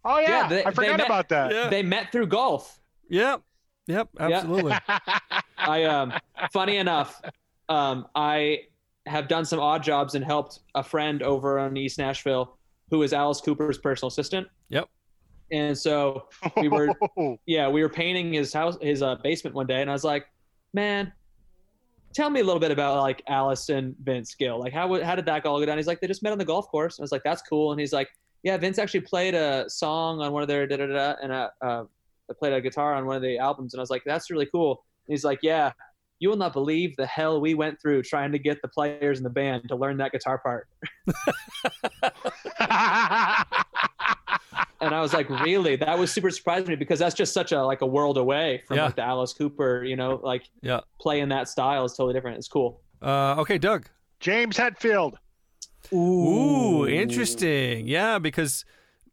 Oh 0.05 0.19
yeah, 0.19 0.29
Yeah, 0.43 0.49
they- 0.49 0.65
I 0.65 0.71
forgot 0.71 0.99
met- 0.99 1.07
about 1.07 1.29
that. 1.31 1.53
Yeah. 1.53 1.69
they 1.69 1.83
met 1.83 2.11
through 2.13 2.27
golf. 2.29 2.81
Yep. 3.09 3.43
Yep. 3.87 4.09
Absolutely. 4.21 4.75
I 5.59 5.85
um 5.85 6.13
funny 6.53 6.77
enough, 6.77 7.21
um 7.69 8.07
I 8.15 8.61
have 9.07 9.29
done 9.29 9.45
some 9.45 9.61
odd 9.61 9.83
jobs 9.83 10.15
and 10.15 10.25
helped 10.25 10.61
a 10.75 10.83
friend 10.83 11.23
over 11.23 11.59
in 11.61 11.77
East 11.77 11.99
Nashville 11.99 12.59
who 12.91 13.03
is 13.03 13.13
Alice 13.13 13.41
Cooper's 13.41 13.79
personal 13.79 14.09
assistant. 14.09 14.47
Yep. 14.69 14.89
And 15.51 15.77
so 15.77 16.29
we 16.59 16.69
were 16.69 16.89
yeah, 17.47 17.69
we 17.69 17.83
were 17.83 17.89
painting 17.89 18.33
his 18.35 18.53
house 18.53 18.77
his 18.83 19.03
uh, 19.03 19.15
basement 19.17 19.55
one 19.57 19.67
day 19.67 19.81
and 19.81 19.89
I 19.89 19.95
was 19.95 20.05
like, 20.05 20.27
"Man, 20.75 21.11
tell 22.15 22.29
me 22.29 22.41
a 22.41 22.45
little 22.45 22.61
bit 22.61 22.71
about 22.71 23.01
like 23.01 23.23
Alice 23.29 23.71
and 23.71 23.95
Vince 24.03 24.35
Gill. 24.35 24.61
Like 24.61 24.73
how 24.75 25.03
how 25.03 25.15
did 25.15 25.25
that 25.27 25.47
all 25.47 25.59
go 25.61 25.65
down?" 25.67 25.79
He's 25.79 25.87
like, 25.87 26.01
"They 26.01 26.07
just 26.07 26.23
met 26.23 26.33
on 26.33 26.39
the 26.39 26.45
golf 26.45 26.69
course." 26.69 26.99
And 26.99 27.03
I 27.03 27.05
was 27.05 27.13
like, 27.13 27.23
"That's 27.25 27.41
cool." 27.43 27.73
And 27.73 27.81
he's 27.81 27.93
like, 27.95 28.09
"Yeah, 28.49 28.57
Vince 28.57 28.79
actually 28.79 29.01
played 29.03 29.35
a 29.35 29.69
song 29.69 30.21
on 30.21 30.33
one 30.33 30.43
of 30.43 30.49
their 30.49 30.67
da 30.67 30.77
da 30.77 30.87
da 30.87 31.15
and 31.23 31.31
uh, 31.33 31.51
uh 31.61 31.85
played 32.39 32.53
a 32.53 32.61
guitar 32.61 32.95
on 32.95 33.07
one 33.07 33.17
of 33.17 33.23
the 33.23 33.39
albums." 33.39 33.75
And 33.75 33.81
I 33.81 33.83
was 33.83 33.91
like, 33.91 34.03
"That's 34.05 34.31
really 34.31 34.47
cool." 34.47 34.85
And 35.07 35.13
he's 35.15 35.25
like, 35.25 35.41
"Yeah, 35.43 35.73
you 36.19 36.29
will 36.29 36.37
not 36.37 36.53
believe 36.53 36.97
the 36.97 37.07
hell 37.07 37.41
we 37.41 37.55
went 37.55 37.81
through 37.81 38.03
trying 38.03 38.33
to 38.33 38.39
get 38.39 38.61
the 38.63 38.69
players 38.69 39.19
in 39.19 39.25
the 39.25 39.31
band 39.31 39.69
to 39.69 39.77
learn 39.77 39.97
that 39.99 40.13
guitar 40.13 40.39
part." 40.39 40.67
and 44.81 44.95
I 44.95 45.01
was 45.01 45.13
like, 45.13 45.29
really? 45.29 45.77
That 45.77 45.99
was 45.99 46.11
super 46.13 46.31
surprising 46.31 46.69
me 46.69 46.77
because 46.77 46.99
that's 46.99 47.15
just 47.15 47.33
such 47.33 47.53
a 47.53 47.63
like 47.63 47.81
a 47.83 47.87
world 47.87 48.17
away 48.19 48.63
from 48.67 48.77
Yeah. 48.77 48.87
like 48.87 48.97
the 48.97 49.03
Alice 49.03 49.33
Cooper, 49.33 49.85
you 49.85 49.97
know, 49.97 50.21
like 50.23 50.45
Yeah. 50.63 50.81
playing 51.01 51.29
that 51.31 51.49
style 51.49 51.85
is 51.85 51.93
totally 51.93 52.15
different. 52.15 52.37
It's 52.39 52.49
cool. 52.49 52.81
Uh, 53.03 53.37
okay, 53.39 53.59
Doug. 53.59 53.89
James 54.21 54.57
Hetfield. 54.57 55.15
Ooh, 55.93 56.87
interesting. 56.87 57.87
Yeah, 57.87 58.19
because 58.19 58.65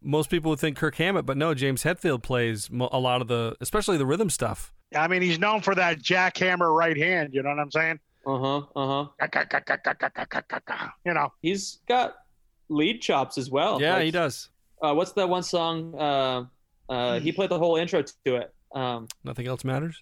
most 0.01 0.29
people 0.29 0.49
would 0.51 0.59
think 0.59 0.77
Kirk 0.77 0.95
Hammett, 0.95 1.25
but 1.25 1.37
no, 1.37 1.53
James 1.53 1.83
Hetfield 1.83 2.21
plays 2.23 2.69
a 2.69 2.99
lot 2.99 3.21
of 3.21 3.27
the, 3.27 3.55
especially 3.61 3.97
the 3.97 4.05
rhythm 4.05 4.29
stuff. 4.29 4.73
I 4.95 5.07
mean, 5.07 5.21
he's 5.21 5.39
known 5.39 5.61
for 5.61 5.73
that 5.75 5.99
jackhammer 5.99 6.73
right 6.75 6.95
hand. 6.97 7.33
You 7.33 7.43
know 7.43 7.49
what 7.49 7.59
I'm 7.59 7.71
saying? 7.71 7.99
Uh 8.25 8.37
huh. 8.39 8.57
Uh 8.75 9.05
huh. 9.19 10.89
You 11.05 11.13
know, 11.13 11.31
He's 11.41 11.79
got 11.87 12.15
lead 12.69 13.01
chops 13.01 13.37
as 13.37 13.49
well. 13.49 13.81
yeah, 13.81 13.93
Like, 13.95 14.05
he 14.05 14.11
does. 14.11 14.49
Uh, 14.81 14.93
what's 14.93 15.11
that 15.13 15.27
one 15.29 15.43
song? 15.43 15.95
Uh, 15.97 16.45
uh, 16.89 17.19
he 17.19 17.31
played 17.31 17.49
the 17.49 17.57
whole 17.59 17.75
intro 17.77 18.03
to 18.25 18.35
it. 18.35 18.53
Um, 18.73 19.07
Nothing 19.23 19.47
else 19.47 19.63
matters. 19.63 20.01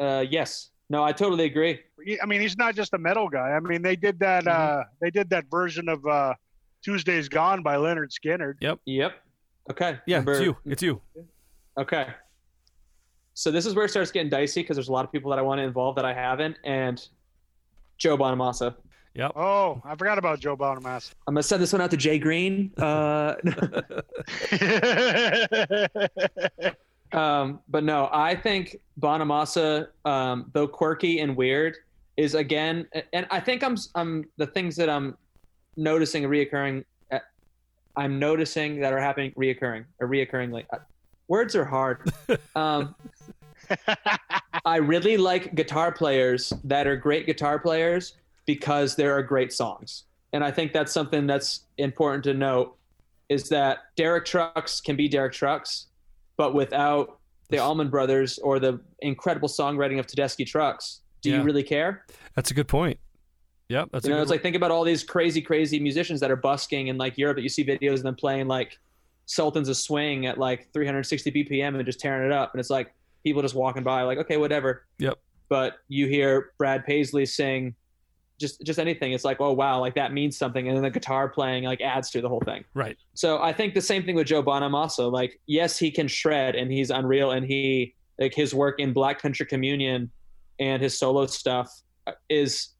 uh, 0.00 0.24
yes. 0.28 0.70
No, 0.88 1.02
I 1.02 1.12
totally 1.12 1.44
agree. 1.44 1.80
I 2.22 2.26
mean, 2.26 2.40
he's 2.40 2.56
not 2.56 2.76
just 2.76 2.94
a 2.94 2.98
metal 2.98 3.28
guy. 3.28 3.50
I 3.50 3.60
mean, 3.60 3.82
they 3.82 3.96
did 3.96 4.20
that. 4.20 4.44
Mm-hmm. 4.44 4.80
Uh, 4.80 4.84
they 5.00 5.10
did 5.10 5.28
that 5.30 5.46
version 5.50 5.88
of 5.88 6.06
uh, 6.06 6.34
"Tuesday's 6.82 7.28
Gone" 7.28 7.62
by 7.62 7.76
Lynyrd 7.76 8.10
Skynyrd. 8.10 8.54
Yep. 8.60 8.78
Yep. 8.84 9.12
Okay. 9.70 9.98
Yeah, 10.06 10.18
Number- 10.18 10.32
it's 10.32 10.40
you. 10.42 10.56
It's 10.64 10.82
you. 10.82 11.00
Okay. 11.76 12.06
So 13.34 13.50
this 13.50 13.66
is 13.66 13.74
where 13.74 13.84
it 13.84 13.90
starts 13.90 14.10
getting 14.10 14.30
dicey 14.30 14.62
because 14.62 14.76
there's 14.76 14.88
a 14.88 14.92
lot 14.92 15.04
of 15.04 15.12
people 15.12 15.30
that 15.30 15.38
I 15.38 15.42
want 15.42 15.58
to 15.58 15.64
involve 15.64 15.96
that 15.96 16.06
I 16.06 16.14
haven't, 16.14 16.56
and 16.64 17.06
Joe 17.98 18.16
Bonamassa. 18.16 18.74
Yep. 19.14 19.32
Oh, 19.34 19.82
I 19.84 19.94
forgot 19.96 20.18
about 20.18 20.40
Joe 20.40 20.56
Bonamassa. 20.56 21.12
I'm 21.26 21.34
gonna 21.34 21.42
send 21.42 21.62
this 21.62 21.72
one 21.72 21.82
out 21.82 21.90
to 21.90 21.96
Jay 21.96 22.18
Green. 22.18 22.72
Uh, 22.78 23.34
um, 27.12 27.60
but 27.68 27.84
no, 27.84 28.08
I 28.12 28.34
think 28.34 28.76
Bonamassa, 29.00 29.88
um, 30.04 30.50
though 30.52 30.66
quirky 30.66 31.20
and 31.20 31.36
weird, 31.36 31.76
is 32.16 32.34
again, 32.34 32.88
and 33.12 33.26
I 33.30 33.40
think 33.40 33.62
I'm 33.62 33.76
I'm 33.94 34.24
the 34.36 34.46
things 34.46 34.76
that 34.76 34.88
I'm 34.88 35.16
noticing 35.76 36.24
reoccurring. 36.24 36.84
uh, 37.12 37.18
I'm 37.96 38.18
noticing 38.18 38.80
that 38.80 38.92
are 38.92 39.00
happening 39.00 39.32
reoccurring 39.32 39.84
or 40.00 40.08
reoccurringly. 40.08 40.64
Uh, 40.72 40.78
Words 41.28 41.56
are 41.56 41.64
hard. 41.64 42.10
Um, 42.54 42.94
I 44.64 44.76
really 44.76 45.16
like 45.16 45.54
guitar 45.54 45.90
players 45.90 46.52
that 46.64 46.86
are 46.86 46.96
great 46.96 47.26
guitar 47.26 47.58
players 47.58 48.14
because 48.46 48.94
there 48.96 49.16
are 49.16 49.22
great 49.22 49.52
songs. 49.52 50.04
And 50.32 50.44
I 50.44 50.50
think 50.50 50.72
that's 50.72 50.92
something 50.92 51.26
that's 51.26 51.62
important 51.78 52.24
to 52.24 52.34
note 52.34 52.76
is 53.28 53.48
that 53.48 53.78
Derek 53.96 54.24
Trucks 54.24 54.80
can 54.80 54.96
be 54.96 55.08
Derek 55.08 55.32
Trucks, 55.32 55.86
but 56.36 56.54
without 56.54 57.18
the 57.48 57.58
Allman 57.58 57.88
Brothers 57.88 58.38
or 58.38 58.58
the 58.58 58.80
incredible 59.00 59.48
songwriting 59.48 59.98
of 59.98 60.06
Tedeschi 60.06 60.46
Trucks, 60.46 61.00
do 61.22 61.30
Yeah. 61.30 61.36
you 61.38 61.42
really 61.42 61.62
care? 61.62 62.04
That's 62.34 62.50
a 62.50 62.54
good 62.54 62.68
point. 62.68 62.98
Yep. 63.68 63.88
That's 63.92 64.06
you 64.06 64.12
a 64.12 64.14
know, 64.14 64.18
good 64.18 64.22
it's 64.22 64.30
like 64.30 64.42
think 64.42 64.56
about 64.56 64.70
all 64.70 64.84
these 64.84 65.02
crazy, 65.02 65.40
crazy 65.40 65.78
musicians 65.80 66.20
that 66.20 66.30
are 66.30 66.36
busking 66.36 66.88
in 66.88 66.98
like 66.98 67.18
Europe 67.18 67.36
that 67.36 67.42
you 67.42 67.48
see 67.48 67.64
videos 67.64 67.94
of 67.94 68.02
them 68.04 68.14
playing 68.14 68.46
like 68.48 68.78
Sultans 69.26 69.68
of 69.68 69.76
Swing 69.76 70.26
at 70.26 70.38
like 70.38 70.68
360 70.72 71.30
BPM 71.32 71.74
and 71.74 71.84
just 71.84 71.98
tearing 71.98 72.24
it 72.26 72.32
up. 72.32 72.52
And 72.52 72.60
it's 72.60 72.70
like 72.70 72.92
people 73.24 73.42
just 73.42 73.56
walking 73.56 73.82
by, 73.82 74.02
like, 74.02 74.18
okay, 74.18 74.36
whatever. 74.36 74.84
Yep. 74.98 75.18
But 75.48 75.78
you 75.88 76.06
hear 76.06 76.52
Brad 76.58 76.84
Paisley 76.84 77.26
sing 77.26 77.74
just 78.38 78.62
just 78.64 78.78
anything. 78.78 79.12
It's 79.12 79.24
like, 79.24 79.40
oh 79.40 79.52
wow, 79.52 79.80
like 79.80 79.94
that 79.94 80.12
means 80.12 80.36
something. 80.36 80.68
And 80.68 80.76
then 80.76 80.84
the 80.84 80.90
guitar 80.90 81.28
playing 81.28 81.64
like 81.64 81.80
adds 81.80 82.10
to 82.10 82.20
the 82.20 82.28
whole 82.28 82.42
thing. 82.44 82.64
right. 82.74 82.96
So 83.14 83.40
I 83.42 83.52
think 83.52 83.74
the 83.74 83.80
same 83.80 84.04
thing 84.04 84.14
with 84.14 84.26
Joe 84.26 84.42
Bonamassa. 84.42 85.10
Like, 85.10 85.40
yes, 85.46 85.78
he 85.78 85.90
can 85.90 86.08
shred 86.08 86.54
and 86.54 86.70
he's 86.70 86.90
unreal, 86.90 87.32
and 87.32 87.46
he 87.46 87.94
like 88.18 88.34
his 88.34 88.54
work 88.54 88.80
in 88.80 88.92
Black 88.92 89.20
Country 89.20 89.46
Communion 89.46 90.10
and 90.58 90.82
his 90.82 90.98
solo 90.98 91.26
stuff 91.26 91.70
is 92.28 92.70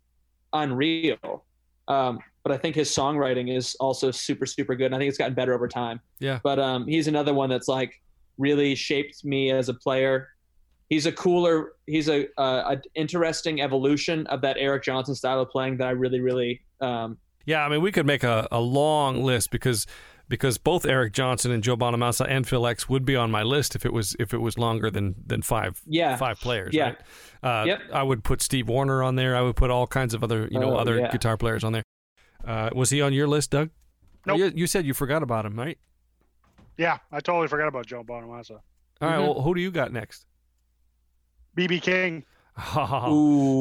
unreal. 0.52 1.44
Um, 1.88 2.20
but 2.42 2.52
I 2.52 2.58
think 2.58 2.76
his 2.76 2.90
songwriting 2.90 3.54
is 3.54 3.74
also 3.80 4.10
super, 4.10 4.46
super 4.46 4.74
good. 4.74 4.86
And 4.86 4.94
I 4.94 4.98
think 4.98 5.08
it's 5.08 5.18
gotten 5.18 5.34
better 5.34 5.52
over 5.52 5.68
time. 5.68 6.00
Yeah. 6.20 6.38
But 6.42 6.58
um, 6.58 6.86
he's 6.86 7.08
another 7.08 7.34
one 7.34 7.50
that's 7.50 7.68
like 7.68 8.00
really 8.38 8.74
shaped 8.74 9.24
me 9.24 9.50
as 9.50 9.68
a 9.68 9.74
player. 9.74 10.28
He's 10.88 11.06
a 11.06 11.12
cooler, 11.12 11.72
he's 11.86 12.08
a, 12.08 12.28
a, 12.38 12.42
a 12.42 12.82
interesting 12.94 13.60
evolution 13.60 14.26
of 14.28 14.40
that 14.42 14.56
Eric 14.58 14.84
Johnson 14.84 15.14
style 15.14 15.40
of 15.40 15.50
playing 15.50 15.78
that 15.78 15.88
I 15.88 15.90
really, 15.90 16.20
really 16.20 16.60
um, 16.80 17.18
Yeah, 17.44 17.64
I 17.64 17.68
mean, 17.68 17.82
we 17.82 17.90
could 17.92 18.06
make 18.06 18.22
a, 18.22 18.46
a 18.52 18.60
long 18.60 19.22
list 19.24 19.50
because 19.50 19.86
because 20.28 20.58
both 20.58 20.84
Eric 20.84 21.12
Johnson 21.12 21.52
and 21.52 21.62
Joe 21.62 21.76
Bonamassa 21.76 22.26
and 22.28 22.46
Phil 22.48 22.66
X 22.66 22.88
would 22.88 23.04
be 23.04 23.14
on 23.14 23.30
my 23.30 23.42
list 23.44 23.76
if 23.76 23.86
it 23.86 23.92
was 23.92 24.16
if 24.18 24.34
it 24.34 24.38
was 24.38 24.58
longer 24.58 24.90
than 24.90 25.14
than 25.24 25.42
five 25.42 25.80
Yeah. 25.86 26.16
five 26.16 26.38
players. 26.40 26.74
Yeah. 26.74 26.94
Right? 27.42 27.62
Uh, 27.62 27.64
Yep. 27.66 27.80
I 27.92 28.02
would 28.02 28.24
put 28.24 28.42
Steve 28.42 28.68
Wariner 28.68 29.02
on 29.04 29.14
there. 29.16 29.36
I 29.36 29.40
would 29.42 29.54
put 29.56 29.70
all 29.70 29.86
kinds 29.86 30.14
of 30.14 30.22
other 30.24 30.48
you 30.50 30.58
know 30.60 30.74
Oh, 30.74 30.76
other 30.78 30.98
yeah. 30.98 31.10
guitar 31.12 31.36
players 31.36 31.62
on 31.64 31.72
there. 31.72 31.82
Uh, 32.44 32.70
was 32.74 32.90
he 32.90 33.00
on 33.02 33.12
your 33.12 33.26
list, 33.28 33.50
Doug? 33.50 33.70
Nope. 34.24 34.38
You, 34.38 34.52
you 34.54 34.66
said 34.66 34.84
you 34.84 34.94
forgot 34.94 35.22
about 35.22 35.46
him, 35.46 35.56
right? 35.58 35.78
yeah, 36.78 36.98
I 37.10 37.20
totally 37.20 37.48
forgot 37.48 37.68
about 37.68 37.86
Joe 37.86 38.02
Bonamassa. 38.04 38.50
All 39.00 39.08
right, 39.08 39.18
Mhm. 39.18 39.22
Well, 39.22 39.42
who 39.42 39.54
do 39.54 39.60
you 39.60 39.70
got 39.70 39.92
next? 39.92 40.26
BB 41.56 41.82
King. 41.82 42.24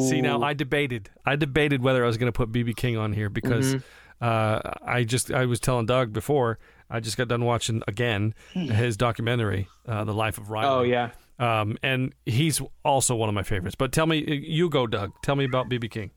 See 0.10 0.22
now, 0.22 0.42
I 0.42 0.54
debated. 0.54 1.10
I 1.26 1.36
debated 1.36 1.82
whether 1.82 2.04
I 2.04 2.08
was 2.08 2.18
going 2.18 2.32
to 2.32 2.36
put 2.36 2.52
BB 2.52 2.76
King 2.76 2.98
on 2.98 3.12
here 3.14 3.30
because 3.30 3.76
Mhm. 3.76 3.84
uh, 4.22 4.62
I 4.86 5.04
just 5.04 5.32
I 5.32 5.46
was 5.46 5.60
telling 5.60 5.86
Doug 5.86 6.14
before 6.14 6.60
I 6.90 7.00
just 7.02 7.18
got 7.18 7.28
done 7.28 7.44
watching 7.44 7.82
again 7.88 8.34
his 8.54 8.96
documentary, 8.96 9.68
uh, 9.88 10.04
The 10.06 10.14
Life 10.14 10.38
of 10.38 10.50
Riley. 10.50 10.68
Oh 10.70 10.82
yeah. 10.84 11.10
um, 11.40 11.78
and 11.84 12.14
he's 12.26 12.62
also 12.86 13.16
one 13.16 13.28
of 13.28 13.36
my 13.36 13.44
favorites. 13.44 13.76
But 13.76 13.92
tell 13.92 14.06
me, 14.06 14.20
you 14.26 14.70
go, 14.70 14.88
Doug. 14.88 15.12
Tell 15.24 15.36
me 15.36 15.44
about 15.46 15.68
BB 15.70 15.90
King. 15.92 16.12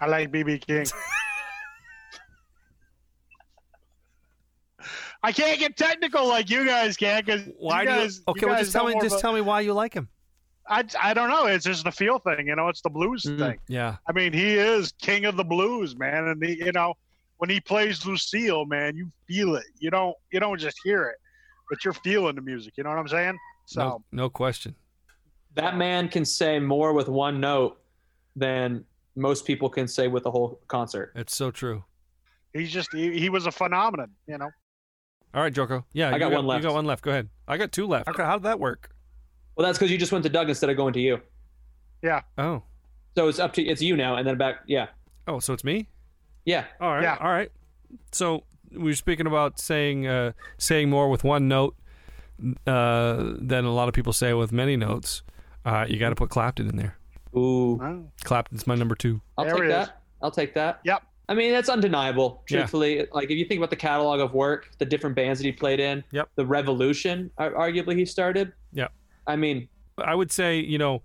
I 0.00 0.06
like 0.06 0.32
BB 0.32 0.66
King. 0.66 0.86
I 5.22 5.32
can't 5.32 5.58
get 5.58 5.76
technical 5.76 6.26
like 6.26 6.48
you 6.48 6.64
guys 6.64 6.96
can 6.96 7.22
because 7.24 7.42
Why 7.58 7.82
you 7.82 7.88
do 7.88 7.94
you? 7.94 8.10
Okay, 8.28 8.40
you 8.40 8.46
well, 8.48 8.58
just 8.58 8.72
tell 8.72 8.86
me. 8.86 8.94
Just 8.94 9.06
about- 9.16 9.20
tell 9.20 9.32
me 9.34 9.42
why 9.42 9.60
you 9.60 9.74
like 9.74 9.92
him. 9.94 10.08
I, 10.70 10.84
I 11.02 11.12
don't 11.14 11.28
know. 11.28 11.46
It's 11.46 11.64
just 11.64 11.82
the 11.84 11.90
feel 11.90 12.18
thing, 12.20 12.46
you 12.46 12.54
know. 12.54 12.68
It's 12.68 12.80
the 12.80 12.90
blues 12.90 13.24
Mhm. 13.24 13.38
thing. 13.38 13.58
Yeah, 13.68 13.96
I 14.08 14.12
mean, 14.12 14.32
he 14.32 14.54
is 14.54 14.92
king 14.92 15.24
of 15.24 15.36
the 15.36 15.44
blues, 15.44 15.96
man. 15.96 16.28
And 16.28 16.40
the, 16.40 16.56
you 16.56 16.70
know, 16.72 16.94
when 17.38 17.50
he 17.50 17.60
plays 17.60 18.06
Lucille, 18.06 18.64
man, 18.66 18.96
you 18.96 19.10
feel 19.26 19.56
it. 19.56 19.64
You 19.80 19.90
don't 19.90 20.14
you 20.32 20.38
don't 20.40 20.58
just 20.60 20.78
hear 20.84 21.04
it, 21.08 21.16
but 21.68 21.84
you're 21.84 21.92
feeling 21.94 22.36
the 22.36 22.42
music. 22.42 22.74
You 22.76 22.84
know 22.84 22.90
what 22.90 22.98
I'm 23.00 23.08
saying? 23.08 23.36
So 23.66 23.80
no, 23.80 24.04
no 24.12 24.30
question. 24.30 24.74
that 25.54 25.76
man 25.76 26.08
can 26.08 26.24
say 26.24 26.60
more 26.60 26.92
with 26.92 27.08
one 27.08 27.40
note 27.40 27.80
than 28.36 28.84
most 29.16 29.44
people 29.44 29.68
can 29.68 29.88
say 29.88 30.06
with 30.06 30.22
the 30.22 30.30
whole 30.30 30.60
concert. 30.68 31.12
It's 31.16 31.34
so 31.34 31.50
true. 31.50 31.82
He's 32.54 32.70
just 32.70 32.92
he, 32.92 33.18
he 33.18 33.28
was 33.28 33.46
a 33.46 33.50
phenomenon. 33.52 34.10
You 34.28 34.38
know. 34.38 34.50
All 35.34 35.42
right, 35.42 35.52
Joko. 35.52 35.84
Yeah, 35.92 36.10
I 36.10 36.12
you 36.12 36.18
got 36.20 36.32
one 36.32 36.46
left. 36.46 36.62
You 36.62 36.68
got 36.68 36.74
one 36.74 36.84
left. 36.86 37.02
Go 37.02 37.10
ahead. 37.10 37.28
I 37.48 37.56
got 37.56 37.72
two 37.72 37.86
left. 37.86 38.08
Okay, 38.08 38.22
how 38.22 38.36
did 38.36 38.44
that 38.44 38.60
work? 38.60 38.90
Well, 39.60 39.68
that's 39.68 39.78
because 39.78 39.90
you 39.92 39.98
just 39.98 40.10
went 40.10 40.22
to 40.22 40.30
Doug 40.30 40.48
instead 40.48 40.70
of 40.70 40.76
going 40.78 40.94
to 40.94 41.00
you. 41.00 41.20
Yeah. 42.00 42.22
Oh, 42.38 42.62
So 43.14 43.28
it's 43.28 43.38
up 43.38 43.52
to 43.52 43.62
it's 43.62 43.82
you 43.82 43.94
now, 43.94 44.16
and 44.16 44.26
then 44.26 44.38
back. 44.38 44.60
Yeah, 44.66 44.86
oh, 45.28 45.38
so 45.38 45.52
it's 45.52 45.64
me. 45.64 45.86
yeah. 46.46 46.64
All 46.80 46.92
right. 46.94 47.02
Yeah. 47.02 47.18
All 47.20 47.28
right. 47.30 47.52
So 48.10 48.44
we 48.72 48.78
were 48.84 48.94
speaking 48.94 49.26
about 49.26 49.58
saying 49.60 50.06
uh, 50.06 50.32
saying 50.56 50.88
more 50.88 51.10
with 51.10 51.24
one 51.24 51.46
note 51.46 51.76
uh, 52.66 53.34
than 53.38 53.66
a 53.66 53.72
lot 53.74 53.88
of 53.88 53.94
people 53.94 54.14
say 54.14 54.32
with 54.32 54.50
many 54.50 54.76
notes. 54.78 55.22
Uh, 55.66 55.84
you 55.86 55.98
got 55.98 56.08
to 56.08 56.14
put 56.14 56.30
Clapton 56.30 56.70
in 56.70 56.76
there. 56.76 56.96
Ooh, 57.36 57.78
Oh, 57.82 58.04
Clapton's 58.24 58.66
my 58.66 58.74
number 58.76 58.94
two. 58.94 59.20
I'll 59.36 59.44
There 59.44 59.54
take 59.56 59.64
it 59.64 59.66
is. 59.66 59.72
that. 59.72 60.00
I'll 60.22 60.30
take 60.30 60.54
that. 60.54 60.80
Yep. 60.84 61.02
I 61.28 61.34
mean, 61.34 61.52
that's 61.52 61.68
undeniable. 61.68 62.42
Yeah. 62.48 62.60
Truthfully, 62.60 63.06
like 63.12 63.30
if 63.30 63.36
you 63.36 63.44
think 63.44 63.58
about 63.58 63.68
the 63.70 63.76
catalog 63.76 64.20
of 64.20 64.32
work, 64.32 64.70
the 64.78 64.86
different 64.86 65.14
bands 65.16 65.38
that 65.38 65.44
he 65.44 65.52
played 65.52 65.80
in, 65.80 66.02
Yep. 66.12 66.30
the 66.36 66.46
revolution, 66.46 67.30
arguably 67.38 67.94
he 67.96 68.04
started. 68.06 68.52
Yep. 68.72 68.90
I 69.30 69.36
mean, 69.36 69.68
I 69.98 70.14
would 70.14 70.30
say 70.32 70.58
you 70.60 70.78
know 70.78 71.02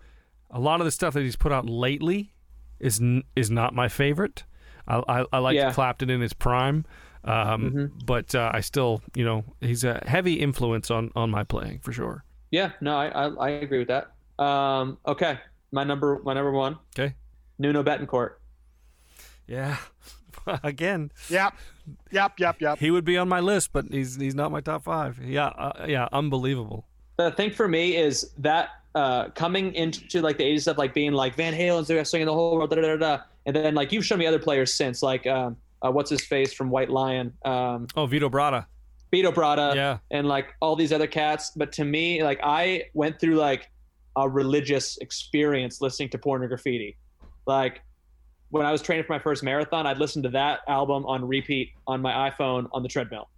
a 0.51 0.59
lot 0.59 0.79
of 0.81 0.85
the 0.85 0.91
stuff 0.91 1.13
that 1.13 1.21
he's 1.23 1.35
put 1.35 1.51
out 1.51 1.65
lately 1.69 2.33
is 2.79 2.99
n- 3.01 3.23
is 3.35 3.49
not 3.49 3.73
my 3.73 3.87
favorite. 3.87 4.43
I 4.87 5.01
I, 5.07 5.25
I 5.33 5.37
like 5.39 5.55
Yeah. 5.55 5.71
Clapton 5.73 6.09
in 6.09 6.21
his 6.21 6.33
prime, 6.33 6.85
um, 7.23 7.71
Mhm. 7.71 8.05
but 8.05 8.35
uh, 8.35 8.51
I 8.53 8.61
still 8.61 9.01
you 9.15 9.25
know 9.25 9.43
he's 9.61 9.83
a 9.83 10.01
heavy 10.05 10.33
influence 10.35 10.91
on 10.91 11.11
on 11.15 11.29
my 11.31 11.43
playing 11.43 11.79
for 11.79 11.91
sure. 11.91 12.23
yeah, 12.51 12.71
no, 12.81 12.95
I 12.95 13.07
I, 13.07 13.25
I 13.27 13.49
agree 13.49 13.79
with 13.79 13.87
that. 13.89 14.11
Um, 14.43 14.97
okay, 15.07 15.39
my 15.71 15.83
number 15.83 16.21
my 16.23 16.33
number 16.33 16.51
one, 16.51 16.77
Okay. 16.97 17.15
Nuno 17.57 17.83
Bettencourt. 17.83 18.33
Yeah. 19.47 19.77
Again, 20.63 21.11
Yep. 21.29 21.53
Yep. 22.11 22.39
Yep. 22.39 22.61
Yep. 22.61 22.77
he 22.79 22.91
would 22.91 23.05
be 23.05 23.17
on 23.17 23.27
my 23.29 23.39
list, 23.39 23.71
but 23.73 23.85
he's 23.91 24.15
he's 24.15 24.35
not 24.35 24.51
my 24.51 24.61
top 24.61 24.83
five. 24.83 25.19
Yeah, 25.23 25.47
uh, 25.47 25.85
yeah, 25.87 26.07
unbelievable. 26.11 26.85
The 27.17 27.31
thing 27.31 27.51
for 27.51 27.67
me 27.67 27.95
is 27.95 28.31
that 28.39 28.69
uh, 28.93 29.29
coming 29.29 29.73
into 29.73 30.21
like 30.21 30.37
the 30.37 30.43
80s 30.43 30.61
stuff, 30.61 30.77
like 30.77 30.93
being 30.93 31.13
like 31.13 31.35
Van 31.35 31.53
Halen's 31.53 31.87
the 31.87 31.95
best 31.95 32.11
thing 32.11 32.21
in 32.21 32.27
the 32.27 32.33
whole 32.33 32.55
world, 32.55 32.69
da, 32.69 32.75
da, 32.77 32.81
da, 32.81 32.95
da. 32.97 33.23
and 33.45 33.55
then 33.55 33.75
like 33.75 33.91
you've 33.91 34.05
shown 34.05 34.19
me 34.19 34.25
other 34.25 34.39
players 34.39 34.73
since, 34.73 35.01
like 35.01 35.25
um, 35.27 35.57
uh, 35.85 35.91
what's 35.91 36.09
his 36.09 36.21
face 36.25 36.53
from 36.53 36.69
White 36.69 36.89
Lion, 36.89 37.33
um, 37.45 37.87
Oh, 37.95 38.05
Vito 38.05 38.29
Bratta. 38.29 38.65
Vito 39.11 39.31
Bratta, 39.31 39.75
Yeah. 39.75 39.97
and 40.11 40.27
like 40.27 40.47
all 40.61 40.75
these 40.75 40.91
other 40.91 41.07
cats. 41.07 41.51
But 41.55 41.71
to 41.73 41.85
me, 41.85 42.23
like 42.23 42.39
I 42.43 42.83
went 42.93 43.19
through 43.19 43.35
like 43.35 43.69
a 44.17 44.27
religious 44.27 44.97
experience 44.97 45.81
listening 45.81 46.09
to 46.09 46.17
Pornograffitti. 46.17 46.95
Like 47.45 47.81
when 48.49 48.65
I 48.65 48.71
was 48.71 48.81
training 48.81 49.05
for 49.05 49.13
my 49.13 49.19
first 49.19 49.43
marathon, 49.43 49.85
I'd 49.85 49.97
listen 49.97 50.23
to 50.23 50.29
that 50.29 50.61
album 50.67 51.05
on 51.05 51.25
repeat 51.27 51.71
on 51.87 52.01
my 52.01 52.29
iPhone 52.29 52.67
on 52.71 52.81
the 52.83 52.89
treadmill. 52.89 53.29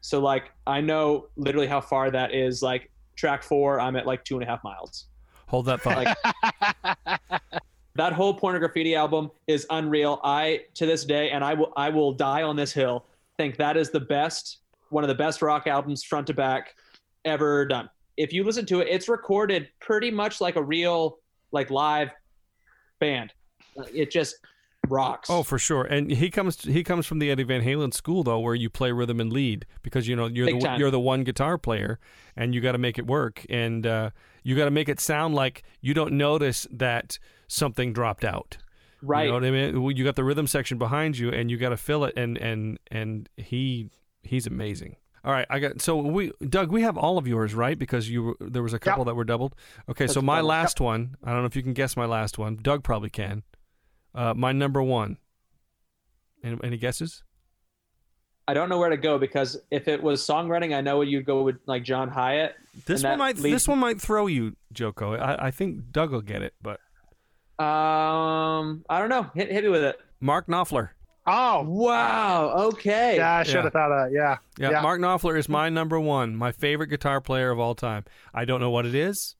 So 0.00 0.20
like 0.20 0.50
I 0.66 0.80
know 0.80 1.28
literally 1.36 1.66
how 1.68 1.80
far 1.80 2.10
that 2.10 2.34
is. 2.34 2.62
Like 2.62 2.90
track 3.16 3.42
four, 3.42 3.80
I'm 3.80 3.96
at 3.96 4.06
like 4.06 4.24
two 4.24 4.34
and 4.34 4.42
a 4.42 4.46
half 4.46 4.62
miles. 4.64 5.06
Hold 5.46 5.66
that 5.66 5.80
thought. 5.80 6.04
Like 6.04 6.16
that 7.96 8.12
whole 8.12 8.38
Pornograffitti 8.38 8.96
album 8.96 9.30
is 9.46 9.66
unreal. 9.70 10.20
I 10.24 10.62
to 10.74 10.86
this 10.86 11.04
day, 11.04 11.30
and 11.30 11.44
I 11.44 11.54
will 11.54 11.72
I 11.76 11.90
will 11.90 12.12
die 12.12 12.42
on 12.42 12.56
this 12.56 12.72
hill. 12.72 13.06
Think 13.36 13.56
that 13.56 13.76
is 13.76 13.90
the 13.90 14.00
best, 14.00 14.58
one 14.90 15.04
of 15.04 15.08
the 15.08 15.14
best 15.14 15.42
rock 15.42 15.66
albums 15.66 16.04
front 16.04 16.26
to 16.28 16.34
back 16.34 16.74
ever 17.24 17.66
done. 17.66 17.88
If 18.16 18.32
you 18.32 18.44
listen 18.44 18.66
to 18.66 18.80
it, 18.80 18.88
it's 18.88 19.08
recorded 19.08 19.68
pretty 19.80 20.10
much 20.10 20.40
like 20.40 20.56
a 20.56 20.62
real 20.62 21.18
like 21.52 21.70
live 21.70 22.10
band. 23.00 23.32
It 23.92 24.10
just 24.10 24.36
rocks. 24.90 25.28
Oh, 25.30 25.42
for 25.42 25.58
sure. 25.58 25.84
And 25.84 26.10
he 26.10 26.30
comes 26.30 26.62
he 26.62 26.82
comes 26.84 27.06
from 27.06 27.18
the 27.18 27.30
Eddie 27.30 27.42
Van 27.44 27.62
Halen 27.62 27.92
school 27.94 28.22
though, 28.22 28.38
where 28.40 28.54
you 28.54 28.70
play 28.70 28.92
rhythm 28.92 29.20
and 29.20 29.32
lead 29.32 29.66
because 29.82 30.08
you 30.08 30.16
know 30.16 30.26
you're 30.26 30.46
Big 30.46 30.60
the 30.60 30.66
time. 30.66 30.80
you're 30.80 30.90
the 30.90 31.00
one 31.00 31.24
guitar 31.24 31.58
player, 31.58 31.98
and 32.36 32.54
you 32.54 32.60
got 32.60 32.72
to 32.72 32.78
make 32.78 32.98
it 32.98 33.06
work, 33.06 33.44
and 33.48 33.86
uh, 33.86 34.10
you 34.42 34.56
got 34.56 34.66
to 34.66 34.70
make 34.70 34.88
it 34.88 35.00
sound 35.00 35.34
like 35.34 35.62
you 35.80 35.94
don't 35.94 36.12
notice 36.12 36.66
that 36.70 37.18
something 37.48 37.92
dropped 37.92 38.24
out. 38.24 38.58
right. 39.02 39.24
You 39.24 39.28
know 39.28 39.34
what 39.34 39.44
I 39.44 39.50
mean? 39.50 39.96
You 39.96 40.04
got 40.04 40.16
the 40.16 40.24
rhythm 40.24 40.46
section 40.46 40.78
behind 40.78 41.18
you, 41.18 41.30
and 41.30 41.50
you 41.50 41.56
got 41.56 41.70
to 41.70 41.76
fill 41.76 42.04
it. 42.04 42.14
And 42.16 42.36
and 42.38 42.78
and 42.90 43.28
he 43.36 43.90
he's 44.22 44.46
amazing. 44.46 44.96
All 45.24 45.32
right, 45.32 45.46
I 45.48 45.58
got 45.58 45.80
so 45.80 45.96
we 45.96 46.32
Doug, 46.46 46.70
we 46.70 46.82
have 46.82 46.98
all 46.98 47.16
of 47.16 47.26
yours 47.26 47.54
right 47.54 47.78
because 47.78 48.10
you 48.10 48.36
there 48.40 48.62
was 48.62 48.74
a 48.74 48.78
couple 48.78 49.06
that 49.06 49.14
were 49.14 49.24
doubled. 49.24 49.54
Okay, 49.88 50.06
so 50.06 50.20
my 50.20 50.42
last 50.42 50.82
one, 50.82 51.16
I 51.24 51.32
don't 51.32 51.40
know 51.40 51.46
if 51.46 51.56
you 51.56 51.62
can 51.62 51.72
guess 51.72 51.96
my 51.96 52.04
last 52.04 52.36
one. 52.36 52.58
Doug 52.60 52.84
probably 52.84 53.08
can. 53.08 53.42
Uh, 54.14 54.34
my 54.34 54.52
number 54.52 54.82
one. 54.82 55.18
Any, 56.42 56.58
any 56.62 56.76
guesses? 56.76 57.22
I 58.46 58.52
don't 58.54 58.68
know 58.68 58.78
where 58.78 58.90
to 58.90 58.96
go 58.98 59.18
because 59.18 59.56
if 59.70 59.88
it 59.88 60.02
was 60.02 60.20
songwriting, 60.20 60.74
I 60.76 60.82
know 60.82 61.00
you'd 61.00 61.24
go 61.24 61.42
with 61.42 61.56
like 61.66 61.82
John 61.82 62.10
Hiatt. 62.10 62.52
This 62.84 63.02
one 63.02 63.18
might 63.18 63.36
leads- 63.38 63.54
this 63.54 63.68
one 63.68 63.78
might 63.78 64.00
throw 64.00 64.26
you, 64.26 64.54
Joko. 64.72 65.14
I, 65.14 65.46
I 65.46 65.50
think 65.50 65.90
Doug 65.92 66.10
will 66.12 66.20
get 66.20 66.42
it, 66.42 66.52
but 66.60 66.78
Um, 67.62 68.84
I 68.90 68.98
don't 68.98 69.08
know. 69.08 69.30
Hit, 69.34 69.50
hit 69.50 69.64
me 69.64 69.70
with 69.70 69.82
it. 69.84 69.98
Mark 70.20 70.46
Knopfler. 70.46 70.90
Oh. 71.26 71.62
Wow. 71.66 72.52
Okay. 72.72 73.16
Yeah, 73.16 73.36
I 73.36 73.42
should 73.44 73.54
Yeah. 73.54 73.62
have 73.62 73.72
thought 73.72 73.90
of 73.92 74.10
that. 74.10 74.14
Yeah. 74.14 74.36
Yeah, 74.58 74.70
Yeah. 74.72 74.80
Mark 74.82 75.00
Knopfler 75.00 75.38
is 75.38 75.48
my 75.48 75.70
number 75.70 75.98
one, 75.98 76.36
my 76.36 76.52
favorite 76.52 76.88
guitar 76.88 77.22
player 77.22 77.50
of 77.50 77.58
all 77.58 77.74
time. 77.74 78.04
I 78.34 78.44
don't 78.44 78.60
know 78.60 78.70
what 78.70 78.84
it 78.84 78.94
is. 78.94 79.36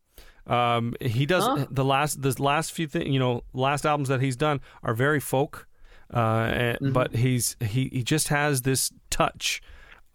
Um, 0.47 0.95
he 1.01 1.25
does 1.27 1.45
Huh? 1.45 1.67
the 1.71 1.85
last 1.85 2.21
the 2.23 2.35
last 2.43 2.73
few 2.73 2.87
things, 2.87 3.09
you 3.09 3.19
know, 3.19 3.43
last 3.53 3.87
albums 3.87 4.09
that 4.09 4.21
he's 4.21 4.37
done 4.37 4.61
are 4.83 4.93
very 4.95 5.21
folk, 5.21 5.67
uh, 6.13 6.19
and- 6.53 6.79
Mm-hmm. 6.79 6.93
but 6.93 7.15
he's 7.17 7.57
he 7.61 7.89
he 7.93 8.03
just 8.03 8.29
has 8.29 8.63
this 8.63 8.93
touch 9.11 9.63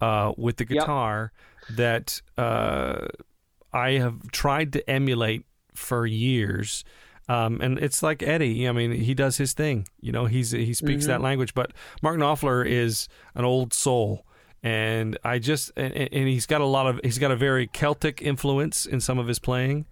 uh, 0.00 0.32
with 0.36 0.56
the 0.56 0.64
Yep. 0.68 0.78
guitar 0.80 1.32
that 1.76 2.22
uh, 2.38 3.08
I 3.72 3.92
have 3.92 4.30
tried 4.32 4.72
to 4.74 4.88
emulate 4.90 5.44
for 5.74 6.06
years. 6.06 6.84
Um, 7.28 7.60
and 7.60 7.78
it's 7.78 8.02
like 8.02 8.22
Eddie. 8.24 8.68
I 8.68 8.72
mean, 8.72 8.90
he 8.92 9.14
does 9.14 9.36
his 9.36 9.52
thing. 9.52 9.86
You 10.00 10.10
know, 10.12 10.26
he's 10.26 10.50
he 10.52 10.74
speaks 10.74 11.04
Mm-hmm. 11.04 11.10
that 11.12 11.20
language. 11.20 11.54
But 11.54 11.72
Mark 12.02 12.18
Knopfler 12.18 12.66
is 12.66 13.08
an 13.34 13.44
old 13.44 13.72
soul, 13.72 14.24
and 14.62 15.16
I 15.24 15.38
just 15.38 15.70
and, 15.76 15.92
and 15.94 16.28
he's 16.28 16.46
got 16.46 16.60
a 16.60 16.66
lot 16.66 16.86
of 16.86 17.00
he's 17.04 17.18
got 17.18 17.30
a 17.30 17.36
very 17.36 17.66
Celtic 17.68 18.20
influence 18.22 18.84
in 18.86 19.00
some 19.00 19.18
of 19.20 19.28
his 19.28 19.38
playing, 19.38 19.86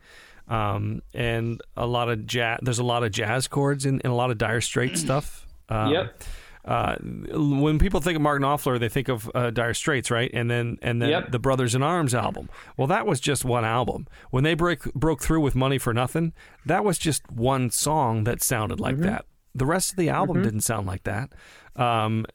um, 0.49 1.03
and 1.15 1.61
a 1.77 1.87
lot 1.87 2.09
of 2.09 2.27
jazz. 2.27 2.59
There's 2.63 2.79
a 2.79 2.85
lot 2.85 3.05
of 3.05 3.13
jazz 3.13 3.47
chords 3.49 3.85
in, 3.87 4.01
in 4.01 4.11
a 4.11 4.15
lot 4.15 4.31
of 4.31 4.39
Dire 4.39 4.61
Straits 4.61 5.01
stuff. 5.07 5.47
Um, 5.69 5.93
Yep. 5.93 6.23
uh, 6.65 6.97
when 7.01 7.79
people 7.79 8.01
think 8.01 8.17
of 8.17 8.23
Mark 8.23 8.41
Knopfler, 8.41 8.79
they 8.81 8.89
think 8.89 9.09
of 9.09 9.31
uh, 9.35 9.51
Dire 9.51 9.75
Straits, 9.75 10.11
right? 10.11 10.31
And 10.33 10.51
then 10.51 10.79
and 10.83 11.01
then 11.03 11.11
Yep. 11.11 11.31
the 11.33 11.39
Brothers 11.39 11.75
in 11.75 11.83
Arms 11.83 12.15
album. 12.15 12.49
Well, 12.77 12.87
that 12.89 13.07
was 13.07 13.21
just 13.21 13.45
one 13.45 13.65
album. 13.65 14.07
When 14.31 14.45
they 14.45 14.55
break 14.55 14.83
broke 14.95 15.23
through 15.23 15.41
with 15.41 15.55
Money 15.55 15.79
for 15.79 15.93
Nothing, 15.95 16.33
that 16.67 16.85
was 16.85 16.99
just 16.99 17.31
one 17.31 17.71
song 17.71 18.25
that 18.25 18.43
sounded 18.43 18.81
like 18.81 18.99
that. 18.99 19.25
The 19.55 19.67
rest 19.67 19.91
of 19.91 19.97
the 19.97 20.09
album 20.11 20.43
didn't 20.43 20.61
sound 20.61 20.87
like 20.87 21.03
that. 21.05 21.31
Um, 21.75 22.27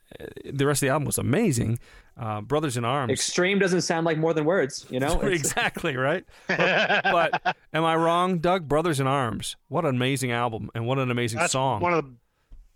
the 0.51 0.65
rest 0.65 0.81
of 0.81 0.87
the 0.87 0.91
album 0.91 1.05
was 1.05 1.17
amazing. 1.17 1.79
Uh, 2.17 2.41
Brothers 2.41 2.77
in 2.77 2.85
Arms. 2.85 3.11
Extreme 3.11 3.59
doesn't 3.59 3.81
sound 3.81 4.05
like 4.05 4.17
more 4.17 4.33
than 4.33 4.45
words. 4.45 4.85
You 4.89 4.99
know. 4.99 5.19
Exactly 5.33 5.95
right. 5.97 6.23
But, 6.47 7.03
but 7.03 7.55
am 7.73 7.83
I 7.85 7.95
wrong, 7.95 8.37
Doug? 8.39 8.67
Brothers 8.67 8.99
in 8.99 9.07
Arms. 9.07 9.55
What 9.67 9.83
an 9.85 9.95
amazing 9.95 10.31
album 10.31 10.69
and 10.75 10.85
what 10.85 10.99
an 10.99 11.09
amazing 11.09 11.39
That's 11.39 11.53
song. 11.53 11.81
one 11.81 11.93
of 11.93 12.05
the 12.05 12.11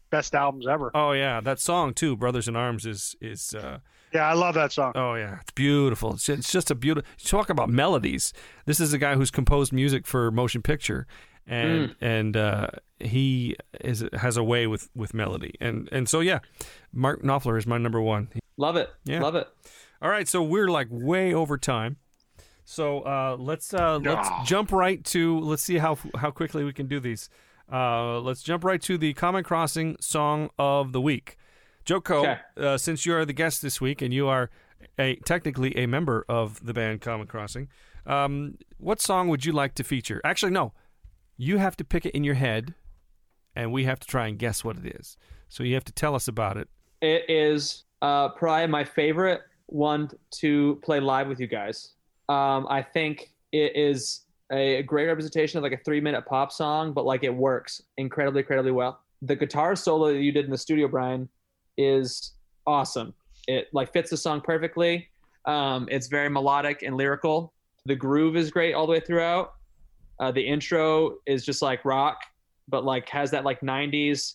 best 0.10 0.34
albums 0.34 0.66
ever. 0.68 0.90
oh 0.96 1.12
yeah, 1.12 1.40
that 1.42 1.60
song 1.60 1.94
too. 1.94 2.16
Brothers 2.16 2.48
in 2.48 2.56
Arms 2.56 2.86
is 2.86 3.16
is. 3.22 3.54
Uh, 3.54 3.80
Yeah, 4.14 4.28
I 4.30 4.34
love 4.34 4.56
that 4.56 4.72
song. 4.72 4.94
Oh 4.96 5.16
yeah, 5.16 5.40
it's 5.42 5.52
beautiful. 5.52 6.14
It's, 6.14 6.30
it's 6.30 6.52
just 6.52 6.72
a 6.72 6.76
beautiful. 6.76 7.08
Talk 7.24 7.50
about 7.50 7.70
melodies. 7.70 8.34
This 8.66 8.80
is 8.80 8.94
a 8.94 8.98
guy 8.98 9.16
who's 9.16 9.30
composed 9.32 9.72
music 9.74 10.08
for 10.08 10.32
motion 10.32 10.62
picture, 10.62 11.06
and 11.46 11.94
and 12.02 12.36
uh, 12.38 12.68
he 13.00 13.56
is 13.82 14.04
has 14.14 14.38
a 14.38 14.44
way 14.44 14.66
with 14.66 14.90
with 14.96 15.14
melody, 15.14 15.54
and 15.60 15.90
and 15.92 16.08
so 16.10 16.22
yeah, 16.22 16.40
Mark 16.94 17.22
Knopfler 17.22 17.58
is 17.58 17.68
my 17.68 17.78
number 17.78 18.02
one. 18.02 18.30
Love 18.58 18.76
it. 18.76 18.90
Yeah. 19.06 19.22
Love 19.22 19.36
it. 19.36 19.48
All 20.02 20.10
right, 20.10 20.28
so 20.28 20.44
we're 20.44 20.68
like 20.68 20.88
way 20.92 21.34
over 21.34 21.58
time. 21.58 21.98
So 22.66 23.02
uh, 23.02 23.38
let's 23.40 23.74
uh, 23.74 23.98
let's 24.00 24.28
Ah. 24.30 24.44
jump 24.46 24.72
right 24.72 25.04
to 25.06 25.40
let's 25.40 25.64
see 25.64 25.78
how 25.78 25.98
how 26.18 26.32
quickly 26.32 26.64
we 26.64 26.74
can 26.74 26.88
do 26.88 27.00
these. 27.00 27.30
Uh, 27.72 28.20
let's 28.20 28.44
jump 28.44 28.64
right 28.64 28.82
to 28.82 28.98
the 28.98 29.14
Common 29.14 29.44
Crossing 29.44 29.96
song 30.00 30.50
of 30.60 30.92
the 30.92 31.02
week. 31.02 31.38
Joko, 31.86 32.20
Okay. 32.22 32.38
uh, 32.58 32.78
since 32.78 33.06
you 33.06 33.14
are 33.16 33.26
the 33.26 33.34
guest 33.34 33.62
this 33.62 33.80
week 33.80 34.02
and 34.02 34.14
you 34.14 34.28
are 34.28 34.50
a 35.00 35.16
technically 35.26 35.76
a 35.78 35.86
member 35.86 36.26
of 36.28 36.66
the 36.66 36.74
band 36.74 37.00
Common 37.02 37.28
Crossing, 37.28 37.70
um, 38.06 38.58
what 38.78 39.02
song 39.02 39.30
would 39.30 39.46
you 39.46 39.54
like 39.54 39.74
to 39.76 39.84
feature? 39.84 40.20
Actually, 40.26 40.52
no, 40.52 40.74
you 41.38 41.58
have 41.58 41.78
to 41.78 41.84
pick 41.86 42.06
it 42.06 42.14
in 42.14 42.24
your 42.26 42.36
head, 42.36 42.74
and 43.56 43.72
we 43.72 43.86
have 43.86 44.00
to 44.02 44.08
try 44.08 44.28
and 44.28 44.38
guess 44.38 44.64
what 44.66 44.78
it 44.78 44.96
is. 45.00 45.18
So 45.48 45.64
you 45.64 45.74
have 45.76 45.86
to 45.86 45.94
tell 45.94 46.16
us 46.16 46.28
about 46.28 46.58
it. 46.58 46.68
It 47.02 47.26
is 47.30 47.86
uh, 48.02 48.30
probably 48.30 48.68
my 48.68 48.84
favorite 48.84 49.42
one 49.68 50.10
to 50.32 50.80
play 50.84 51.00
live 51.00 51.28
with 51.28 51.40
you 51.40 51.48
guys. 51.48 51.94
Um, 52.30 52.68
I 52.70 52.82
think 52.82 53.32
it 53.52 53.76
is 53.76 54.22
a 54.52 54.84
great 54.84 55.08
representation 55.08 55.58
of 55.58 55.64
like 55.64 55.74
a 55.74 55.84
three 55.84 56.02
minute 56.02 56.26
pop 56.26 56.52
song, 56.52 56.94
but 56.94 57.06
like 57.06 57.24
it 57.24 57.34
works 57.34 57.82
incredibly, 57.98 58.42
incredibly 58.42 58.72
well. 58.72 59.02
The 59.22 59.36
guitar 59.36 59.76
solo 59.76 60.14
that 60.14 60.20
you 60.22 60.32
did 60.32 60.46
in 60.46 60.52
the 60.52 60.58
studio, 60.58 60.88
Brian, 60.88 61.28
is 61.78 62.34
awesome. 62.66 63.14
It 63.48 63.68
like 63.74 63.92
fits 63.94 64.10
the 64.10 64.18
song 64.18 64.42
perfectly. 64.42 65.08
Um, 65.46 65.88
it's 65.90 66.08
very 66.08 66.30
melodic 66.30 66.84
and 66.84 66.96
lyrical. 66.96 67.54
The 67.86 67.96
groove 67.96 68.36
is 68.36 68.52
great 68.52 68.74
all 68.74 68.86
the 68.86 68.92
way 68.92 69.00
throughout. 69.00 69.54
Uh, 70.20 70.32
the 70.32 70.42
intro 70.42 71.16
is 71.26 71.46
just 71.46 71.62
like 71.62 71.84
rock, 71.86 72.20
but 72.68 72.84
like 72.84 73.08
has 73.10 73.32
that 73.32 73.46
like 73.46 73.62
90s. 73.62 74.34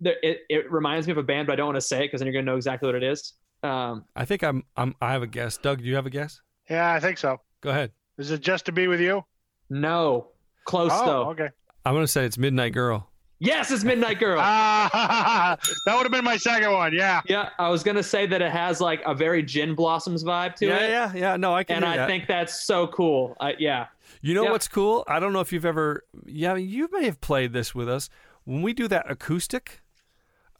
There, 0.00 0.16
it, 0.22 0.40
it 0.48 0.70
reminds 0.72 1.06
me 1.06 1.12
of 1.12 1.18
a 1.18 1.22
band, 1.22 1.46
but 1.46 1.54
I 1.54 1.56
don't 1.56 1.66
want 1.66 1.76
to 1.76 1.80
say 1.82 1.98
it 1.98 2.06
because 2.08 2.20
then 2.20 2.26
you're 2.26 2.34
gonna 2.34 2.50
know 2.50 2.56
exactly 2.56 2.86
what 2.86 2.94
it 2.94 3.02
is. 3.02 3.34
Um, 3.62 4.04
I 4.16 4.24
think 4.24 4.42
I'm, 4.42 4.64
I'm. 4.76 4.94
I 5.00 5.12
have 5.12 5.22
a 5.22 5.26
guess. 5.26 5.58
Doug, 5.58 5.78
do 5.78 5.84
you 5.84 5.94
have 5.96 6.06
a 6.06 6.10
guess? 6.10 6.40
Yeah, 6.68 6.92
I 6.92 7.00
think 7.00 7.18
so. 7.18 7.38
Go 7.60 7.70
ahead. 7.70 7.92
Is 8.18 8.30
it 8.30 8.40
just 8.40 8.64
to 8.66 8.72
be 8.72 8.86
with 8.88 9.00
you? 9.00 9.24
no, 9.68 10.28
close 10.66 10.90
oh, 10.92 11.06
though. 11.06 11.30
okay. 11.30 11.48
I'm 11.84 11.94
gonna 11.94 12.06
say 12.06 12.24
it's 12.24 12.38
Midnight 12.38 12.72
Girl. 12.72 13.08
Yes, 13.38 13.70
it's 13.70 13.84
Midnight 13.84 14.18
Girl. 14.20 14.38
Ah, 14.40 15.56
that 15.86 15.94
would 15.96 16.02
have 16.02 16.12
been 16.12 16.24
my 16.24 16.36
second 16.36 16.72
one. 16.72 16.92
Yeah. 16.92 17.22
Yeah, 17.26 17.50
I 17.58 17.68
was 17.68 17.82
gonna 17.82 18.02
say 18.02 18.26
that 18.26 18.42
it 18.42 18.50
has 18.50 18.80
like 18.80 19.00
a 19.06 19.14
very 19.14 19.42
Gin 19.42 19.74
Blossoms 19.74 20.24
vibe 20.24 20.54
to 20.56 20.66
yeah, 20.66 20.76
it, 20.78 20.90
yeah, 20.90 21.12
yeah. 21.14 21.20
Yeah. 21.32 21.36
No, 21.36 21.54
I 21.54 21.64
can. 21.64 21.76
and 21.76 21.84
hear 21.84 21.94
I 21.94 21.96
that. 21.98 22.06
think 22.06 22.26
that's 22.26 22.64
so 22.66 22.86
cool. 22.88 23.36
Uh, 23.40 23.52
yeah, 23.58 23.86
You 24.22 24.34
know 24.34 24.44
Yeah. 24.44 24.50
what's 24.50 24.68
cool? 24.68 25.04
I 25.08 25.20
don't 25.20 25.32
know 25.32 25.40
if 25.40 25.52
you've 25.52 25.64
ever. 25.64 26.04
Yeah, 26.26 26.56
you 26.56 26.88
may 26.92 27.04
have 27.04 27.20
played 27.20 27.52
this 27.52 27.74
with 27.74 27.88
us. 27.88 28.10
When 28.44 28.62
we 28.62 28.72
do 28.72 28.88
that 28.88 29.10
acoustic, 29.10 29.79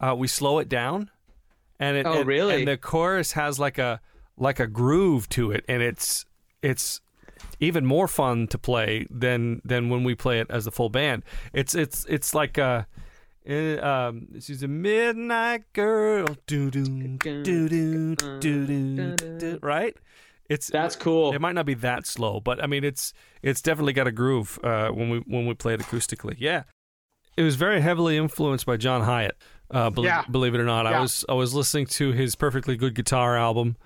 uh, 0.00 0.14
we 0.16 0.26
slow 0.26 0.58
it 0.58 0.68
down, 0.68 1.10
and 1.78 1.96
it. 1.96 2.06
Oh, 2.06 2.20
and- 2.20 2.26
really? 2.26 2.60
And 2.60 2.68
the 2.68 2.76
chorus 2.76 3.32
has 3.32 3.58
like 3.58 3.78
a 3.78 4.00
like 4.36 4.58
a 4.58 4.66
groove 4.66 5.28
to 5.30 5.50
it, 5.50 5.64
and 5.68 5.82
it's 5.82 6.24
it's 6.62 7.00
even 7.58 7.84
more 7.86 8.08
fun 8.08 8.46
to 8.48 8.58
play 8.58 9.06
than 9.10 9.60
than 9.64 9.88
when 9.88 10.04
we 10.04 10.14
play 10.14 10.40
it 10.40 10.46
as 10.50 10.66
a 10.66 10.70
full 10.70 10.88
band. 10.88 11.22
It's 11.52 11.74
it's 11.74 12.06
it's 12.08 12.34
like 12.34 12.58
uh 12.58 12.84
eh, 13.46 13.76
um, 13.76 14.28
she's 14.40 14.62
a 14.62 14.68
midnight 14.68 15.64
girl, 15.72 16.26
do 16.46 16.70
do 16.70 16.84
do 16.84 17.42
do 17.42 17.68
do 17.68 19.16
do, 19.16 19.58
right? 19.62 19.96
It's 20.48 20.68
that's 20.68 20.96
cool. 20.96 21.32
it 21.32 21.40
might 21.40 21.54
not 21.54 21.66
be 21.66 21.74
that 21.74 22.06
slow, 22.06 22.40
but 22.40 22.62
I 22.62 22.66
mean 22.66 22.82
it's 22.82 23.12
it's 23.42 23.62
definitely 23.62 23.92
got 23.92 24.08
a 24.08 24.12
groove 24.12 24.58
uh, 24.64 24.88
when 24.88 25.08
we 25.10 25.18
when 25.18 25.46
we 25.46 25.54
play 25.54 25.74
it 25.74 25.80
acoustically. 25.80 26.34
Yeah, 26.38 26.64
it 27.36 27.42
was 27.42 27.56
very 27.56 27.80
heavily 27.80 28.16
influenced 28.16 28.66
by 28.66 28.76
John 28.76 29.02
Hiatt. 29.02 29.36
Uh, 29.70 29.90
bel- 29.90 30.04
Yeah. 30.04 30.24
believe 30.30 30.54
it 30.54 30.60
or 30.60 30.64
not, 30.64 30.86
I 30.86 30.92
was 31.00 31.24
I 31.28 31.34
was 31.34 31.54
listening 31.54 31.86
to 31.86 32.12
his 32.12 32.34
Perfectly 32.34 32.76
Good 32.76 32.94
Guitar 32.94 33.36
album, 33.36 33.76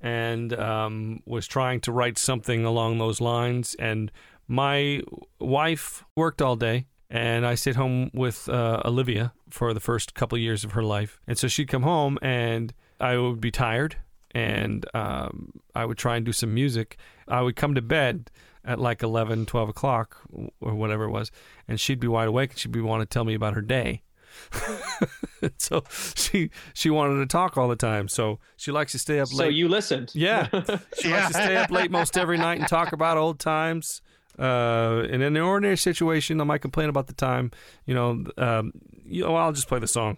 and 0.00 0.52
um, 0.58 1.22
was 1.26 1.46
trying 1.46 1.80
to 1.82 1.92
write 1.92 2.18
something 2.18 2.64
along 2.64 2.98
those 2.98 3.20
lines. 3.20 3.74
And 3.78 4.10
my 4.48 5.02
wife 5.38 6.04
worked 6.16 6.40
all 6.42 6.56
day, 6.56 6.86
and 7.10 7.46
I 7.46 7.54
stayed 7.54 7.76
home 7.76 8.10
with 8.14 8.48
uh, 8.48 8.80
Olivia 8.84 9.32
for 9.50 9.72
the 9.74 9.80
first 9.80 10.14
couple 10.14 10.36
of 10.36 10.42
years 10.42 10.64
of 10.64 10.72
her 10.72 10.82
life. 10.82 11.20
And 11.26 11.36
so 11.38 11.48
she'd 11.48 11.68
come 11.68 11.82
home, 11.82 12.18
and 12.22 12.72
I 13.00 13.16
would 13.18 13.40
be 13.40 13.50
tired, 13.50 13.96
and 14.34 14.84
um, 14.94 15.52
I 15.74 15.84
would 15.84 15.98
try 15.98 16.16
and 16.16 16.24
do 16.26 16.32
some 16.32 16.52
music. 16.54 16.96
I 17.28 17.40
would 17.42 17.56
come 17.56 17.74
to 17.74 17.82
bed 17.82 18.30
at 18.64 18.78
like 18.80 19.02
11, 19.02 19.46
12 19.46 19.68
o'clock, 19.68 20.16
or 20.60 20.74
whatever 20.74 21.04
it 21.04 21.10
was, 21.10 21.30
and 21.68 21.78
she'd 21.78 22.00
be 22.00 22.08
wide 22.08 22.28
awake, 22.28 22.50
and 22.52 22.58
she'd 22.58 22.72
be 22.72 22.80
wanting 22.80 23.06
to 23.06 23.10
tell 23.10 23.24
me 23.24 23.34
about 23.34 23.54
her 23.54 23.60
day. 23.62 24.02
so 25.58 25.84
she 26.16 26.50
she 26.72 26.90
wanted 26.90 27.18
to 27.20 27.26
talk 27.26 27.56
all 27.56 27.68
the 27.68 27.76
time. 27.76 28.08
So 28.08 28.38
she 28.56 28.72
likes 28.72 28.92
to 28.92 28.98
stay 28.98 29.20
up 29.20 29.32
late. 29.32 29.44
so 29.44 29.48
you 29.48 29.68
listened. 29.68 30.10
Yeah. 30.14 30.48
She 31.00 31.08
likes 31.10 31.28
to 31.28 31.32
stay 31.34 31.56
up 31.56 31.70
late 31.70 31.90
most 31.90 32.16
every 32.16 32.38
night 32.38 32.58
and 32.58 32.68
talk 32.68 32.92
about 32.92 33.16
old 33.16 33.38
times. 33.38 34.00
Uh, 34.38 35.02
and 35.04 35.22
in 35.22 35.36
an 35.36 35.42
ordinary 35.42 35.76
situation, 35.76 36.40
I 36.40 36.44
might 36.44 36.60
complain 36.62 36.88
about 36.88 37.06
the 37.06 37.12
time. 37.14 37.50
You 37.86 37.94
know, 37.94 38.24
um, 38.36 38.72
you 39.04 39.22
know, 39.22 39.34
I'll 39.36 39.52
just 39.52 39.68
play 39.68 39.78
the 39.78 39.86
song. 39.88 40.16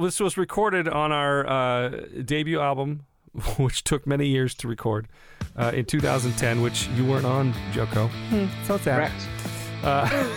This 0.00 0.20
was 0.20 0.36
recorded 0.36 0.88
on 0.88 1.12
our 1.12 1.46
uh, 1.46 1.88
debut 2.24 2.60
album, 2.60 3.06
which 3.58 3.82
took 3.84 4.06
many 4.06 4.28
years 4.28 4.54
to 4.56 4.68
record, 4.68 5.08
uh, 5.56 5.72
in 5.74 5.84
2010, 5.84 6.62
which 6.62 6.86
you 6.96 7.04
weren't 7.04 7.26
on, 7.26 7.52
Joko. 7.72 8.08
so 8.64 8.78
sad. 8.78 9.10
Correct. 9.10 9.28
Uh, 9.82 10.28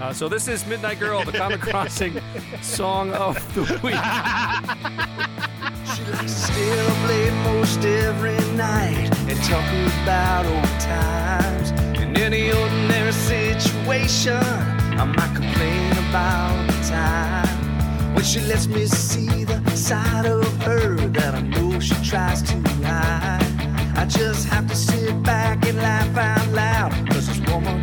uh, 0.00 0.12
so 0.12 0.28
this 0.28 0.48
is 0.48 0.66
Midnight 0.66 1.00
Girl, 1.00 1.24
the 1.24 1.32
Common 1.32 1.58
Crossing 1.58 2.20
song 2.62 3.12
of 3.12 3.36
the 3.54 3.62
week. 3.82 3.94
She 5.94 6.04
likes 6.12 6.32
to 6.34 6.52
stay 6.52 6.80
up 6.86 7.08
late 7.08 7.32
most 7.44 7.84
every 7.84 8.38
night 8.56 9.10
and 9.28 9.38
talk 9.44 9.64
about 10.02 10.46
old 10.46 10.80
times. 10.80 11.70
In 12.00 12.16
any 12.16 12.52
ordinary 12.52 13.12
situation, 13.12 14.36
I 14.36 15.04
might 15.04 15.34
complain 15.34 15.92
about 16.08 16.66
the 16.66 16.88
time 16.88 18.14
when 18.14 18.24
she 18.24 18.40
lets 18.40 18.66
me 18.66 18.86
see 18.86 19.44
the 19.44 19.76
side 19.76 20.26
of 20.26 20.44
her 20.62 20.94
that 20.94 21.34
I 21.34 21.40
know 21.40 21.80
she 21.80 21.94
tries 22.04 22.42
to 22.42 22.56
hide. 22.84 23.44
I 23.96 24.06
just 24.06 24.48
have 24.48 24.68
to 24.68 24.76
sit 24.76 25.22
back 25.22 25.66
and 25.66 25.76
laugh 25.78 26.16
out 26.16 26.48
loud, 26.52 27.10
cause 27.10 27.26
this 27.26 27.40
woman 27.50 27.82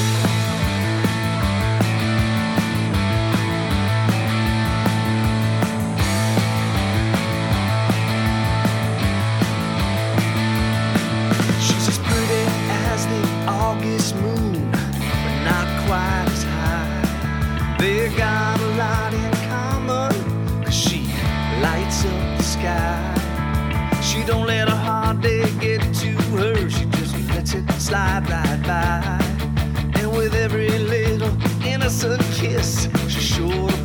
August 13.71 14.15
moon, 14.17 14.69
but 14.71 15.37
not 15.45 15.67
quite 15.87 16.25
as 16.27 16.43
high. 16.43 17.77
They 17.79 18.09
got 18.17 18.59
a 18.59 18.67
lot 18.75 19.13
in 19.13 19.31
common, 19.47 20.63
cause 20.65 20.75
she 20.75 20.99
lights 21.61 22.03
up 22.03 22.37
the 22.37 22.43
sky. 22.43 24.01
She 24.01 24.25
don't 24.25 24.45
let 24.45 24.67
a 24.67 24.75
hard 24.75 25.21
day 25.21 25.49
get 25.61 25.79
to 26.01 26.11
her, 26.35 26.69
she 26.69 26.83
just 26.97 27.15
lets 27.29 27.53
it 27.53 27.63
slide 27.79 28.29
right 28.29 28.61
by. 28.67 30.01
And 30.01 30.11
with 30.17 30.33
every 30.35 30.77
little 30.77 31.31
innocent 31.65 32.21
kiss, 32.33 32.89
she 33.07 33.21
sure 33.21 33.80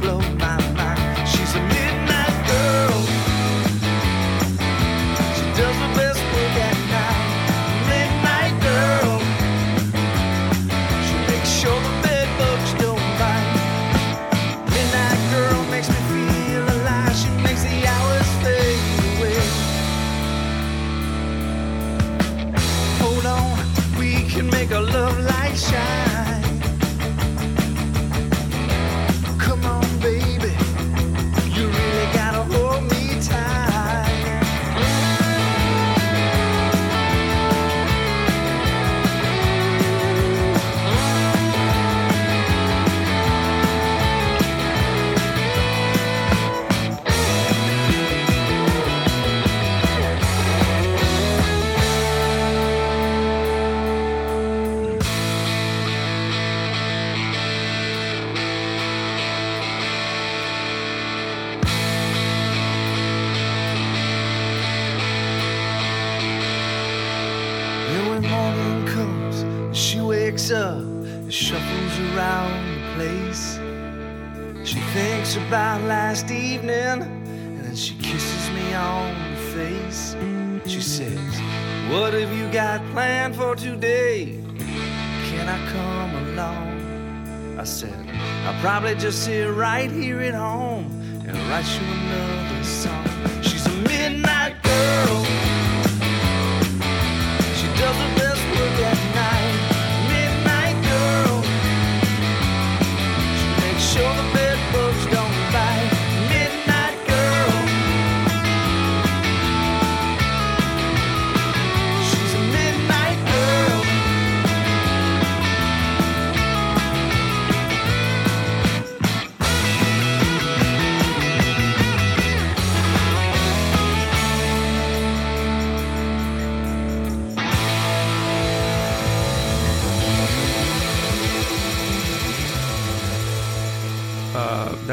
wakes 70.27 70.51
up 70.51 70.79
and 70.79 71.33
shuffles 71.33 71.99
around 72.01 72.51
the 72.75 72.95
place. 72.97 73.61
She 74.69 74.81
thinks 74.93 75.37
about 75.37 75.81
last 75.83 76.33
evening 76.33 77.01
and 77.03 77.65
then 77.65 77.77
she 77.77 77.95
kisses 77.99 78.51
me 78.51 78.75
on 78.75 79.15
the 79.31 79.41
face. 79.55 80.17
She 80.67 80.81
says, 80.81 81.41
What 81.93 82.13
have 82.13 82.33
you 82.37 82.51
got 82.51 82.81
planned 82.91 83.37
for 83.37 83.55
today? 83.55 84.43
Can 85.29 85.49
I 85.49 85.59
come 85.71 86.13
along? 86.31 87.57
I 87.61 87.63
said, 87.63 87.95
I'll 88.47 88.61
probably 88.61 88.97
just 88.97 89.25
sit 89.25 89.49
right 89.55 89.93
here 89.93 90.21
at 90.23 90.35
home 90.35 90.87
and 91.25 91.37
write 91.49 91.71
you 91.79 91.87
another 91.87 92.65
song. 92.65 93.36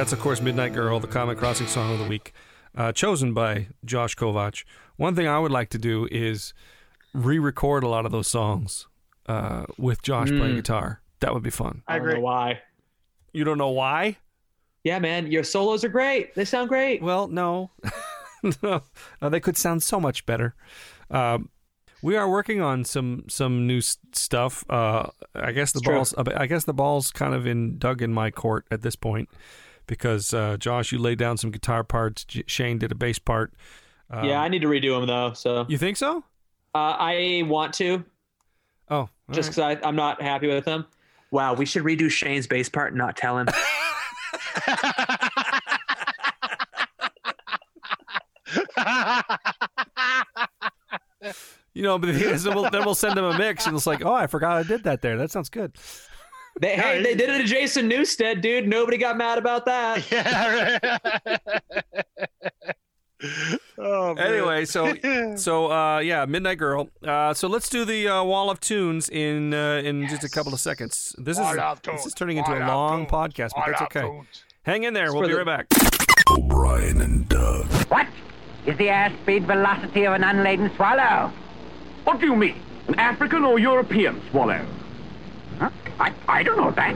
That's 0.04 0.12
of 0.12 0.20
course 0.20 0.42
Midnight 0.42 0.74
Girl, 0.74 1.00
the 1.00 1.08
Common 1.08 1.38
Crossing 1.38 1.66
song 1.68 1.94
of 1.94 1.98
the 1.98 2.04
week, 2.04 2.34
uh, 2.76 2.92
chosen 2.92 3.34
by 3.34 3.68
Josh 3.86 4.18
Kovach. 4.18 4.66
One 4.98 5.16
thing 5.16 5.28
I 5.30 5.40
would 5.40 5.50
like 5.50 5.70
to 5.70 5.78
do 5.78 6.10
is 6.12 6.54
re-record 7.14 7.86
a 7.86 7.88
lot 7.88 8.06
of 8.06 8.12
those 8.12 8.28
songs 8.28 8.86
uh, 9.28 9.64
with 9.78 10.02
Josh 10.02 10.28
playing 10.28 10.56
Mm. 10.56 10.56
guitar. 10.58 11.02
That 11.22 11.34
would 11.34 11.42
be 11.42 11.50
fun. 11.50 11.84
I 11.88 11.94
I 11.96 12.00
don't 12.00 12.08
agree. 12.10 12.20
know 12.20 12.26
why. 12.26 12.60
You 13.32 13.46
don't 13.46 13.58
know 13.58 13.70
why? 13.70 14.18
Yeah, 14.84 15.00
man, 15.00 15.32
your 15.32 15.46
solos 15.46 15.86
are 15.86 15.90
great. 15.90 16.36
They 16.36 16.44
sound 16.44 16.68
great. 16.68 17.02
Well, 17.02 17.30
no, 17.30 17.72
no, 18.62 18.82
Uh, 19.22 19.30
they 19.30 19.40
could 19.40 19.56
sound 19.56 19.84
so 19.84 20.02
much 20.02 20.26
better. 20.26 20.54
Um, 21.12 21.48
we 22.02 22.18
are 22.18 22.30
working 22.30 22.60
on 22.60 22.84
some 22.84 23.24
some 23.30 23.66
new 23.68 23.78
s- 23.78 24.00
stuff. 24.12 24.66
Uh, 24.70 25.08
I 25.34 25.54
guess 25.54 25.72
the 25.72 25.78
It's 25.80 25.86
true. 25.86 25.96
balls. 25.96 26.14
I 26.36 26.46
guess 26.48 26.66
the 26.66 26.74
balls 26.74 27.10
kind 27.12 27.34
of 27.34 27.48
in 27.48 27.78
dug 27.78 28.02
in 28.02 28.12
my 28.14 28.32
court 28.32 28.66
at 28.70 28.82
this 28.82 28.98
point 28.98 29.30
because 29.88 30.34
uh, 30.34 30.58
Josh, 30.58 30.92
you 30.92 30.98
laid 31.00 31.18
down 31.18 31.38
some 31.38 31.52
guitar 31.52 31.84
parts. 31.84 32.24
J- 32.26 32.44
Shane 32.48 32.78
did 32.80 32.92
a 32.92 32.96
bass 32.96 33.20
part. 33.20 33.54
Um, 34.10 34.26
yeah, 34.26 34.42
I 34.42 34.48
need 34.48 34.62
to 34.62 34.68
redo 34.68 34.98
them 35.00 35.08
though. 35.08 35.34
So 35.34 35.66
you 35.68 35.78
think 35.78 35.98
so? 35.98 36.24
uh, 36.76 36.78
I 37.00 37.44
want 37.48 37.74
to 37.76 38.04
Oh, 38.90 38.96
all 38.98 39.10
just 39.32 39.58
right. 39.58 39.76
because 39.78 39.88
I'm 39.88 39.96
not 39.96 40.22
happy 40.22 40.48
with 40.48 40.66
them. 40.66 40.86
Wow, 41.32 41.54
we 41.56 41.66
should 41.66 41.84
redo 41.84 42.12
Shane's 42.12 42.46
bass 42.48 42.70
part 42.70 42.90
and 42.92 42.98
not 42.98 43.16
tell 43.18 43.38
him. 43.40 43.48
you 51.74 51.82
know, 51.84 51.98
but 51.98 52.08
the 52.08 52.20
thing 52.20 52.30
is, 52.30 52.44
then 52.44 52.54
we'll, 52.56 52.70
then 52.70 52.84
we'll 52.86 52.96
send 52.96 53.18
him 53.18 53.24
a 53.26 53.38
mix, 53.38 53.66
and 53.66 53.76
it's 53.76 53.88
like, 53.88 54.04
oh, 54.06 54.14
I 54.14 54.28
forgot 54.28 54.58
I 54.58 54.64
did 54.64 54.84
that 54.84 55.02
there. 55.02 55.18
That 55.18 55.32
sounds 55.32 55.50
good. 55.50 55.76
They, 56.60 56.76
hey, 56.76 57.02
they 57.04 57.16
did 57.16 57.30
it 57.30 57.38
to 57.40 57.44
Jason 57.46 57.90
Newsted, 57.90 58.42
dude. 58.42 58.68
Nobody 58.68 58.98
got 58.98 59.18
mad 59.18 59.38
about 59.38 59.66
that. 59.66 60.12
yeah. 60.12 60.78
Right. 60.84 61.42
oh. 63.78 64.14
Anyway, 64.16 64.66
so 64.66 64.94
so 65.36 65.72
uh, 65.72 66.00
yeah, 66.00 66.26
Midnight 66.26 66.58
Girl. 66.58 66.90
Uh, 67.06 67.34
so 67.34 67.48
let's 67.48 67.70
do 67.70 67.86
the 67.86 68.08
uh, 68.08 68.24
Wall 68.24 68.50
of 68.50 68.60
Tunes 68.60 69.10
in 69.10 69.54
uh, 69.54 69.82
in 69.84 70.08
just 70.08 70.24
a 70.24 70.30
couple 70.30 70.54
of 70.54 70.60
seconds. 70.60 71.16
This 71.18 71.38
is 71.38 71.44
Wall 71.44 71.60
of 71.60 71.82
this 71.82 72.06
is 72.06 72.14
turning 72.14 72.38
into 72.38 72.52
Wall 72.52 72.64
a 72.64 72.68
long 72.68 73.00
Tunes. 73.08 73.12
podcast, 73.12 73.50
but 73.56 73.58
Wall 73.58 73.66
that's 73.68 73.82
okay. 73.84 74.02
Tunes. 74.02 74.44
Hang 74.64 74.84
in 74.84 74.94
there. 74.94 75.14
We'll 75.14 75.24
be 75.24 75.30
the- 75.30 75.44
right 75.44 75.68
back. 75.68 75.68
O'Brien 76.30 77.02
and 77.02 77.28
Doug. 77.28 77.66
What 77.90 78.08
is 78.66 78.78
the 78.78 78.88
airspeed 78.88 79.46
velocity 79.46 80.06
of 80.06 80.14
an 80.14 80.24
unladen 80.24 80.72
swallow? 80.76 81.32
What 82.06 82.20
do 82.20 82.26
you 82.28 82.36
mean? 82.36 82.56
An 82.88 82.96
African 82.96 83.44
or 83.44 83.60
European 83.60 84.22
swallow? 84.32 84.66
I, 86.00 86.14
I 86.28 86.44
don't 86.44 86.58
know 86.58 86.72
that. 86.72 86.94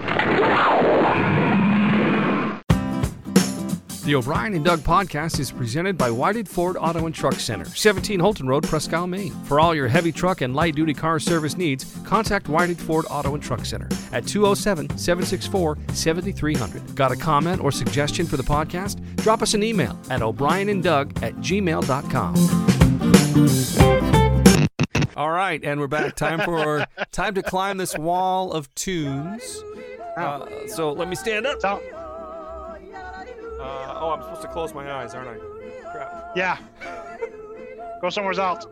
The 4.07 4.15
O'Brien 4.15 4.53
and 4.53 4.63
Doug 4.63 4.79
podcast 4.79 5.37
is 5.37 5.51
presented 5.51 5.97
by 5.97 6.09
Whited 6.09 6.47
Ford 6.47 6.77
Auto 6.79 7.07
and 7.07 7.13
Truck 7.13 7.33
Center, 7.33 7.65
17 7.65 8.21
Houlton 8.21 8.47
Road, 8.47 8.63
Presque 8.63 8.93
Isle, 8.93 9.05
Maine. 9.05 9.33
For 9.43 9.59
all 9.59 9.75
your 9.75 9.89
heavy 9.89 10.13
truck 10.13 10.39
and 10.39 10.55
light 10.55 10.75
duty 10.75 10.93
car 10.93 11.19
service 11.19 11.57
needs, 11.57 11.93
contact 12.05 12.47
Whited 12.47 12.79
Ford 12.79 13.05
Auto 13.09 13.33
and 13.33 13.43
Truck 13.43 13.65
Center 13.65 13.89
at 14.13 14.25
207 14.25 14.97
764 14.97 15.77
7300. 15.91 16.95
Got 16.95 17.11
a 17.11 17.17
comment 17.17 17.61
or 17.61 17.69
suggestion 17.69 18.25
for 18.25 18.37
the 18.37 18.43
podcast? 18.43 19.01
Drop 19.17 19.41
us 19.41 19.53
an 19.53 19.61
email 19.61 19.99
at 20.09 20.21
o'brienanddoug 20.21 21.21
at 21.21 21.35
gmail.com. 21.35 22.35
All 25.17 25.31
right, 25.31 25.59
and 25.63 25.79
we're 25.79 25.87
back. 25.87 26.15
Time 26.15 26.39
for 26.41 26.85
time 27.11 27.33
to 27.33 27.41
climb 27.41 27.77
this 27.77 27.97
wall 27.97 28.51
of 28.53 28.73
tunes. 28.75 29.63
Uh, 30.15 30.45
so 30.67 30.91
let 30.93 31.07
me 31.09 31.15
stand 31.15 31.47
up. 31.47 31.59
So, 31.59 31.81
Uh, 33.59 33.97
oh, 33.99 34.11
I'm 34.15 34.21
supposed 34.21 34.43
to 34.43 34.47
close 34.47 34.75
my 34.75 34.91
eyes, 34.91 35.15
aren't 35.15 35.29
I? 35.29 35.91
Crap. 35.91 36.31
yeah. 36.35 36.57
Go 37.99 38.11
somewhere 38.11 38.39
else. 38.39 38.67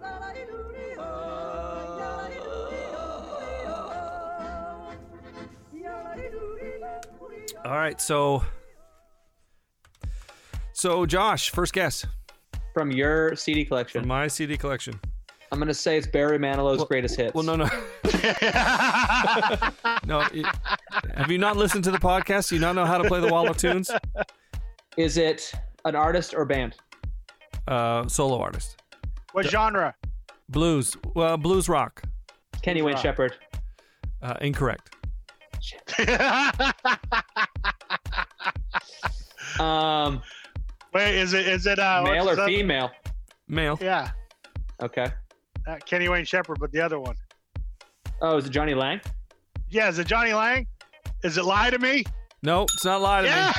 All 7.66 7.72
right, 7.72 8.00
so 8.00 8.44
so 10.74 11.06
Josh, 11.06 11.50
first 11.50 11.74
guess 11.74 12.06
From 12.74 12.92
your 12.92 13.36
CD 13.36 13.66
collection, 13.66 14.02
from 14.02 14.08
my 14.08 14.28
CD 14.28 14.58
collection. 14.58 15.00
I'm 15.56 15.60
gonna 15.62 15.74
say 15.74 15.98
it's 15.98 16.06
Barry 16.06 16.38
Manilow's 16.38 16.84
greatest 16.84 17.16
hits. 17.16 17.34
Well, 17.34 17.46
no, 17.46 17.56
no, 17.56 17.64
no. 20.06 20.20
it- 20.34 20.46
have 21.16 21.32
you 21.32 21.38
not 21.38 21.56
listened 21.56 21.86
to 21.86 21.92
the 21.92 21.98
podcast? 21.98 22.50
Do 22.50 22.56
you 22.56 22.62
not 22.62 22.76
know 22.76 22.84
how 22.84 22.98
to 22.98 23.06
play 23.08 23.22
the 23.22 23.30
Wall 23.30 23.50
of 23.50 23.56
Tunes? 23.56 23.90
Is 24.98 25.16
it 25.18 25.54
an 25.86 25.96
artist 25.96 26.34
or 26.36 26.44
band? 26.44 26.76
Uh, 27.70 28.06
solo 28.10 28.38
artist, 28.42 28.82
What 29.32 29.46
genre? 29.46 29.96
blues, 30.50 30.98
well, 31.16 31.38
blues 31.38 31.70
rock. 31.70 32.04
Kenny 32.62 32.82
Wayne 32.82 32.96
Rock. 32.96 33.04
Shepherd. 33.04 33.34
Uh, 34.22 34.36
incorrect. 34.42 34.94
Um, 39.60 40.22
Wait, 40.94 41.16
is 41.16 41.34
it 41.34 41.48
is 41.48 41.66
it 41.66 41.80
uh 41.80 42.02
male 42.04 42.28
or 42.28 42.34
other- 42.34 42.46
female? 42.46 42.92
Male. 43.48 43.78
Yeah, 43.82 44.12
Okay. 44.82 45.08
Uh, 45.68 45.78
Kenny 45.86 46.10
Wayne 46.10 46.26
Shepherd, 46.26 46.58
but 46.60 46.72
the 46.72 46.80
other 46.82 47.00
one. 47.00 47.16
Oh, 48.22 48.38
is 48.38 48.46
it 48.46 48.52
Jonny 48.52 48.74
Lang? 48.74 49.02
Yeah, 49.70 49.90
is 49.90 50.00
it 50.00 50.08
Jonny 50.08 50.34
Lang? 50.34 50.68
Is 51.24 51.38
it 51.38 51.46
Lie 51.46 51.70
to 51.72 51.80
Me? 51.80 52.04
No, 52.44 52.64
it's 52.64 52.86
not 52.86 53.02
lie 53.02 53.22
to 53.24 53.28
Yeah. 53.28 53.52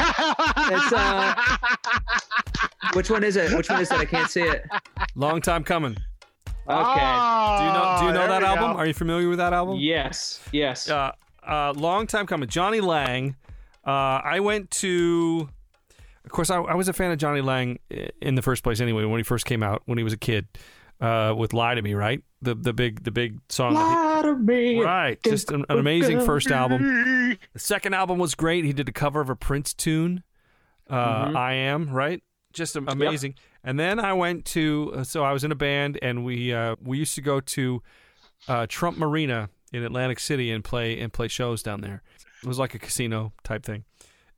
me. 0.68 0.76
It's, 0.76 0.92
uh, 0.92 1.34
Which 2.92 3.10
one 3.10 3.24
is 3.24 3.34
it? 3.36 3.52
Which 3.52 3.68
one 3.68 3.80
is 3.80 3.90
it? 3.90 3.98
I 3.98 4.04
can't 4.04 4.30
see 4.30 4.42
it. 4.42 4.64
Long 5.16 5.40
time 5.40 5.64
coming. 5.64 5.92
Okay. 5.92 6.02
Oh, 6.68 7.56
Do 7.58 7.64
you 7.64 7.72
know? 7.72 7.96
Do 8.00 8.06
you 8.06 8.12
know 8.12 8.28
that 8.28 8.42
album? 8.44 8.72
go. 8.74 8.78
Are 8.78 8.86
you 8.86 8.94
familiar 8.94 9.28
with 9.28 9.38
that 9.38 9.52
album? 9.52 9.76
Yes. 9.78 10.40
Yes. 10.52 10.88
uh, 10.88 11.10
uh, 11.46 11.72
long 11.76 12.06
time 12.06 12.26
coming. 12.26 12.48
Jonny 12.48 12.80
Lang. 12.80 13.34
Uh, 13.84 13.90
I 14.22 14.38
went 14.40 14.70
to. 14.72 15.48
Of 16.24 16.30
course, 16.32 16.50
I, 16.50 16.58
I 16.58 16.74
was 16.74 16.88
a 16.88 16.92
fan 16.92 17.10
of 17.10 17.18
Jonny 17.18 17.40
Lang 17.40 17.78
in 18.20 18.34
the 18.36 18.42
first 18.42 18.62
place. 18.62 18.80
Anyway, 18.80 19.04
when 19.04 19.18
he 19.18 19.24
first 19.24 19.46
came 19.46 19.62
out, 19.64 19.82
when 19.86 19.98
he 19.98 20.04
was 20.04 20.12
a 20.12 20.16
kid, 20.16 20.46
uh, 21.00 21.34
with 21.36 21.52
"Lie 21.52 21.74
to 21.74 21.82
Me," 21.82 21.94
right? 21.94 22.22
The 22.42 22.54
the 22.54 22.72
big 22.72 23.04
the 23.04 23.10
big 23.10 23.38
song. 23.48 23.74
Lie 23.74 24.20
to 24.22 24.34
me. 24.36 24.80
right, 24.80 25.22
just 25.22 25.50
an, 25.50 25.64
an 25.68 25.78
amazing 25.78 26.20
first 26.24 26.50
album. 26.50 27.36
The 27.52 27.58
second 27.58 27.94
album 27.94 28.18
was 28.18 28.34
great. 28.34 28.64
He 28.64 28.72
did 28.72 28.88
a 28.88 28.92
cover 28.92 29.20
of 29.20 29.28
a 29.30 29.36
Prince 29.36 29.74
tune, 29.74 30.22
uh, 30.88 31.26
Mhm. 31.26 31.36
"I 31.36 31.52
Am," 31.54 31.90
right? 31.90 32.22
Just 32.52 32.76
am- 32.76 32.88
amazing. 32.88 33.34
And 33.64 33.78
then 33.80 33.98
I 33.98 34.12
went 34.12 34.44
to. 34.46 34.92
uh, 34.96 35.04
So 35.04 35.24
I 35.24 35.32
was 35.32 35.44
in 35.44 35.50
a 35.52 35.56
band, 35.56 35.98
and 36.00 36.24
we 36.24 36.52
uh, 36.54 36.76
we 36.80 36.98
used 36.98 37.14
to 37.16 37.20
go 37.22 37.40
to 37.40 37.82
uh, 38.48 38.66
Trump 38.68 38.96
Marina 38.96 39.50
in 39.72 39.82
Atlantic 39.82 40.18
City 40.20 40.50
and 40.52 40.62
play 40.64 40.98
and 41.00 41.12
play 41.12 41.28
shows 41.28 41.62
down 41.62 41.80
there. 41.80 42.02
It 42.42 42.46
was 42.46 42.58
like 42.58 42.74
a 42.74 42.78
casino 42.78 43.32
type 43.44 43.64
thing. 43.64 43.84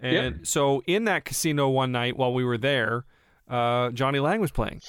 And 0.01 0.47
so 0.47 0.83
in 0.87 1.05
that 1.05 1.25
casino 1.25 1.69
one 1.69 1.91
night 1.93 2.17
while 2.17 2.33
we 2.33 2.45
were 2.45 2.57
there, 2.59 3.05
uh, 3.49 3.91
Jonny 3.91 4.21
Lang 4.21 4.41
was 4.41 4.53
playing. 4.53 4.81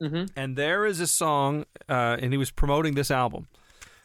Mhm. 0.00 0.30
And 0.36 0.56
there 0.56 0.84
is 0.84 1.00
a 1.00 1.06
song, 1.06 1.64
uh, 1.88 2.16
and 2.20 2.32
he 2.32 2.38
was 2.38 2.50
promoting 2.50 2.94
this 2.94 3.10
album. 3.10 3.48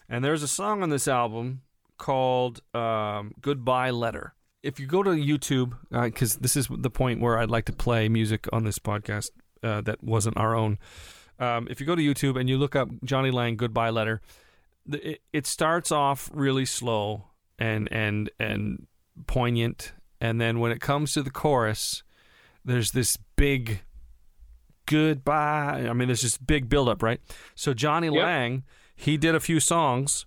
And 0.08 0.24
there's 0.24 0.44
a 0.44 0.48
song 0.48 0.84
on 0.84 0.90
this 0.90 1.08
album 1.08 1.62
called 1.98 2.62
um, 2.74 3.34
Goodbye 3.42 3.92
Letter. 3.92 4.34
If 4.64 4.80
you 4.80 4.86
go 4.88 5.04
to 5.04 5.12
YouTube, 5.12 5.74
because 5.90 6.36
this 6.38 6.56
is 6.56 6.68
the 6.70 6.90
point 6.90 7.20
where 7.20 7.38
I'd 7.40 7.50
like 7.50 7.66
to 7.66 7.74
play 7.74 8.08
music 8.10 8.48
on 8.54 8.64
this 8.64 8.80
podcast, 8.80 9.32
uh, 9.64 9.82
that 9.82 10.04
wasn't 10.04 10.38
our 10.38 10.56
own. 10.56 10.78
Um, 11.40 11.68
if 11.70 11.80
you 11.80 11.86
go 11.86 11.96
to 11.96 12.02
YouTube 12.02 12.40
and 12.40 12.48
you 12.50 12.58
look 12.58 12.76
up 12.76 12.90
Jonny 13.04 13.32
Lang 13.32 13.56
"Goodbye 13.56 13.90
Letter," 13.90 14.22
the, 14.86 15.12
it, 15.12 15.22
it 15.34 15.48
starts 15.48 15.92
off 15.92 16.30
really 16.34 16.66
slow 16.66 17.26
and 17.58 17.88
and 17.92 18.30
and 18.40 18.86
poignant, 19.28 19.94
and 20.20 20.40
then 20.40 20.60
when 20.60 20.72
it 20.72 20.80
comes 20.82 21.14
to 21.14 21.24
the 21.24 21.32
chorus, 21.32 22.04
there's 22.64 22.92
this 22.92 23.18
big 23.36 23.82
goodbye. 24.92 25.88
I 25.90 25.94
mean, 25.94 26.10
there's 26.10 26.22
this 26.22 26.38
big 26.38 26.68
buildup, 26.68 27.02
right? 27.02 27.22
So 27.56 27.74
Johnny 27.74 28.08
Yep. 28.08 28.16
Lang, 28.16 28.64
he 28.96 29.18
did 29.18 29.36
a 29.36 29.40
few 29.40 29.60
songs, 29.60 30.26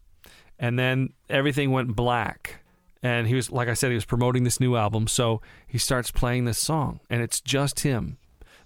and 0.58 0.78
then 0.78 1.10
everything 1.28 1.70
went 1.70 1.94
black. 1.94 2.62
And 3.02 3.26
he 3.26 3.34
was, 3.34 3.50
like 3.50 3.68
I 3.68 3.74
said, 3.74 3.90
he 3.90 3.94
was 3.94 4.06
promoting 4.06 4.44
this 4.44 4.58
new 4.58 4.76
album. 4.76 5.06
So 5.06 5.42
he 5.66 5.76
starts 5.76 6.10
playing 6.10 6.46
this 6.46 6.58
song, 6.58 7.00
and 7.10 7.22
it's 7.22 7.40
just 7.40 7.80
him. 7.80 8.16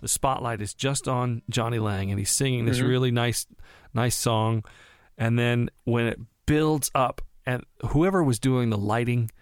The 0.01 0.07
spotlight 0.07 0.61
is 0.61 0.75
just 0.75 1.09
on 1.09 1.43
Jonny 1.51 1.81
Lang, 1.81 2.11
and 2.11 2.21
he's 2.21 2.31
singing 2.31 2.65
this 2.65 2.79
mm-hmm. 2.79 2.87
really 2.87 3.11
nice, 3.11 3.47
nice 3.93 4.15
song. 4.15 4.65
And 5.17 5.37
then 5.37 5.71
when 5.85 6.07
it 6.07 6.21
builds 6.47 6.93
up, 6.95 7.21
and 7.45 7.65
whoever 7.89 8.23
was 8.23 8.39
doing 8.39 8.71
the 8.71 8.79
lighting 8.79 9.33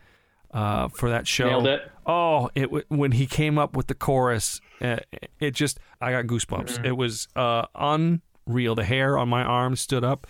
uh, 0.56 0.88
for 0.88 1.10
that 1.10 1.26
show, 1.28 1.48
Nailed 1.48 1.66
it. 1.66 1.92
Oh, 2.06 2.50
it 2.54 2.62
w- 2.62 2.84
when 2.88 3.12
he 3.12 3.26
came 3.26 3.58
up 3.58 3.76
with 3.76 3.88
the 3.88 3.94
chorus, 3.94 4.60
uh, 4.80 4.96
it 5.38 5.50
just 5.52 5.78
I 6.00 6.12
got 6.12 6.24
goosebumps. 6.26 6.84
It 6.84 6.92
was 6.96 7.28
uh, 7.36 7.66
unreal. 7.74 8.74
The 8.74 8.84
hair 8.84 9.18
on 9.18 9.28
my 9.28 9.42
arm 9.42 9.76
stood 9.76 10.02
up, 10.04 10.26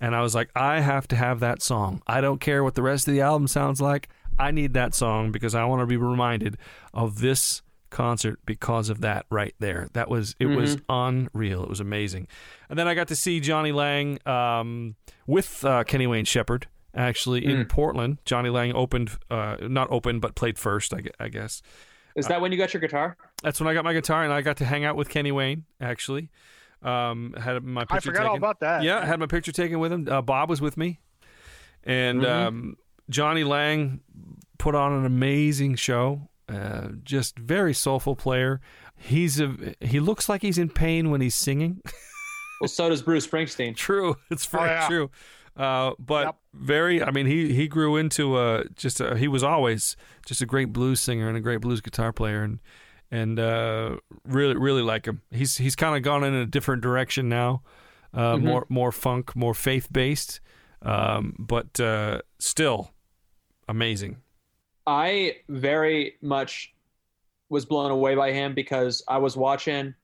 and 0.00 0.14
I 0.14 0.20
was 0.20 0.34
like, 0.34 0.50
I 0.54 0.80
have 0.80 1.08
to 1.08 1.16
have 1.16 1.40
that 1.40 1.62
song. 1.62 2.02
I 2.06 2.20
don't 2.20 2.40
care 2.40 2.62
what 2.62 2.74
the 2.74 2.82
rest 2.82 3.08
of 3.08 3.14
the 3.14 3.20
album 3.22 3.48
sounds 3.48 3.80
like. 3.80 4.08
I 4.38 4.50
need 4.50 4.74
that 4.74 4.94
song 4.94 5.32
because 5.32 5.54
I 5.54 5.64
want 5.64 5.80
to 5.82 5.86
be 5.86 5.96
reminded 5.96 6.56
of 6.94 7.20
this 7.20 7.62
concert 7.90 8.38
because 8.46 8.88
of 8.88 9.00
that 9.00 9.26
right 9.30 9.54
there. 9.58 9.88
That 9.94 10.08
was 10.08 10.34
it 10.38 10.46
was 10.46 10.76
unreal. 10.88 11.62
It 11.62 11.68
was 11.68 11.80
amazing. 11.80 12.28
And 12.68 12.78
then 12.78 12.86
I 12.86 12.94
got 12.94 13.08
to 13.08 13.16
see 13.16 13.40
Jonny 13.40 13.72
Lang 13.72 14.18
um, 14.26 14.94
with 15.26 15.64
uh, 15.64 15.84
Kenny 15.84 16.06
Wayne 16.06 16.24
Shepherd 16.24 16.66
actually 16.94 17.44
in 17.44 17.64
Portland. 17.66 18.18
Jonny 18.24 18.48
Lang 18.50 18.72
opened, 18.74 19.10
uh, 19.30 19.56
not 19.62 19.88
opened, 19.90 20.20
but 20.20 20.34
played 20.34 20.58
first, 20.58 20.92
I, 20.94 21.02
I 21.18 21.28
guess. 21.28 21.62
Is 22.16 22.26
that 22.26 22.40
when 22.40 22.50
you 22.52 22.58
got 22.58 22.74
your 22.74 22.80
guitar? 22.80 23.16
That's 23.42 23.60
when 23.60 23.68
I 23.68 23.74
got 23.74 23.84
my 23.84 23.92
guitar, 23.92 24.24
and 24.24 24.32
I 24.32 24.40
got 24.42 24.56
to 24.58 24.64
hang 24.64 24.84
out 24.84 24.96
with 24.96 25.08
Kenny 25.08 25.30
Wayne. 25.32 25.64
Actually, 25.80 26.28
um, 26.82 27.34
had 27.40 27.62
my 27.62 27.82
picture. 27.84 27.96
I 27.96 28.00
forgot 28.12 28.22
all 28.26 28.32
taken. 28.34 28.38
about 28.42 28.60
that. 28.60 28.82
Yeah, 28.82 28.98
I 28.98 29.04
had 29.06 29.20
my 29.20 29.26
picture 29.26 29.52
taken 29.52 29.78
with 29.78 29.92
him. 29.92 30.08
Uh, 30.10 30.20
Bob 30.22 30.50
was 30.50 30.60
with 30.60 30.76
me, 30.76 30.98
and 31.84 32.22
Mm-hmm. 32.22 32.46
um, 32.48 32.76
Jonny 33.08 33.44
Lang 33.44 34.00
put 34.58 34.74
on 34.74 34.92
an 34.92 35.04
amazing 35.06 35.76
show. 35.76 36.28
Uh, 36.48 36.88
just 37.04 37.38
very 37.38 37.72
soulful 37.72 38.16
player. 38.16 38.60
He's 38.96 39.40
a 39.40 39.54
he 39.80 40.00
looks 40.00 40.28
like 40.28 40.42
he's 40.42 40.58
in 40.58 40.68
pain 40.68 41.10
when 41.10 41.20
he's 41.20 41.34
singing. 41.34 41.80
Well, 42.60 42.68
so 42.68 42.90
does 42.90 43.00
Bruce 43.00 43.26
Springsteen. 43.26 43.74
True, 43.74 44.16
it's 44.30 44.44
very 44.44 44.64
Oh, 44.68 44.72
yeah. 44.72 44.86
true. 44.86 45.10
Uh, 45.60 45.92
but 45.98 46.24
Yep. 46.26 46.36
very, 46.54 47.02
I 47.02 47.10
mean, 47.10 47.26
he 47.26 47.52
he 47.52 47.68
grew 47.68 47.96
into 47.96 48.38
a 48.38 48.64
just 48.76 49.00
a, 49.00 49.16
he 49.16 49.28
was 49.28 49.42
always 49.42 49.96
just 50.26 50.40
a 50.40 50.46
great 50.46 50.72
blues 50.72 51.00
singer 51.00 51.28
and 51.28 51.36
a 51.36 51.40
great 51.40 51.60
blues 51.60 51.80
guitar 51.82 52.12
player, 52.12 52.42
and 52.42 52.60
and 53.10 53.38
uh, 53.38 53.96
really 54.24 54.56
really 54.56 54.82
like 54.82 55.06
him. 55.06 55.20
He's 55.30 55.58
he's 55.58 55.76
kind 55.76 55.96
of 55.96 56.02
gone 56.02 56.24
in 56.24 56.34
a 56.34 56.46
different 56.46 56.82
direction 56.82 57.28
now, 57.28 57.62
uh, 58.14 58.36
Mm-hmm. 58.36 58.46
more 58.46 58.66
more 58.68 58.92
funk, 58.92 59.36
more 59.36 59.54
faith 59.54 59.88
based, 59.92 60.40
um, 60.82 61.34
but 61.38 61.78
uh, 61.78 62.22
still 62.38 62.92
amazing. 63.68 64.16
I 64.86 65.36
very 65.48 66.14
much 66.22 66.74
was 67.50 67.66
blown 67.66 67.90
away 67.90 68.14
by 68.14 68.32
him 68.32 68.54
because 68.54 69.02
I 69.08 69.18
was 69.18 69.36
watching 69.36 69.94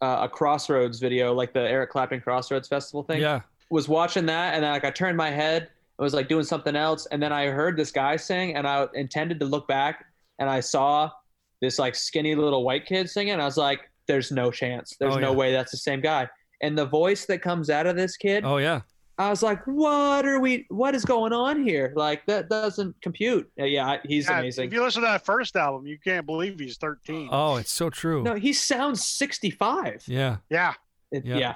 uh, 0.00 0.20
a 0.22 0.28
Crossroads 0.28 0.98
video, 1.00 1.34
like 1.34 1.52
the 1.52 1.60
Eric 1.60 1.90
Clapton 1.90 2.20
Crossroads 2.20 2.68
Festival 2.68 3.02
thing. 3.02 3.20
Yeah, 3.20 3.42
Was 3.70 3.88
watching 3.88 4.26
that, 4.26 4.54
and 4.54 4.64
then 4.64 4.72
like 4.72 4.84
I 4.84 4.90
turned 4.90 5.16
my 5.16 5.30
head, 5.30 5.68
I 5.98 6.02
was 6.02 6.12
like 6.14 6.28
doing 6.28 6.44
something 6.44 6.74
else, 6.74 7.06
and 7.06 7.22
then 7.22 7.32
I 7.32 7.46
heard 7.46 7.76
this 7.76 7.92
guy 7.92 8.16
sing, 8.16 8.56
and 8.56 8.66
I 8.66 8.86
intended 8.94 9.38
to 9.40 9.46
look 9.46 9.68
back, 9.68 10.06
and 10.40 10.50
I 10.50 10.60
saw 10.60 11.10
this 11.60 11.78
like 11.78 11.94
skinny 11.94 12.34
little 12.34 12.64
white 12.64 12.84
kid 12.86 13.08
singing. 13.08 13.34
I 13.40 13.44
was 13.44 13.56
like, 13.56 13.88
"There's 14.08 14.32
no 14.32 14.50
chance. 14.50 14.96
There's 14.98 15.14
Oh, 15.16 15.20
no 15.20 15.30
yeah. 15.30 15.36
way 15.36 15.52
that's 15.52 15.70
the 15.70 15.76
same 15.76 16.00
guy." 16.00 16.28
And 16.62 16.76
the 16.76 16.84
voice 16.86 17.26
that 17.26 17.42
comes 17.42 17.70
out 17.70 17.86
of 17.86 17.94
this 17.96 18.16
kid, 18.16 18.44
oh 18.44 18.56
yeah, 18.56 18.80
I 19.18 19.30
was 19.30 19.42
like, 19.42 19.64
"What 19.66 20.26
are 20.26 20.40
we? 20.40 20.66
What 20.68 20.96
is 20.96 21.04
going 21.04 21.32
on 21.32 21.62
here? 21.62 21.92
Like 21.94 22.26
that 22.26 22.48
doesn't 22.48 23.00
compute." 23.02 23.48
Uh, 23.60 23.64
Yeah, 23.66 23.98
he's 24.04 24.28
Yeah, 24.28 24.40
amazing. 24.40 24.66
If 24.66 24.72
you 24.72 24.82
listen 24.82 25.02
to 25.02 25.06
that 25.08 25.24
first 25.24 25.54
album, 25.54 25.86
you 25.86 25.96
can't 26.02 26.26
believe 26.26 26.58
he's 26.58 26.76
13. 26.76 27.28
oh, 27.30 27.54
it's 27.56 27.70
so 27.70 27.88
true. 27.88 28.24
No, 28.24 28.34
he 28.34 28.52
sounds 28.52 29.04
65. 29.06 30.02
Yeah. 30.08 30.38
yeah. 30.50 30.74
It- 31.12 31.24
Yeah. 31.24 31.38
yeah. 31.38 31.54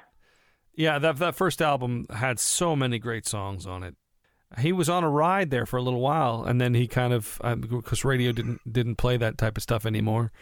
Yeah, 0.76 0.98
that 0.98 1.16
that 1.18 1.34
first 1.34 1.62
album 1.62 2.06
had 2.10 2.38
so 2.40 2.74
many 2.74 2.98
great 2.98 3.26
songs 3.26 3.66
on 3.66 3.82
it. 3.82 3.94
He 4.58 4.72
was 4.72 4.88
on 4.88 5.02
a 5.02 5.10
ride 5.10 5.50
there 5.50 5.66
for 5.66 5.76
a 5.78 5.82
little 5.82 6.00
while, 6.00 6.44
and 6.44 6.60
then 6.60 6.74
he 6.74 6.86
kind 6.86 7.12
of 7.12 7.40
because 7.60 8.04
radio 8.04 8.32
didn't 8.32 8.60
didn't 8.70 8.96
play 8.96 9.16
that 9.16 9.38
type 9.38 9.56
of 9.56 9.62
stuff 9.62 9.84
anymore. 9.86 10.32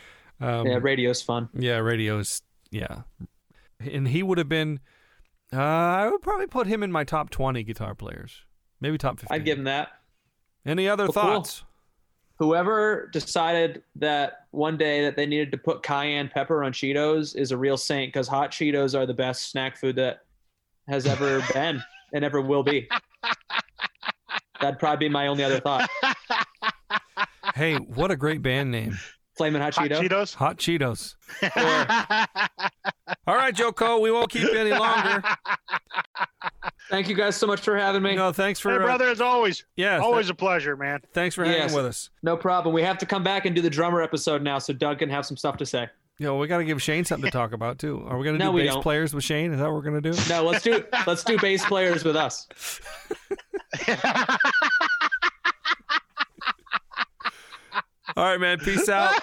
Um, 0.41 0.67
Yeah, 0.67 0.79
radio's 0.81 1.23
fun. 1.23 1.49
yeah, 1.55 1.79
radio's 1.79 2.43
yeah, 2.71 3.03
and 3.81 4.09
he 4.09 4.23
would 4.23 4.39
have 4.39 4.49
been. 4.49 4.81
Uh, 5.53 5.61
I 5.61 6.09
would 6.11 6.23
probably 6.23 6.47
put 6.47 6.67
him 6.67 6.83
in 6.83 6.91
my 6.91 7.05
top 7.05 7.31
twenty 7.31 7.63
guitar 7.63 7.95
players, 7.95 8.43
maybe 8.81 8.97
top 8.99 9.21
fifteen. 9.21 9.35
I'd 9.35 9.45
give 9.45 9.59
him 9.59 9.65
that. 9.65 9.89
Any 10.65 10.89
other 10.89 11.09
Well, 11.15 11.43
cool. 11.43 11.47
Thoughts? 12.39 12.39
Whoever 12.39 13.09
decided 13.13 13.83
that 13.97 14.47
one 14.51 14.77
day 14.77 15.03
that 15.03 15.17
they 15.17 15.27
needed 15.27 15.51
to 15.53 15.59
put 15.59 15.83
cayenne 15.83 16.29
pepper 16.29 16.65
on 16.65 16.73
Cheetos 16.73 17.37
is 17.37 17.53
a 17.53 17.57
real 17.57 17.77
saint 17.77 18.13
because 18.13 18.29
hot 18.29 18.51
Cheetos 18.51 18.99
are 18.99 19.07
the 19.07 19.15
best 19.15 19.51
snack 19.51 19.77
food 19.77 19.97
that 19.97 20.21
has 20.89 21.07
ever 21.07 21.43
been 21.53 21.83
and 22.13 22.25
ever 22.25 22.41
will 22.41 22.63
be. 22.63 22.89
That'd 24.61 24.79
probably 24.79 25.09
be 25.09 25.13
my 25.13 25.27
only 25.27 25.45
other 25.45 25.61
thought. 25.61 25.89
hey, 27.55 27.77
what 27.77 28.11
a 28.11 28.17
great 28.17 28.43
band 28.43 28.71
name, 28.71 28.99
Flamin' 29.37 29.61
Hot, 29.61 29.75
Hot 29.75 29.91
Cheeto. 29.91 30.01
Cheetos. 30.01 30.35
Hot 30.35 30.57
Cheetos. 30.59 31.15
All 33.27 33.35
right, 33.35 33.55
Joko, 33.55 33.99
we 33.99 34.11
won't 34.11 34.31
keep 34.31 34.43
you 34.43 34.59
any 34.59 34.71
longer. 34.71 35.23
Thank 36.93 37.09
you 37.09 37.15
guys 37.15 37.37
so 37.37 37.47
much 37.47 37.61
for 37.63 37.75
having 37.75 38.03
me. 38.03 38.15
No, 38.15 38.33
thanks 38.33 38.61
for 38.61 38.71
hey, 38.71 38.77
uh, 38.77 38.81
brother, 38.81 39.09
as 39.09 39.23
always. 39.23 39.65
yeah, 39.77 39.93
th- 39.97 40.03
Always 40.03 40.29
a 40.29 40.35
pleasure, 40.35 40.77
man. 40.77 41.01
thanks 41.15 41.35
for 41.35 41.43
hanging 41.43 41.61
Yes. 41.63 41.75
with 41.75 41.87
us. 41.87 42.11
No 42.23 42.37
problem. 42.37 42.75
We 42.75 42.83
have 42.83 42.99
to 42.99 43.07
come 43.07 43.23
back 43.23 43.47
and 43.47 43.57
do 43.57 43.63
the 43.63 43.71
drummer 43.71 44.03
episode 44.03 44.43
now 44.43 44.59
so 44.59 44.75
Doug 44.75 44.99
can 44.99 45.09
have 45.09 45.25
some 45.25 45.39
stuff 45.39 45.57
to 45.57 45.65
say. 45.65 45.89
Yeah, 46.19 46.29
well, 46.29 46.39
we 46.39 46.47
got 46.49 46.59
to 46.59 46.65
give 46.65 46.83
Shane 46.83 47.07
something 47.07 47.31
to 47.31 47.33
talk 47.37 47.53
about 47.53 47.79
too. 47.79 48.05
Are 48.07 48.19
we 48.19 48.25
going 48.25 48.39
to 48.39 48.45
No, 48.45 48.51
do 48.51 48.57
we 48.57 48.65
bass 48.65 48.75
don't. 48.75 48.83
players 48.83 49.15
with 49.15 49.25
Shane? 49.25 49.53
Is 49.55 49.59
that 49.59 49.65
what 49.65 49.73
we're 49.73 49.81
going 49.91 50.03
to 50.03 50.13
do? 50.13 50.19
No, 50.29 50.45
let's 50.45 50.63
do 50.63 50.85
let's 51.07 51.25
do 51.25 51.39
bass 51.39 51.65
players 51.65 52.05
with 52.05 52.15
us. 52.15 52.47
All 58.17 58.25
right, 58.25 58.39
man. 58.39 58.59
Peace 58.59 58.89
out. 58.91 59.15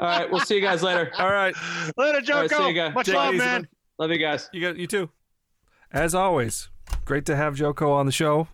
All 0.00 0.06
right, 0.08 0.28
we'll 0.30 0.40
see 0.40 0.56
you 0.56 0.60
guys 0.60 0.82
later. 0.82 1.12
All 1.18 1.30
right, 1.30 1.54
Later, 1.96 2.16
All 2.16 2.20
Joko. 2.22 2.40
right, 2.40 2.50
see 2.50 2.68
you 2.68 2.74
guys. 2.74 2.94
Much 2.94 3.06
Take 3.06 3.14
love, 3.14 3.34
man. 3.34 3.38
man. 3.62 3.68
Love 3.98 4.10
you 4.10 4.18
guys. 4.18 4.50
you 4.52 4.60
got 4.60 4.76
you 4.76 4.88
too. 4.88 5.08
As 5.92 6.14
always, 6.16 6.68
great 7.04 7.26
to 7.26 7.36
have 7.36 7.54
Joko 7.54 7.92
on 7.92 8.06
the 8.06 8.12
show, 8.12 8.48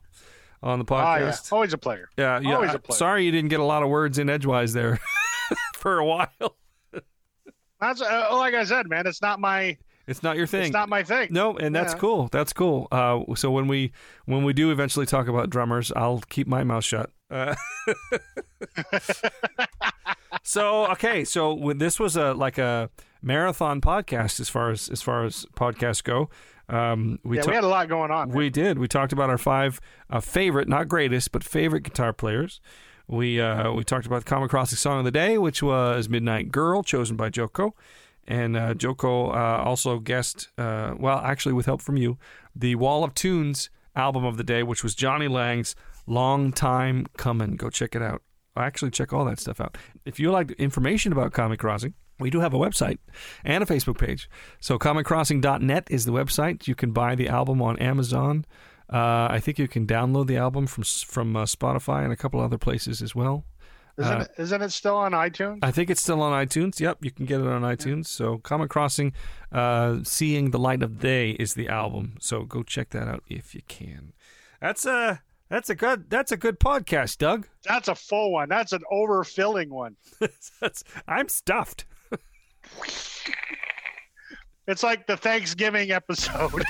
on 0.63 0.79
the 0.79 0.85
Oh, 0.93 0.97
yeah. 0.97 1.19
podcast. 1.31 1.53
Always 1.53 1.73
a 1.73 1.79
pleasure. 1.79 2.09
yeah, 2.17 2.41
yeah. 2.41 2.55
always 2.55 2.75
a 2.75 2.79
pleasure. 2.79 2.99
sorry 2.99 3.25
you 3.25 3.33
didn't 3.33 3.51
get 3.51 3.61
a 3.61 3.65
lot 3.65 3.83
of 3.83 3.89
words 3.89 4.19
in 4.19 4.29
edgewise 4.29 4.73
there 4.73 4.99
for 5.77 5.99
a 5.99 6.05
while. 6.05 6.57
That's 7.81 8.03
uh, 8.03 8.29
like 8.33 8.55
I 8.55 8.65
said, 8.65 8.89
man. 8.89 9.07
It's 9.07 9.23
not 9.23 9.41
my. 9.41 9.79
It's 10.07 10.23
not 10.25 10.37
your 10.37 10.47
thing. 10.47 10.65
It's 10.65 10.73
not 10.73 10.89
my 10.89 11.03
thing. 11.05 11.29
No, 11.31 11.57
and 11.57 11.75
that's 11.75 11.93
Yeah. 11.95 11.99
cool. 12.01 12.29
That's 12.33 12.53
cool. 12.53 12.89
Uh, 12.91 13.21
so 13.37 13.51
when 13.51 13.69
we 13.69 13.93
when 14.27 14.45
we 14.45 14.53
do 14.53 14.71
eventually 14.71 15.07
talk 15.07 15.29
about 15.29 15.49
drummers, 15.51 15.93
I'll 15.97 16.21
keep 16.29 16.47
my 16.47 16.63
mouth 16.65 16.85
shut. 16.85 17.11
Uh, 17.31 17.55
so 20.43 20.87
okay, 20.93 21.25
so 21.25 21.55
when 21.55 21.79
this 21.79 21.99
was 22.01 22.17
a 22.17 22.33
like 22.35 22.59
a 22.59 22.91
marathon 23.23 23.81
podcast 23.81 24.41
as 24.41 24.49
far 24.49 24.71
as 24.71 24.89
as 24.89 25.03
far 25.03 25.25
as 25.25 25.47
podcasts 25.57 26.03
go. 26.03 26.29
Um, 26.71 27.19
we 27.25 27.37
yeah, 27.37 27.43
ta- 27.43 27.51
we 27.51 27.55
had 27.57 27.65
a 27.65 27.69
lot 27.69 27.89
going 27.89 28.11
on. 28.11 28.29
man. 28.29 28.37
we 28.37 28.51
did. 28.51 28.79
We 28.79 28.89
talked 28.89 29.13
about 29.13 29.29
our 29.31 29.39
five 29.39 29.81
uh, 30.09 30.21
favorite, 30.21 30.69
not 30.69 30.89
greatest, 30.89 31.33
but 31.33 31.43
favorite 31.43 31.83
guitar 31.83 32.13
players. 32.13 32.61
We 33.07 33.41
uh, 33.41 33.73
we 33.73 33.83
talked 33.83 34.07
about 34.07 34.25
the 34.25 34.31
Common 34.31 34.49
Crossing 34.49 34.77
song 34.77 35.01
of 35.01 35.05
the 35.05 35.11
day, 35.11 35.37
which 35.37 35.63
was 35.63 36.09
"Midnight 36.09 36.53
Girl," 36.53 36.83
chosen 36.85 37.17
by 37.17 37.29
Joko, 37.29 37.75
and 38.27 38.57
uh, 38.57 38.75
Joko 38.75 39.31
uh, 39.31 39.63
also 39.65 39.99
guessed, 39.99 40.49
uh, 40.57 40.95
well, 40.97 41.19
actually 41.19 41.53
with 41.53 41.67
help 41.67 41.83
from 41.83 41.97
you, 41.97 42.19
the 42.55 42.77
Wall 42.77 43.03
of 43.03 43.13
Tunes 43.15 43.69
album 43.97 44.25
of 44.25 44.37
the 44.37 44.45
day, 44.45 44.63
which 44.63 44.85
was 44.85 44.95
Jonny 44.95 45.27
Lang's 45.27 45.75
"Long 46.07 46.53
Time 46.53 47.07
Coming." 47.17 47.57
Go 47.57 47.69
check 47.69 47.97
it 47.97 48.03
out. 48.03 48.23
Actually, 48.57 48.93
check 48.93 49.13
all 49.13 49.25
that 49.25 49.41
stuff 49.41 49.61
out. 49.61 49.77
If 50.05 50.21
you 50.21 50.31
like 50.31 50.53
information 50.53 51.13
about 51.13 51.33
Common 51.33 51.57
Crossing, 51.57 51.95
we 52.21 52.31
do 52.31 52.41
have 52.41 52.55
a 52.55 52.59
website 52.59 52.99
and 53.45 53.63
a 53.63 53.67
Facebook 53.67 53.99
page. 53.99 54.29
So 54.61 54.79
commoncrossing.net 54.79 55.89
is 55.91 56.05
the 56.05 56.13
website. 56.13 56.69
You 56.69 56.75
can 56.75 56.93
buy 56.93 57.15
the 57.15 57.29
album 57.29 57.61
on 57.63 57.79
Amazon. 57.79 58.45
Uh, 58.93 59.29
I 59.31 59.39
think 59.41 59.59
you 59.59 59.69
can 59.69 59.87
download 59.87 60.27
the 60.27 60.37
album 60.37 60.67
from 60.67 60.85
from 60.85 61.37
uh, 61.37 61.45
Spotify 61.45 62.03
and 62.05 62.13
a 62.13 62.17
couple 62.17 62.41
other 62.41 62.59
places 62.59 63.01
as 63.03 63.15
well. 63.15 63.45
Isn't, 63.99 64.13
Uh, 64.13 64.21
it, 64.21 64.31
isn't 64.39 64.63
it 64.63 64.73
still 64.73 64.97
on 64.97 65.13
iTunes? 65.13 65.59
I 65.63 65.71
think 65.71 65.91
it's 65.91 66.01
still 66.03 66.23
on 66.23 66.33
iTunes. 66.47 66.81
Yep, 66.81 66.99
you 67.05 67.11
can 67.11 67.27
get 67.27 67.41
it 67.41 67.47
on 67.47 67.63
iTunes. 67.63 68.07
So 68.07 68.39
Common 68.39 68.69
Crossing, 68.69 69.13
uh, 69.53 69.99
Seeing 70.05 70.51
the 70.53 70.59
Light 70.59 70.83
of 70.83 70.99
Day 71.01 71.33
is 71.33 71.55
the 71.55 71.69
album. 71.69 72.17
So 72.21 72.43
go 72.45 72.63
check 72.63 72.91
that 72.91 73.09
out 73.09 73.23
if 73.29 73.55
you 73.55 73.63
can. 73.69 74.13
That's 74.61 74.87
a 74.87 75.21
that's 75.49 75.69
a 75.71 75.75
good 75.75 76.09
that's 76.11 76.33
a 76.33 76.37
good 76.37 76.59
podcast, 76.59 77.19
Doug. 77.19 77.47
That's 77.65 77.89
a 77.89 77.95
full 77.95 78.33
one. 78.33 78.49
That's 78.49 78.73
an 78.73 78.83
overfilling 78.91 79.69
one. 79.69 79.97
that's, 80.61 80.83
I'm 81.07 81.29
stuffed. 81.29 81.85
It's 84.67 84.83
like 84.85 85.07
the 85.07 85.17
Thanksgiving 85.17 85.91
episode. 85.91 86.53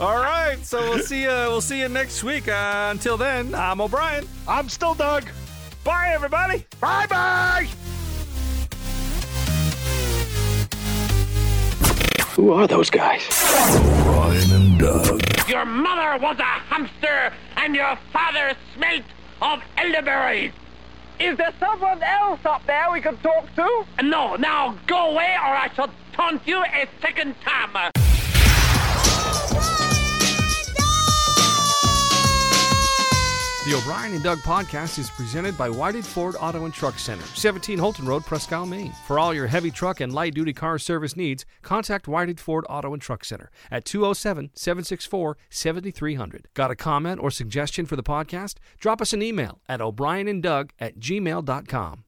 All 0.00 0.18
right, 0.18 0.58
so 0.62 0.80
we'll 0.80 0.98
see 0.98 1.22
you 1.22 1.28
we'll 1.28 1.60
see 1.60 1.78
you 1.78 1.88
next 1.88 2.24
week. 2.24 2.48
Uh, 2.48 2.88
until 2.90 3.16
then, 3.16 3.54
I'm 3.54 3.80
O'Brien. 3.80 4.26
I'm 4.48 4.68
still 4.68 4.94
Doug. 4.94 5.26
Bye 5.84 6.10
everybody. 6.12 6.66
Bye 6.80 7.06
bye. 7.08 7.68
Who 12.34 12.52
are 12.52 12.66
those 12.66 12.90
guys? 12.90 13.22
Brian 14.02 14.50
and 14.50 14.80
Doug. 14.80 15.22
Your 15.48 15.64
mother 15.64 16.20
was 16.20 16.36
a 16.40 16.42
hamster, 16.42 17.32
and 17.56 17.76
your 17.76 17.96
father 18.12 18.56
smelt 18.74 19.04
of 19.40 19.62
elderberries. 19.76 20.52
Is 21.24 21.38
there 21.38 21.54
someone 21.58 22.02
else 22.02 22.40
up 22.44 22.66
there 22.66 22.92
we 22.92 23.00
could 23.00 23.18
talk 23.22 23.46
to? 23.56 23.86
No, 24.02 24.36
now 24.36 24.78
go 24.86 25.12
away, 25.12 25.34
or 25.42 25.56
I 25.56 25.70
shall 25.74 25.88
taunt 26.12 26.46
you 26.46 26.62
a 26.62 26.86
second 27.00 27.34
time. 27.40 27.90
The 33.64 33.74
O'Brien 33.74 34.12
and 34.12 34.22
Doug 34.22 34.40
podcast 34.40 34.98
is 34.98 35.08
presented 35.08 35.56
by 35.56 35.70
Whited 35.70 36.04
Ford 36.04 36.36
Auto 36.38 36.66
and 36.66 36.74
Truck 36.74 36.98
Center, 36.98 37.24
17 37.24 37.78
Houlton 37.78 38.06
Road, 38.06 38.22
Isle, 38.52 38.66
Maine. 38.66 38.92
For 39.06 39.18
all 39.18 39.32
your 39.32 39.46
heavy 39.46 39.70
truck 39.70 40.00
and 40.00 40.12
light 40.12 40.34
duty 40.34 40.52
car 40.52 40.78
service 40.78 41.16
needs, 41.16 41.46
contact 41.62 42.06
Whited 42.06 42.38
Ford 42.38 42.66
Auto 42.68 42.92
and 42.92 43.00
Truck 43.00 43.24
Center 43.24 43.50
at 43.70 43.86
207 43.86 44.50
764 44.52 45.38
7300. 45.48 46.48
Got 46.52 46.72
a 46.72 46.76
comment 46.76 47.22
or 47.22 47.30
suggestion 47.30 47.86
for 47.86 47.96
the 47.96 48.02
podcast? 48.02 48.56
Drop 48.78 49.00
us 49.00 49.14
an 49.14 49.22
email 49.22 49.62
at 49.66 49.80
o'brienanddoug 49.80 50.68
at 50.78 50.98
gmail.com. 50.98 52.04